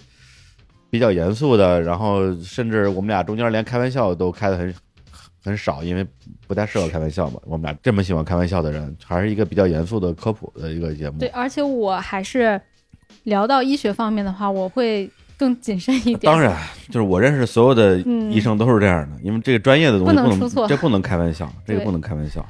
[0.90, 4.74] 比较严肃的，然后甚至我们俩中间连开玩笑都开的很
[5.44, 6.06] 很少，因为
[6.46, 7.40] 不太适合开玩笑嘛。
[7.44, 11.18] 我们俩这么喜欢开玩笑的人，还是一个比较严肃的科普的一个节目。
[11.18, 12.60] 对，而且我还是
[13.24, 15.10] 聊到医学方面的话，我会。
[15.40, 16.18] 更谨慎一点。
[16.20, 16.54] 当然，
[16.90, 17.96] 就是我认识所有的
[18.30, 22.46] 医生都是这样的，因为这个专业的东西不能出错，这不能开玩笑，这个不能开玩笑。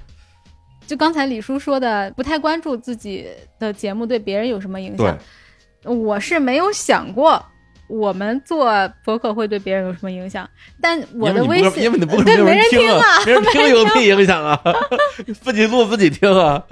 [0.88, 3.28] 就刚才李叔说的，不太关注自己
[3.60, 5.16] 的节目对别人有什么影响。
[5.84, 7.40] 我是没有想过
[7.90, 8.70] 我们做
[9.04, 10.48] 博客会对别人有什么影响，
[10.80, 14.58] 但我的微信因为你不可能没人听啊， 没人听有屁影响啊，
[15.42, 16.62] 自己录自己听啊。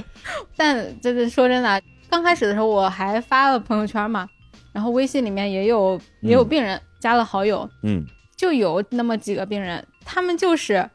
[0.56, 4.28] 但这是说真的，刚开始的时候我还发了朋友圈嘛。
[4.70, 8.04] 然后微信里面也有也有病人加了好友，嗯，
[8.36, 10.88] 就有那么几个病人，他们就是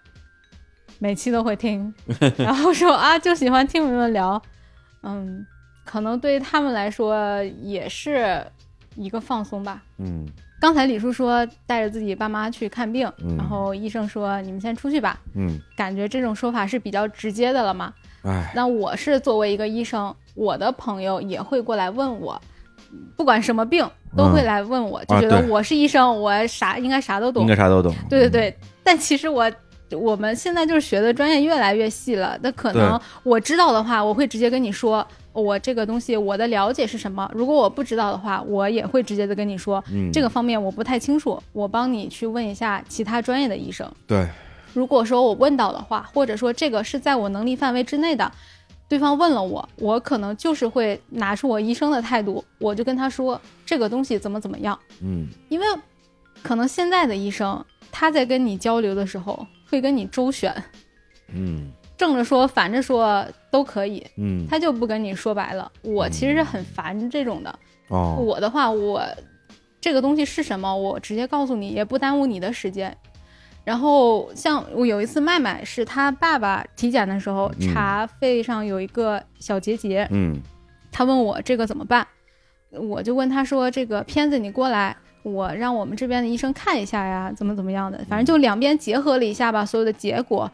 [0.99, 1.93] 每期都会听，
[2.37, 4.41] 然后说啊就喜欢听我们聊，
[5.01, 5.45] 嗯，
[5.83, 8.41] 可能对于他们来说也是
[8.95, 10.27] 一个放松吧，嗯。
[10.59, 22.41] 刚才李叔说带着自己爸妈去看病，然后医生说你们先出去吧，嗯，感觉这种说法是比较直接的了嘛，哎，那我是作为一个医生，我的朋友也会过来问我。
[23.17, 27.93] 不管什么病都会来问我，就觉得我是医生，我啥应该啥都懂，应该啥都懂。
[28.09, 29.51] 对对对，但其实我
[29.93, 37.29] 我们现在就是学的专业越来越细了，那可能我知道的话，我会直接跟你说，我这个东西我的了解是什么。
[37.33, 43.89] 如果我不知道的话，我也会直接的跟你说，这个方面我不太清楚，我帮你去问一下其他专业的医生。
[44.07, 44.27] 对，
[44.73, 48.31] 如果说我问到的话，或者说这个是在我能力范围之内的。
[48.89, 54.77] 对方问了我，我可能就是会拿出我医生的态度，我就跟他说这个东西怎么怎么样。
[55.01, 55.65] 嗯，因为
[56.43, 60.53] 可能现在的医生他在跟你交流的时候会跟你周旋，
[61.33, 65.71] 嗯，正着说反着说都可以，嗯，他就不跟你说白了。
[65.81, 67.59] 我其实是很烦这种的。
[67.87, 69.03] 哦，我的话，我
[69.81, 72.95] 这个东西是什么，我直接告诉你，也不耽误你的时间。
[73.63, 80.39] 然后像我有一次，麦麦是他爸爸体检的时候查肺上有一个小结节，嗯，
[80.91, 82.05] 他问我这个怎么办，
[82.69, 90.51] 我就问他说这个片子你过来，我让我们这边的医生看一下呀，怎么怎么样的，反正就两边结合了一下吧，所有的结果，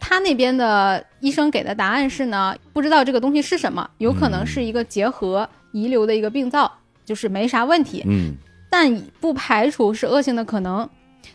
[0.00, 6.70] 他那边的医生给的答案是呢，不知道这个东西是什么，有可能是一个结核遗留的一个病灶，
[7.04, 8.34] 就是没啥问题，嗯，
[8.70, 10.88] 但不排除是恶性的可能。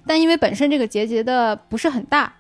[0.06, 2.34] 但因为本身这个结节的不是很大，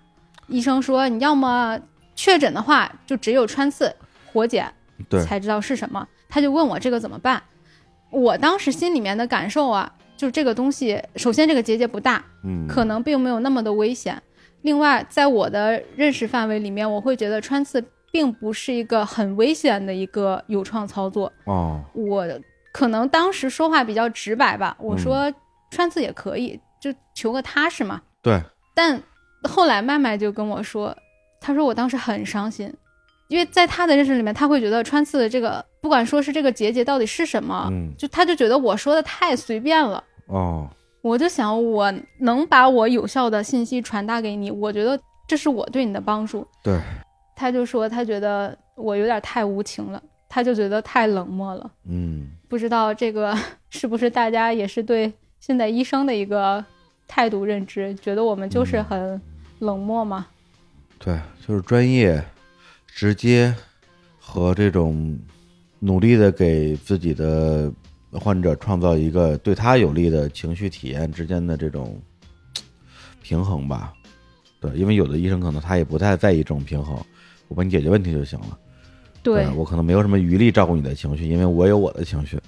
[0.47, 1.77] 医生说你要么
[2.15, 3.93] 确诊的话，就只有穿刺
[4.31, 4.73] 活检，
[5.09, 6.07] 对，才知道是什么。
[6.29, 7.43] 他就问我这个怎么办？
[8.09, 14.21] 我当时心里面的感受啊，就是这个东西，首先这个结节不大，嗯，可能并没有那么的危险。
[14.63, 17.81] 另外，在我的认识范围里面，我会觉得穿刺
[18.11, 21.31] 并不是一个很危险的一个有创操作。
[21.45, 22.27] 哦，我
[22.73, 25.31] 可能当时说话比较直白吧，我说
[25.71, 26.59] 穿刺也可以。
[26.79, 27.99] 就求个踏实嘛。
[28.21, 28.39] 对，
[28.75, 29.01] 但
[29.41, 30.95] 后来麦麦就跟我说，
[31.41, 32.71] 他说我当时很伤心，
[33.29, 40.03] 因为在他的认识里面，他会觉得穿刺的这个，不管说是这个结节到底是什么，嗯，就他就觉得我说的太随便了。
[40.27, 40.67] 哦，
[41.01, 46.45] 我就想，我能把我有效的信息传达给你，我觉得这是我对你的帮助。
[46.63, 46.79] 对，
[47.35, 51.71] 他就说他觉得我有点太无情了，他就觉得太冷漠了。
[51.87, 53.37] 嗯，不知道这个
[53.69, 56.63] 是不是大家也是对现在医生的一个
[57.07, 59.21] 态度认知，觉得我们就是很
[59.59, 60.27] 冷漠吗？
[60.99, 61.17] 对，
[61.47, 62.21] 就是专业、
[62.87, 63.55] 直接
[64.19, 65.17] 和这种
[65.79, 67.71] 努力的给自己的
[68.11, 72.01] 患者创造一个对他有利的情绪体验之间的这种
[73.21, 73.93] 平衡吧。
[74.59, 76.97] 对，因为有的医生可能他也不太在意这种平衡，
[77.47, 78.57] 我帮你解决问题就行了。
[79.21, 82.39] 对，我可能没有什么余力照顾你的情绪，因为我有我的情绪。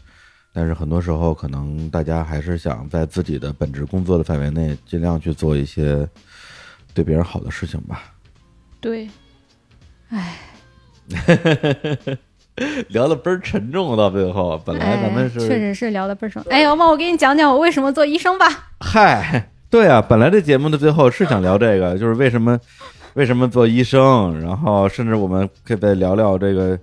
[0.52, 6.08] 但是很多时候，可能大家还是想在自己的本职工作的范围内，尽量去做一些
[6.94, 8.12] 对别人好的事情吧。
[8.82, 9.08] 对，
[10.08, 10.40] 唉，
[12.90, 16.44] 聊的倍儿沉重，到最后，本来咱们哎是确实是聊的倍儿爽。
[16.50, 18.70] 哎，要不我给你讲讲我为什么做医生吧？
[18.80, 22.60] 嗨，对啊，本来这节目的最后是想聊这个，就是为什么
[23.14, 26.78] 为什么做医生，然后甚至我们可以再聊聊这个，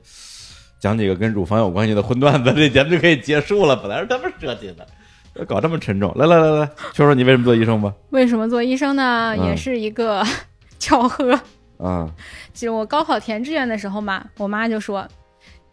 [0.81, 3.77] 讲几个跟乳房有关系的荤段子， 这节目就可以结束了。
[3.77, 7.93] 本来是他们设计的，搞这么沉重，来来来来，说说你为什么做医生吧。
[8.11, 9.35] 为什么做医生呢？
[9.37, 10.25] 嗯也是一个
[10.79, 11.39] 巧合。
[11.79, 12.09] 啊，
[12.55, 15.07] 其实我高考填志愿的时候嘛，我妈就说，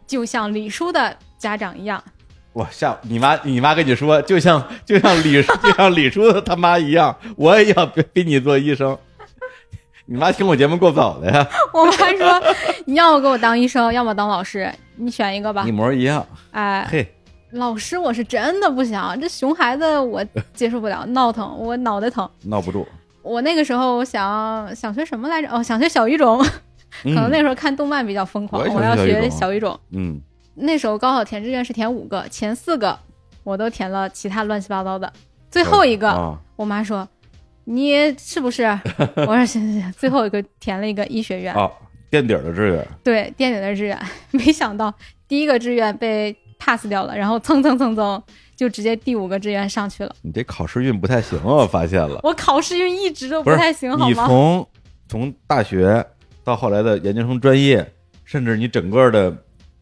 [0.06, 2.02] 就像李叔的家长一样，
[2.52, 8.96] 我吓你妈，你妈跟你说，就像就像李就像李叔他妈一样，我也要逼逼你做医生。
[10.06, 12.42] 你妈听我节目够早的呀， 我妈说，
[12.84, 15.70] 你要么给我当医生，要么当老师，你选一个吧一。
[15.70, 16.26] 模一样。
[16.50, 17.14] 哎，嘿，
[17.52, 20.22] 老师我是真的不想，这熊孩子我
[20.52, 22.28] 接受不了，闹腾，我脑袋疼。
[22.44, 22.86] 闹不住。
[23.22, 25.48] 我那个时候想想学什么来着？
[25.48, 26.44] 哦，想学小语种，
[27.02, 29.78] 可能那时候看动漫比较疯狂，我要学小语种。
[29.92, 30.20] 嗯
[30.56, 32.96] 那时候高考填志愿是填五个，前四个
[33.42, 35.12] 我都填了其他乱七八糟的，
[35.50, 37.08] 最后一个、啊，我妈说
[37.64, 38.62] 你是不是？
[39.16, 41.68] 我说行行行，最后一个填了一个医学院，哦，
[42.08, 44.00] 垫底儿的志愿，对，垫底的志愿，
[44.30, 44.94] 没想到
[45.26, 48.22] 第一个志愿被 pass 掉了，然后蹭蹭蹭蹭
[48.54, 50.14] 就直接第五个志愿上去了。
[50.22, 52.20] 你这考试运不太行啊，我发现了。
[52.22, 54.24] 我考试运一直都不太行，好你吗？
[54.28, 54.68] 从
[55.08, 56.06] 从大学
[56.44, 57.92] 到后来的研究生专业，
[58.24, 59.34] 甚至你整个的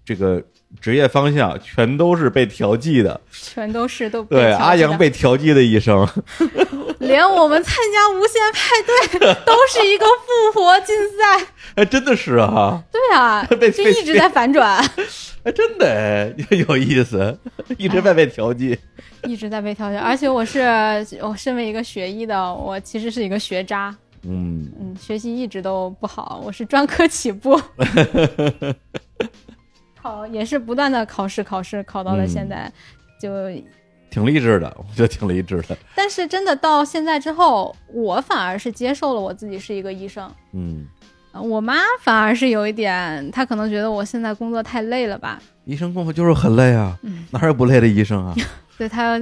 [0.05, 0.43] 这个
[0.81, 3.21] 职业方向，全都是被调剂的。
[3.31, 6.09] 全都是都被对，阿阳被调剂的一生。
[7.01, 11.47] 连我们参加无限派对 都是一个复活竞赛。
[11.75, 14.79] 哎，真的是啊，对啊，被就一直在反转，
[15.43, 16.33] 哎，真的哎，
[16.69, 17.37] 有意思，
[17.77, 18.79] 一直在被调剂。
[19.25, 19.97] 一直在被调剂。
[19.97, 20.61] 而且我是
[21.21, 27.61] 我身为一个学医的，我其实是一个学渣，嗯，嗯，学习一直都不好，我是专科起步。
[30.01, 32.71] 考也是不断的考试考试，考到了现在，
[33.21, 33.31] 就
[34.11, 35.77] 挺励志的，我觉得挺励志的。
[35.95, 40.31] 但是真的到现在之后，我反而是接受了我自己是一个医生。
[40.53, 40.87] 嗯，
[41.33, 47.25] 呃我妈反而是有一点，她可能觉得我现在工作太累了吧，医生工作就是很累啊，嗯。
[47.31, 48.35] 哪有不累的医生啊？
[48.79, 49.17] 对他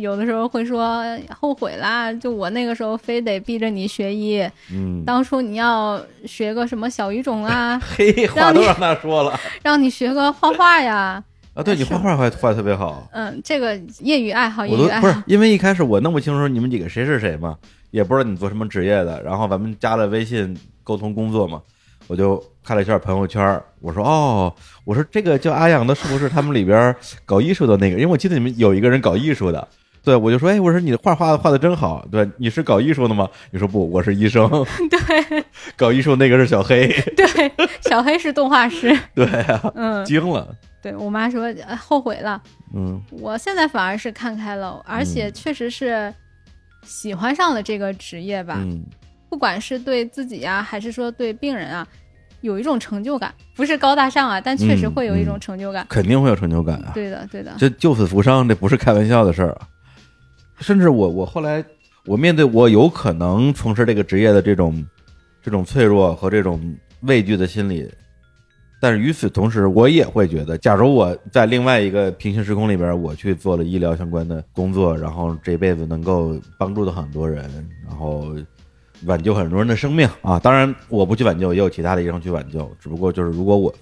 [0.00, 9.38] 有的时候会说后悔啦，就我那个时候非得逼着你学医，嗯，当初你要学个什么小语种啊， 嘿，话都让他说了。
[9.62, 11.22] 让你学个画画呀，
[11.54, 11.62] 啊。
[11.62, 15.06] 对你画画画画得特别好，嗯，这个业余爱好，业余爱好。
[15.06, 17.56] 不是因为一开始我弄不清楚你们几个谁是谁嘛，
[17.92, 20.54] 也不知道你做什么职业的，然后咱们加了微信
[20.84, 21.62] 沟通工作嘛，
[22.08, 24.52] 我就看了一下朋友圈，我说哦，
[24.84, 26.94] 我说这个叫阿阳的是不是他们里边
[27.24, 27.96] 搞艺术的那个？
[27.96, 29.68] 因为我记得你们有一个人搞艺术的。
[30.02, 33.28] 对，我就说，哎，我说你画画画的真好，对，你是搞艺术的吗？
[33.52, 34.48] 你说不，我是医生，
[34.90, 35.44] 对。
[35.76, 37.52] 搞艺术那个是小黑，对，
[37.82, 40.48] 小黑是动画师，对啊，嗯，惊了，
[40.82, 42.40] 对我妈说、呃后悔了，
[42.74, 43.00] 嗯。
[43.10, 46.12] 我现在反而是看开了，而且确实是
[46.84, 48.84] 喜欢上了这个职业吧，嗯，
[49.28, 51.84] 不管是对自己啊，还是说对病人啊，
[52.42, 55.86] 有一种成就感，不是高大上啊，但确实嗯会有一嗯种成就感。
[55.88, 56.92] 肯定会有成就感啊。
[56.94, 59.68] 对的，对的，这救死扶伤，这不是开玩笑的事儿啊！
[60.60, 61.64] 甚至我我后来
[62.06, 64.86] 我面对我有可能从事这个职业的这种
[65.42, 67.88] 这种脆弱和这种畏惧的心理，
[68.80, 77.44] 但是与此同时，我也会觉得，假如我在另外一个平行时空里边，我去做了医疗相关的工作，然后这辈子能够帮助到很多人，
[77.86, 78.34] 然后
[79.04, 80.38] 挽救很多人的生命啊！
[80.38, 83.72] 当然，我不去挽救，也有其他的医生去挽救，只不过就是如果我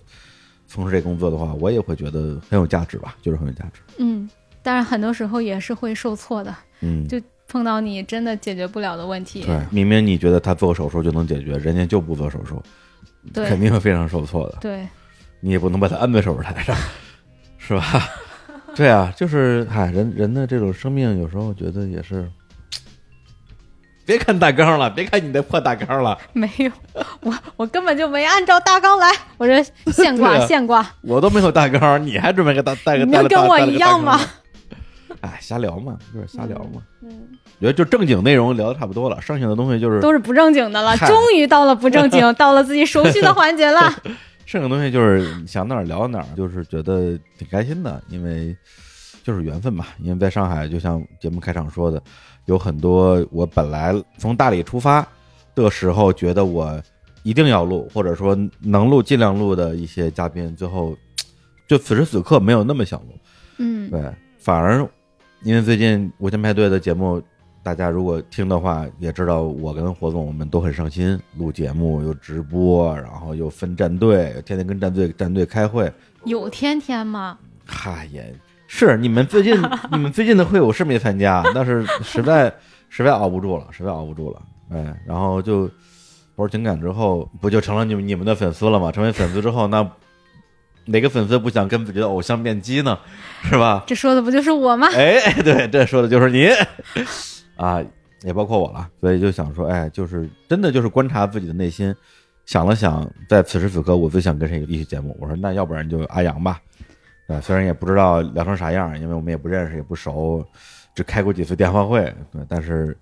[0.66, 3.80] 从事这工作的话，我也会觉得很有价值吧，就是很有价值。
[3.98, 4.28] 嗯，
[4.62, 12.60] 当然很多时候也是会受挫的，嗯，就碰到你真的解决不了的问题，对，明明你觉得他做手术就能解决，人家就不做手术，
[13.32, 14.58] 对肯定会非常受挫的。
[14.60, 14.86] 对
[15.40, 16.76] 你也不能把他摁在手术台上，
[17.58, 18.08] 是吧？
[18.74, 22.28] 对啊，就是嗨，人人的这种生命，有时候觉得也是。
[24.04, 26.70] 别看大纲了，别看你的破大纲了，没有，
[27.20, 29.62] 我我根本就没按照大纲来，我这
[29.92, 34.20] 现挂、现挂，我都没有大纲，你还准备个大带个你带了大能跟我一样吗？
[35.20, 36.82] 哎，瞎聊嘛，就是瞎聊嘛。
[37.02, 37.28] 嗯，
[37.58, 43.90] 我觉得就正经内容聊的差不多了，剩下的东西就是都是不正经的了，终于到了不正经， 到了自己熟悉的环节了。
[44.44, 48.54] 剩下的东西就是想哪儿聊哪儿，就是觉得挺开心的，因为
[49.22, 49.86] 就是缘分嘛。
[49.98, 52.02] 因为在上海，就像节目开场说的，
[52.46, 55.06] 有很多我本来从大理出发
[55.54, 56.80] 的时候觉得我
[57.22, 60.96] 一定要录，或者说能录尽量录的一些嘉宾，最后
[61.66, 63.08] 就此时此刻没有那么想录。
[63.58, 64.86] 嗯，对，反而
[65.42, 67.22] 因为最近无线派对的节目，
[67.62, 75.90] 大家如果听的话，也知道我跟火总我们都很上心，录节目又直播，然后又分战队，天天跟战队战队开会。
[76.24, 77.38] 有天天吗？
[77.64, 78.34] 嗨，也
[78.76, 79.56] 是你们最近
[79.92, 82.52] 你们最近的会我是没参加，但是实在
[82.88, 84.42] 实在熬不住了，实在熬不住了，
[84.72, 85.70] 哎，然后就
[86.34, 88.90] 博情感之后，不就成了你们你们的粉丝了吗？
[88.90, 89.88] 成为粉丝之后，那
[90.86, 92.98] 哪个粉丝不想跟自己的偶像面基呢？
[93.44, 93.84] 是吧？
[93.86, 94.88] 这说的不就是我吗？
[94.92, 96.48] 哎，哎 对，这说的就是你
[97.54, 97.80] 啊，
[98.22, 101.94] 也包括我了，所以就想说，哎，就是真的就是观察自己的内心，
[102.44, 106.58] 想了想，在此时此刻，我最想跟谁一起节目，我说那要不然就阿阳吧，
[107.26, 110.44] 对，虽然也不知道聊成啥样，因为我们也不认识，也不熟，
[110.94, 112.96] 只开过几次电话会，对，但是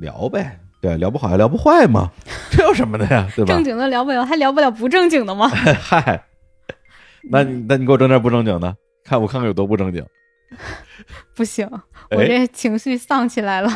[0.00, 2.10] 聊呗，对，聊不好也聊不坏嘛，
[2.50, 3.64] 这有什么的呀，对吧正？
[3.64, 5.48] 经的聊不了，还聊不了不正经的吗？
[5.80, 6.24] 嗨，
[7.30, 10.04] 那你那你给我整点不正经的，看我看看有多不正经。
[11.36, 11.66] 不行，
[12.10, 13.68] 哎我这情绪丧起来了。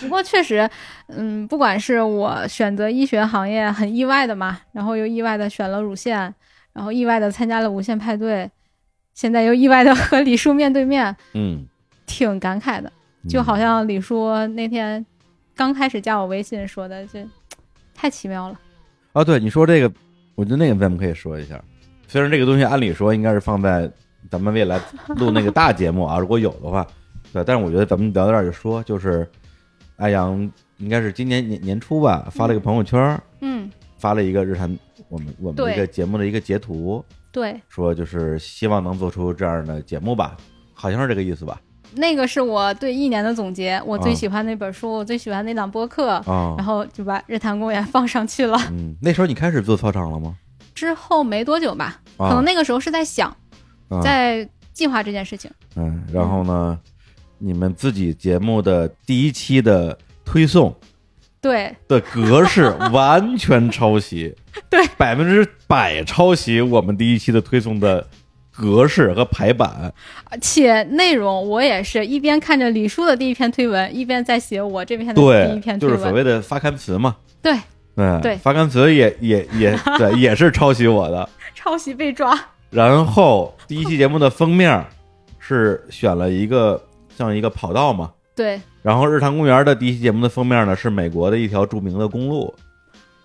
[0.00, 0.68] 不过确实，
[1.08, 6.34] 嗯，不管是我选择医学行业很意外的嘛，然后又意外的选了乳腺，
[6.72, 8.50] 然后意外的参加了无限派对，
[9.14, 11.66] 现在又意外的和李叔面对面，嗯，
[12.06, 12.90] 挺感慨的。
[13.28, 15.04] 就好像李叔那天
[15.54, 17.26] 刚开始加我微信说的，这
[17.94, 18.58] 太奇妙了。
[19.12, 19.92] 啊，对，你说这个，
[20.34, 21.62] 我觉得那个咱们可以说一下。
[22.08, 23.90] 虽然这个东西按理说应该是放在
[24.30, 24.80] 咱们未来
[25.16, 26.86] 录那个大节目啊， 如果有的话，
[27.32, 29.28] 对，但是我觉得咱们聊到这儿就说，就是
[29.96, 34.78] 艾阳应该是今年年年初吧，发了一个朋友圈，嗯，发了一个日坛
[35.10, 40.34] 我们我们对一个节目的一个截图，对，说就是希望能做出这样的节目吧，
[40.72, 41.60] 好像是这个意思吧？
[41.92, 48.56] 那个是我对一年的总结，我最啊喜欢那本书，我最喜欢那档播客，啊、然后就把日坛公园放上去了。
[48.70, 50.36] 嗯，那时候你开始做操场了吗？
[50.72, 53.28] 之后没多久吧，啊可能那个时候是在想，
[53.88, 55.50] 啊在计划这件事情。
[55.74, 56.78] 嗯，然后呢，
[57.38, 60.72] 你们自己节目的第一期的推送
[61.40, 64.32] 对，的格式 完全抄袭，
[64.68, 68.06] 对，百分之百抄袭我们第一期的推送的
[68.50, 69.92] 格式和排版。
[70.40, 76.12] 且内容我也是一边看着李叔的第一篇推文，一边在写我这篇的第一，篇推就是所。
[76.12, 77.16] 谓的发刊词嘛。
[77.42, 77.56] 对，
[77.96, 81.28] 嗯，对发刊词也也也 对，也是抄袭我的。
[81.54, 82.38] 抄袭被抓。
[82.70, 84.84] 然后第一期节目的封面
[85.38, 86.80] 是选了一个
[87.16, 92.54] 像一个跑道嘛，对，然后日坛公园的第一期节目的封面呢是美国的一条著名的公路，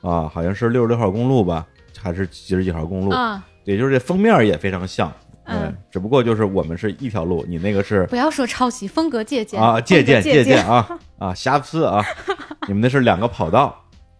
[0.05, 1.65] 啊，好像是六十六号公路吧，
[1.99, 5.11] 还是几十几号公路，啊，也就是这封面也非常像，
[5.45, 12.05] 嗯对，只不过就是我们是一条路，你那个是不要说抄袭，风格借鉴啊借鉴借鉴啊 啊瑕疵啊，
[12.67, 13.75] 你们那是两个跑道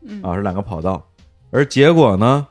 [0.07, 1.06] 嗯啊是两个跑道，
[1.52, 2.48] 而结果呢，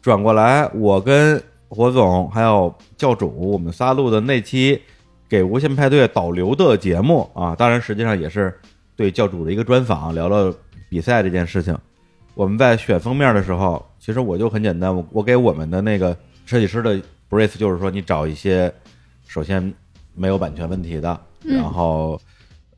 [0.00, 4.80] 转过来我跟火总还有教主我们仨录的那期
[5.28, 8.58] 给无限派对导流的节目啊，当然实际上也是
[8.96, 10.54] 对教主的一个专访，聊聊
[10.90, 11.76] 比赛这件事情。
[12.34, 18.72] 我们在选封面的时候，其实我就很简单，我我给我们的那个设计师的 brief 就是说，你找一些
[19.26, 19.72] 首先
[20.14, 21.56] 没有版权问题的，嗯。
[21.56, 22.20] 然后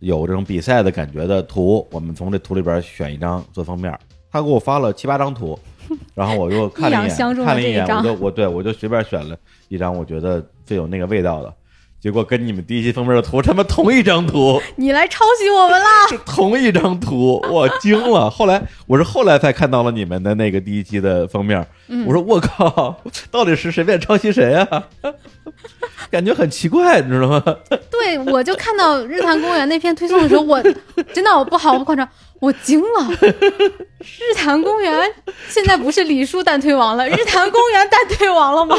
[0.00, 3.96] 有这种比赛的感觉的图，我们从这图里边选一张做封面。
[4.30, 5.56] 他给我发了七八张图，
[6.14, 9.36] 然后我又看了一眼，看了一眼，我就我对我就随便选了
[9.68, 11.54] 一张我觉得最有那个味道的，
[12.04, 16.06] 结果跟你们第一期封面的图他妈同一张图，你来抄袭我们啦！
[16.06, 18.28] 是同一张图，我惊了。
[18.28, 22.94] 后来我是后来才看到了你们的那个第一期的封面，嗯我说我靠，
[23.30, 24.82] 到底是谁在抄袭谁啊？
[26.10, 27.42] 感觉很奇怪，你知道吗？
[27.90, 30.62] 对，我就看到日坛公园那篇推送的时候，我
[31.14, 32.06] 真的我不好不夸张，
[32.38, 33.16] 我惊了。
[34.00, 35.10] 日坛公园
[35.48, 38.76] 现在不是李叔单推王了，日坛公园单推王了吗？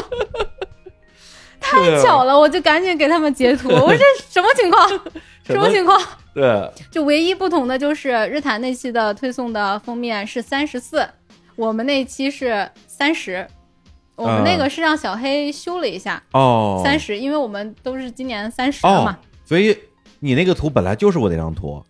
[1.66, 3.70] 太巧了，我就赶紧给他们截图。
[3.70, 4.90] 我说这什么情况？
[5.46, 6.02] 什么情况？
[6.34, 11.08] 对，就唯一不同的就是日坛那期的推送的封面是三十四，
[11.56, 13.48] 我们那期是三十。
[14.18, 19.18] 我们那个是让小黑修了一下哦，三十，因为我们都是今年三十了嘛。
[19.44, 19.78] 所以
[20.22, 21.84] 你那个图本来就是我那张图，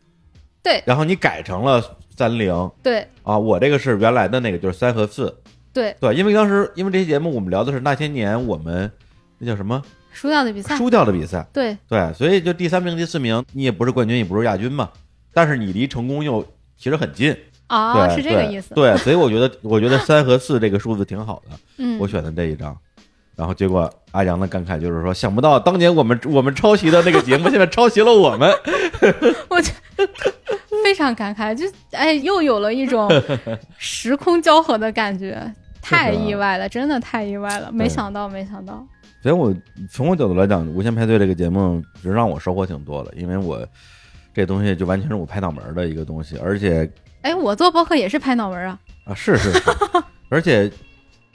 [0.63, 1.79] 对，然后你改成了
[2.17, 5.39] 三零，对，啊，我这个是原来的那个，就是三和四，
[5.71, 8.91] 对对，因为当时因为这期节目我们聊的是那些年我们
[9.45, 9.79] 那叫什么
[10.11, 14.89] 输掉的比赛，输掉的比赛，对对，所以就第三名、第四名，你也不是冠军，也不是亚军嘛，
[15.33, 16.43] 但是你离成功又
[16.77, 17.35] 其实很近。
[17.67, 18.75] 啊，是这个意思。
[18.75, 21.57] 对，所以我觉得，我觉得三和四这个数字挺好的。
[21.77, 22.77] 嗯，我选的这一张，
[23.35, 28.53] 然后结果阿阳的感慨就是说，想不到当年我们我们抄袭的那个节目，现在抄袭了我们。
[29.49, 29.59] 我
[30.83, 33.09] 非常感慨，就哎，又有了一种
[33.79, 35.35] 时空交合的感觉，
[35.81, 38.85] 太意外了，真的太意外了，没想到，没想到。
[39.25, 39.51] 所以，我
[39.89, 43.67] 从我角度来讲，《无限派对》这个节目，实让我收获挺多的，因为我
[44.35, 46.87] 这东西就完全是我拍脑门的一个东西，而且。
[47.23, 48.79] 哎，我做播客也是拍脑门啊！
[49.05, 49.59] 啊，是是是，
[50.29, 50.71] 而且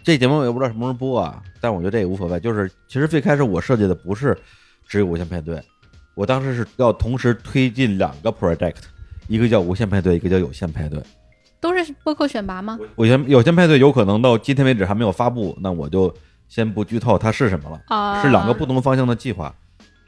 [0.05, 2.39] 这节目我也不知道什么时候播啊，但我觉得这也无所谓。
[2.39, 4.39] 就是其实最开始我设计的不是
[4.87, 5.61] 只有无限派对，
[6.15, 8.77] 我当时是要同时推进两个 project，
[9.27, 11.03] 一个叫无限派对，一个叫有限派对。
[11.59, 12.79] 都是播客选拔吗？
[12.99, 16.15] 有限有限派对有可能到今天为止还没有发布，那我就
[16.51, 17.81] 先不剧透它是什么了。
[17.87, 19.55] 啊，是两个不同方向的计划。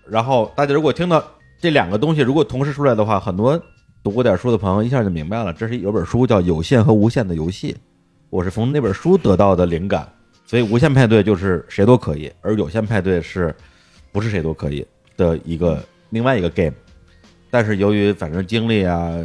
[0.07, 1.25] 然后大家如果听到
[1.59, 3.59] 这两个东西如果同时出来的话，很多。
[4.05, 7.73] 读过点书的朋友一下就明白了，这是有本书叫《有限和无限的游戏》，
[8.31, 10.13] 我是从那本书得到的灵感，
[10.45, 13.55] 所以无限派对就是谁都可以，而有限派对是
[14.11, 14.85] 不是谁都可以
[15.17, 16.75] 的一个另外一个 game。
[17.49, 19.25] 但是由于反正经历啊，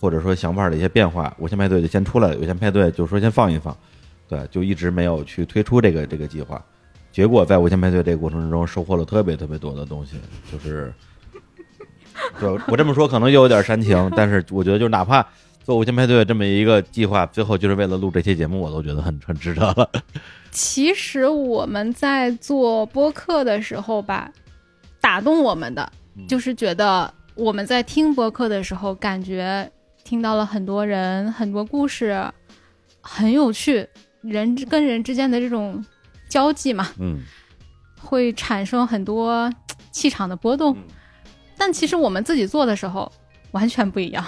[0.00, 3.76] 或者说想法的一些变化，无限派对就先出来了，有限派对就说先放一放，
[4.28, 6.64] 对，就一直没有去推出这个这个计划。
[7.12, 10.16] 结果在无限派对这个过程之中，收获了特别特别多的东西，
[10.50, 10.92] 就是。
[12.40, 15.26] 就我这么说可能又有点煽情， 但是我觉得就哪怕
[15.64, 19.90] 做无限派对这么一个计划，最后就是为了录这期节目，我都觉得很很值得了。
[20.52, 24.30] 其实我们在做播客的时候吧，
[25.00, 25.92] 打动我们的
[26.28, 29.68] 就是觉得我们在听播客的时候，感觉
[30.04, 32.24] 听到了很多人很多故事，
[33.00, 33.86] 很有趣，
[34.24, 35.84] 人跟人之间的这种
[36.28, 37.20] 交际嘛，嗯，
[38.00, 39.52] 会产生很多
[39.90, 40.76] 气场的波动。
[41.56, 43.10] 但其实我们自己做的时候
[43.52, 44.24] 完全不一样，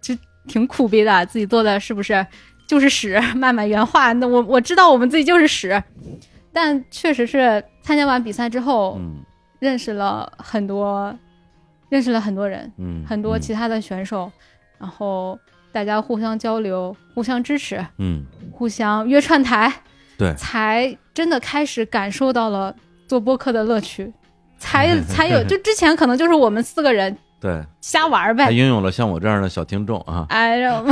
[0.00, 0.14] 就
[0.46, 1.26] 挺苦逼的。
[1.26, 2.24] 自己做的是不是
[2.66, 3.20] 就是屎？
[3.34, 5.82] 慢慢原话，那我我知道我们自己就是屎，
[6.52, 9.24] 但确实是参加完比赛之后，嗯，
[9.58, 11.12] 认识了很多，
[11.88, 14.30] 认识了很多人，嗯，很多其他的选手，
[14.78, 15.38] 然后
[15.78, 19.72] 大家互相交流，互相支持，嗯，互相约串台，
[20.18, 22.74] 对，才真的开始感受到了
[23.06, 24.12] 做播客的乐趣。
[24.58, 30.26] 才 才有，就之前可能就是我们四个人对瞎玩呗，他拥有了像我这样的小听众啊。
[30.30, 30.84] 哎，呦，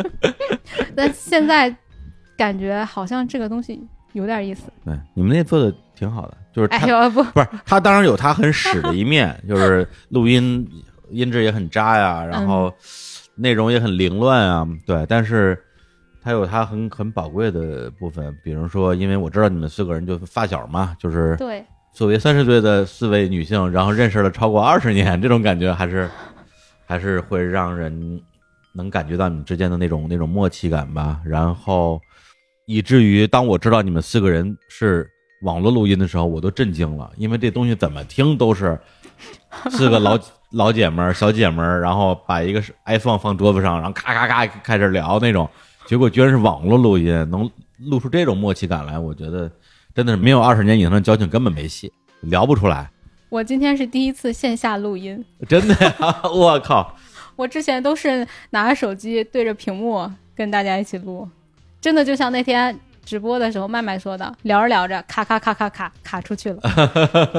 [0.94, 1.74] 但现在
[2.36, 3.82] 感觉好像这个东西
[4.12, 4.64] 有点意思。
[4.84, 10.68] 对，你们那做的挺好的，就是哎呦不不是他当然有他很屎的一面，就是录音
[11.08, 12.70] 音质也很渣呀，然后
[13.36, 14.66] 内容也很凌乱啊。
[14.86, 15.56] 对，但是
[16.20, 21.64] 它有它很很宝贵的部分，比如说，因为我知道你们四个人就发小嘛，就是对。
[21.92, 26.10] 作为三十岁的四位女性，然后认识了超过二十年，这种感觉还是
[26.84, 28.20] 还是会让人
[28.74, 31.18] 能感觉到你们之间的那种那种默契感吧。
[31.24, 31.98] 然后
[32.66, 35.08] 以至于当我知道你们四个人是
[35.40, 38.78] 网络录音的时候，我都震惊了，因为这东西怎么听都是
[39.70, 40.18] 四个老
[40.50, 45.48] 老姐们儿、小姐们儿，然后把一个 iPhone 放桌子上，然后咔咔咔开始聊那种，
[45.86, 49.50] 结果居然是网络录音，能录出这种默契感来，我觉得。
[49.94, 51.90] 真的是没有二十年以上的交情根本没戏，
[52.20, 52.90] 聊不出来。
[53.30, 56.20] 我今天是第一次线下录音，真的呀！
[56.30, 56.94] 我靠！
[57.34, 61.26] 我之前都是拿着手机对着屏幕跟大家一起录，
[61.80, 66.60] 真的就像那天直播的时候麦麦说的，聊着聊着卡卡卡卡卡卡出去了。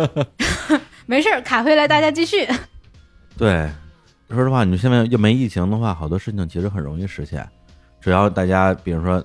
[1.05, 2.47] 没事，卡回来大家继续。
[3.37, 3.69] 对，
[4.29, 7.47] 说实话，你现在又没疫情的话，好多事情其实很容易实现，
[8.01, 9.23] 只要大家比如说。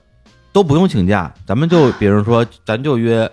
[0.55, 3.27] 都不用请假，咱们就比如说，咱就约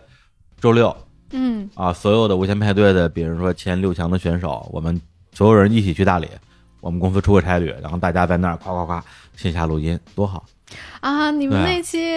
[0.62, 0.96] 周六，
[1.32, 4.98] 嗯啊，所有的无限派对的，比如说前六强的选手，我们
[5.34, 6.30] 所有人一起去大理，
[6.80, 9.04] 我们公司出个差旅，然后大家在那儿夸夸夸
[9.36, 10.46] 线下录音，多好
[11.02, 11.30] 啊！
[11.30, 12.16] 你们那期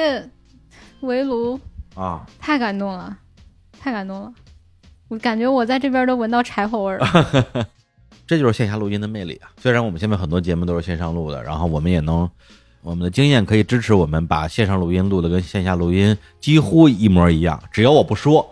[1.03, 1.59] 围炉
[1.95, 3.17] 啊，太感动了，
[3.79, 4.33] 太感动了，
[5.09, 7.67] 我感觉我在这边都闻到柴火味儿了。
[8.27, 9.51] 这就是线下录音的魅力啊！
[9.61, 12.29] 虽然我们现在很多节目都是线上录的，然后我们也能。
[12.85, 18.45] 我们的经验可以支持我们把线上录音录的跟线下录音几乎一模一样，只要我不说，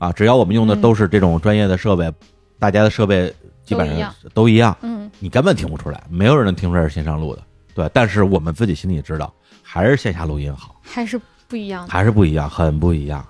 [0.00, 2.12] 啊，只要我们用的嗯都是这种专业的设备，
[2.58, 3.32] 大家的设备
[3.64, 7.42] 基本上都一样，嗯，你根本听不出来，没有人能听出来是线上录的。
[7.72, 11.88] 对，但是我们自己心里知道，还是线下录音好，还是不一样。
[11.88, 13.24] 还是不一样，很不一样。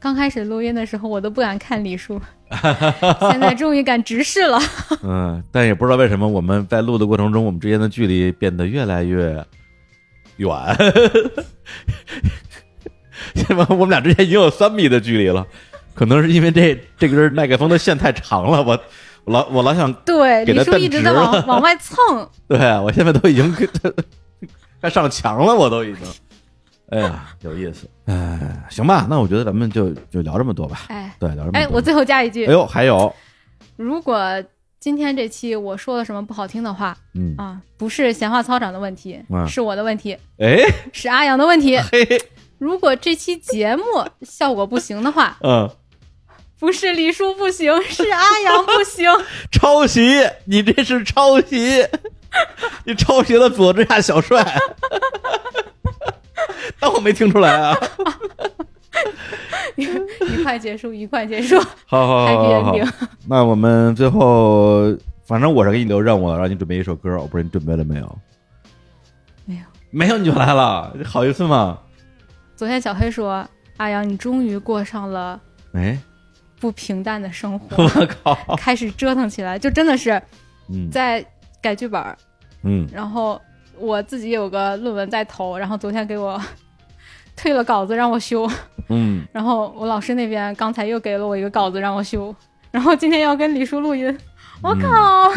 [0.00, 2.20] 刚开始录音的时候，我都不敢看李叔，
[3.30, 4.58] 现在终于敢直视了。
[5.04, 9.44] 嗯，但也不知道为什么我们在录的过程中，我们之间的距离变得越来越
[10.38, 10.50] 远。
[13.36, 15.46] 现在我们俩之间已经有三米的距离了，
[15.94, 18.76] 可能是因为这这根麦克风的线太长了，我
[19.24, 22.28] 我老我老想，对，李叔一直在往往外蹭。
[22.48, 23.54] 对我现在都已经
[24.80, 26.02] 快上墙了，我都已经。
[26.92, 27.88] 哎呀， 有意思。
[28.06, 28.38] 哎，
[28.70, 30.82] 行吧，那我觉得咱们就就聊这么多吧。
[30.88, 31.58] 哎对，聊这么多。
[31.58, 33.14] 哎，我最后加一句哎，呦，还有，
[33.76, 34.20] 如果
[34.78, 40.58] 今天这期我说了什么不好听的话嗯，啊，不是闲话操场的问题，嗯是我的问题，哎，
[40.92, 41.78] 是阿阳的问题。
[41.78, 42.20] 嘿 嘿，
[42.58, 43.82] 如果这期节目
[44.22, 45.68] 效果不行的话， 嗯。
[46.58, 49.10] 不是李叔不行，是阿阳不行。
[49.50, 51.84] 抄袭，你这是抄袭，
[52.86, 54.44] 你抄袭了佐治亚小帅，
[56.78, 57.76] 当我没听出来啊！
[59.76, 59.88] 愉
[60.42, 61.58] 快结束，愉快结束。
[61.86, 62.78] 好好好好好
[63.26, 64.94] 那我们最后，
[65.24, 68.18] 反正我是给你留任务了，让你准备一首歌，我不知道你准备了没有？
[69.44, 71.78] 没有，没有你就来了，你好意思吗？
[72.54, 73.46] 昨天小黑说
[73.78, 75.40] ：“阿阳，你终于过上了
[75.72, 75.98] 哎，
[76.60, 80.20] 不平淡的生活我活，靠，开始折腾起来，就真的是
[80.68, 81.24] 嗯在
[81.60, 82.00] 改剧本。
[82.64, 83.40] 嗯，然后
[83.82, 86.40] 我自己有个论文在投，然后昨天给我
[87.36, 88.48] 退了稿子让我修，
[88.88, 92.34] 嗯，然后我老师那边刚才又给了我一个稿子让我修，
[92.70, 94.16] 然后今天要跟李叔录音，
[94.62, 95.28] 我靠！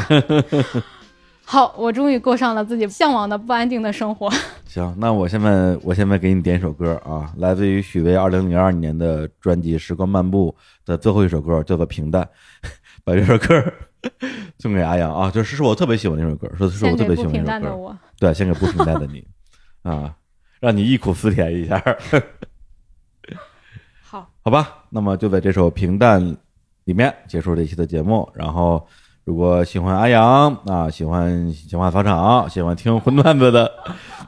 [1.48, 4.30] 好，我终于过上了自己向往的不安定的生活。
[4.66, 10.54] 行，那我现在我现在给你点一首歌啊，来自于许巍二零零二年的专辑《时光漫步》
[10.88, 12.24] 的最后一首歌，叫做《平淡》，
[13.06, 13.64] 把这首歌
[14.58, 17.96] 送给阿阳啊，就是是我特别喜欢的一首歌，说是我特别喜欢平淡的我。
[18.20, 19.26] 对，献给不平淡的你
[19.84, 20.16] 啊，
[20.60, 21.82] 让你忆苦思甜一下，
[24.02, 24.86] 好，好吧？
[24.90, 26.22] 那么就在这首《平淡》
[26.86, 28.88] 里面结束这一期的节目，然后。
[29.26, 33.72] 如果喜欢阿阳啊，喜欢喜欢操场，喜欢听荤段子的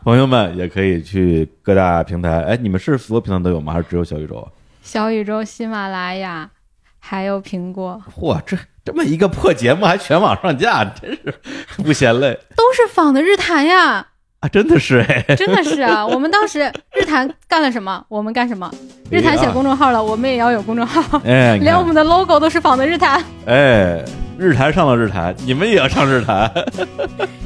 [0.04, 2.42] 朋友们，也可以去各大平台。
[2.42, 3.74] 哎，你们是所有平台都有吗？
[3.74, 4.52] 还是只有小宇宙啊？
[4.82, 6.50] 小宇宙、喜马拉雅
[6.98, 8.58] 还有苹果嚯，这
[8.88, 11.36] 这么一个破节目还全网上架，真是
[11.84, 14.08] 不嫌累都是仿的日坛呀，
[14.40, 14.48] 啊！
[14.48, 16.08] 真的是哎，真的是啊！
[16.08, 18.72] 我们当时日坛干了什么，我们干什么。
[19.12, 23.22] 日坛写公众号了，我们也要有公众号，哎，连我们的 logo 都是仿的日坛。
[23.46, 24.02] 哎，
[24.40, 26.50] 日坛上了日坛，你们也要上日坛，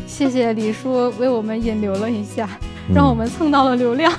[0.06, 2.48] 谢谢李叔为我们引流了一下，
[2.88, 4.14] 嗯让我们蹭到了流量。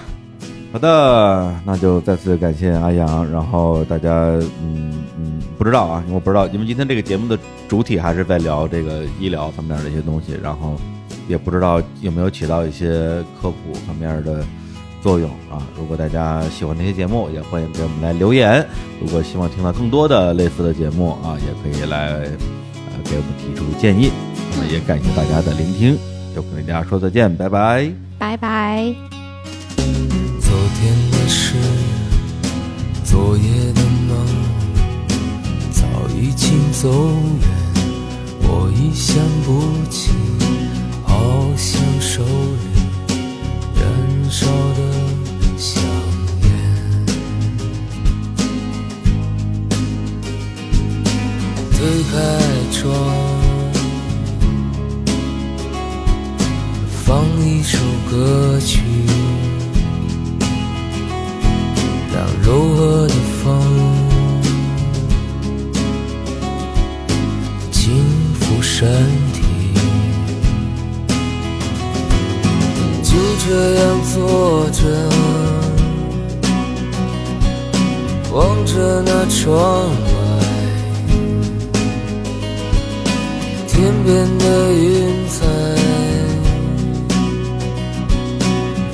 [0.72, 4.10] 好的，那就再次感谢阿阳，然后大家
[4.62, 7.38] 嗯嗯不知道啊，我不知道，因为今天这个节目的
[7.68, 10.74] 主体还是在聊这个医疗方面的一些东西，然后
[11.28, 14.42] 也不知道有没有起到一些科普方面的
[15.02, 15.60] 作用啊。
[15.78, 18.66] 如果大家喜欢这些节目，也欢迎给我们来留言。
[18.98, 24.10] 如果希望听到更多的类似的节目啊，也可以来呃给我们提出建议。
[24.50, 25.98] 那么也感谢大家的聆听，
[26.34, 27.92] 就跟大家说再见，拜拜。
[28.18, 29.11] 拜拜。
[33.12, 33.44] 昨夜
[33.74, 34.16] 的梦，
[35.70, 35.84] 早
[36.18, 36.88] 已经走
[37.42, 37.46] 远，
[38.40, 39.60] 我已想不
[39.90, 40.12] 起，
[41.04, 41.14] 好
[41.54, 42.64] 像手里
[43.74, 43.84] 燃
[44.30, 44.80] 烧的
[45.58, 45.84] 香
[46.40, 46.46] 烟。
[51.70, 52.16] 推开
[52.72, 52.90] 窗，
[57.04, 57.76] 放一首
[58.10, 58.80] 歌曲。
[62.42, 63.60] 柔和的风
[67.70, 67.94] 轻
[68.40, 68.88] 抚身
[69.32, 69.40] 体，
[73.02, 73.10] 就
[73.46, 73.82] 这样
[74.12, 74.14] 坐
[74.70, 74.80] 着，
[78.32, 79.54] 望着那窗
[79.88, 80.00] 外，
[83.68, 84.80] 天边的云
[85.28, 85.46] 彩，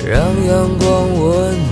[0.07, 0.87] 让阳光
[1.19, 1.68] 温暖。